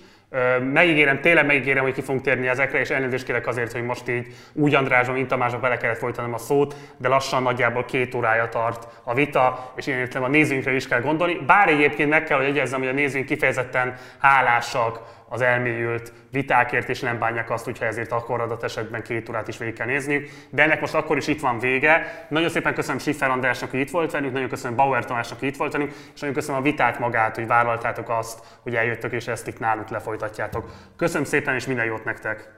[0.72, 4.26] Megígérem, tényleg megígérem, hogy ki fogunk térni ezekre, és elnézést kérek azért, hogy most így
[4.52, 8.86] úgy Andrásban, mint Tamásban bele kellett folytanom a szót, de lassan nagyjából két órája tart
[9.04, 11.38] a vita, és én értem a nézőinkre is kell gondolni.
[11.46, 15.00] Bár egyébként meg kell, hogy egyezzem, hogy a nézőink kifejezetten hálásak
[15.32, 19.58] az elmélyült vitákért, és nem bánják azt, hogyha ezért akkor adott esetben két órát is
[19.58, 20.24] végig kell nézni.
[20.50, 22.26] De ennek most akkor is itt van vége.
[22.28, 25.56] Nagyon szépen köszönöm Schiffer Andrásnak, hogy itt volt velünk, nagyon köszönöm Bauer Tamásnak, hogy itt
[25.56, 29.46] volt velünk, és nagyon köszönöm a vitát magát, hogy vállaltátok azt, hogy eljöttök, és ezt
[29.46, 30.70] itt nálunk lefolytatjátok.
[30.96, 32.48] Köszönöm szépen, és minden jót nektek!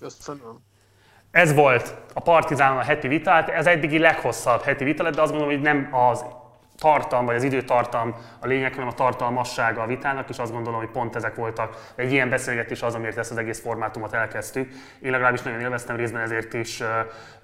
[0.00, 0.60] Köszönöm.
[1.30, 5.30] Ez volt a Partizánon a heti vitát, ez eddigi leghosszabb heti vita lett, de azt
[5.30, 6.24] gondolom, hogy nem az
[6.82, 10.88] tartalm, vagy az időtartam a lényeg, hanem a tartalmassága a vitának, és azt gondolom, hogy
[10.88, 11.92] pont ezek voltak.
[11.94, 14.70] Egy ilyen beszélgetés az, amiért ezt az egész formátumot elkezdtük.
[15.00, 16.82] Én legalábbis nagyon élveztem részben, ezért is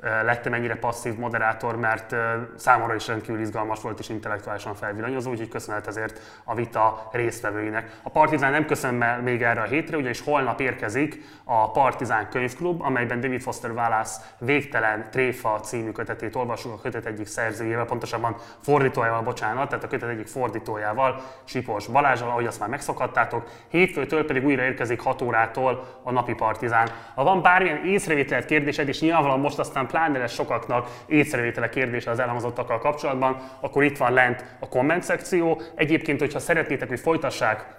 [0.01, 2.15] lettem ennyire passzív moderátor, mert
[2.57, 7.99] számomra is rendkívül izgalmas volt és intellektuálisan felvillanyozó, úgyhogy köszönet ezért a vita résztvevőinek.
[8.03, 13.21] A Partizán nem köszönöm még erre a hétre, ugyanis holnap érkezik a Partizán könyvklub, amelyben
[13.21, 19.69] David Foster Wallace Végtelen Tréfa című kötetét olvasunk a kötet egyik szerzőjével, pontosabban fordítójával, bocsánat,
[19.69, 23.49] tehát a kötet egyik fordítójával, Sipos Balázsal, ahogy azt már megszokhattátok.
[23.69, 26.89] Hétfőtől pedig újra érkezik 6 órától a napi Partizán.
[27.15, 32.19] Ha van bármilyen észrevételt, kérdésed, és nyilvánvalóan most aztán pláne lesz sokaknak észrevétele kérdése az
[32.19, 35.61] elhangzottakkal kapcsolatban, akkor itt van lent a komment szekció.
[35.75, 37.78] Egyébként, hogyha szeretnétek, hogy folytassák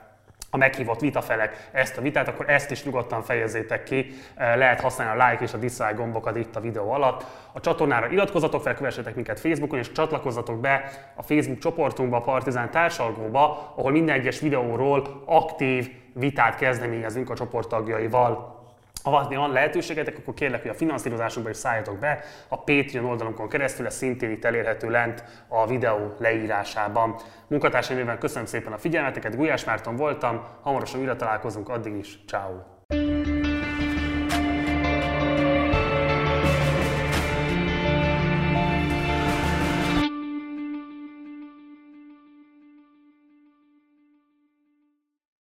[0.50, 4.14] a meghívott vitafelek ezt a vitát, akkor ezt is nyugodtan fejezzétek ki.
[4.38, 7.26] Lehet használni a like és a dislike gombokat itt a videó alatt.
[7.52, 12.72] A csatornára iratkozzatok fel, kövessetek minket Facebookon, és csatlakozzatok be a Facebook csoportunkba, a Partizán
[12.72, 18.59] társalgóba, ahol minden egyes videóról aktív vitát kezdeményezünk a csoporttagjaival.
[19.04, 22.24] Ha van lehetőségetek, akkor kérlek, hogy a finanszírozásunkba is szálljatok be.
[22.48, 27.16] A Patreon oldalunkon keresztül, ez szintén itt elérhető lent a videó leírásában.
[27.48, 33.39] Munkatársaim köszönöm szépen a figyelmeteket, Gulyás Márton voltam, hamarosan újra találkozunk, addig is, ciao.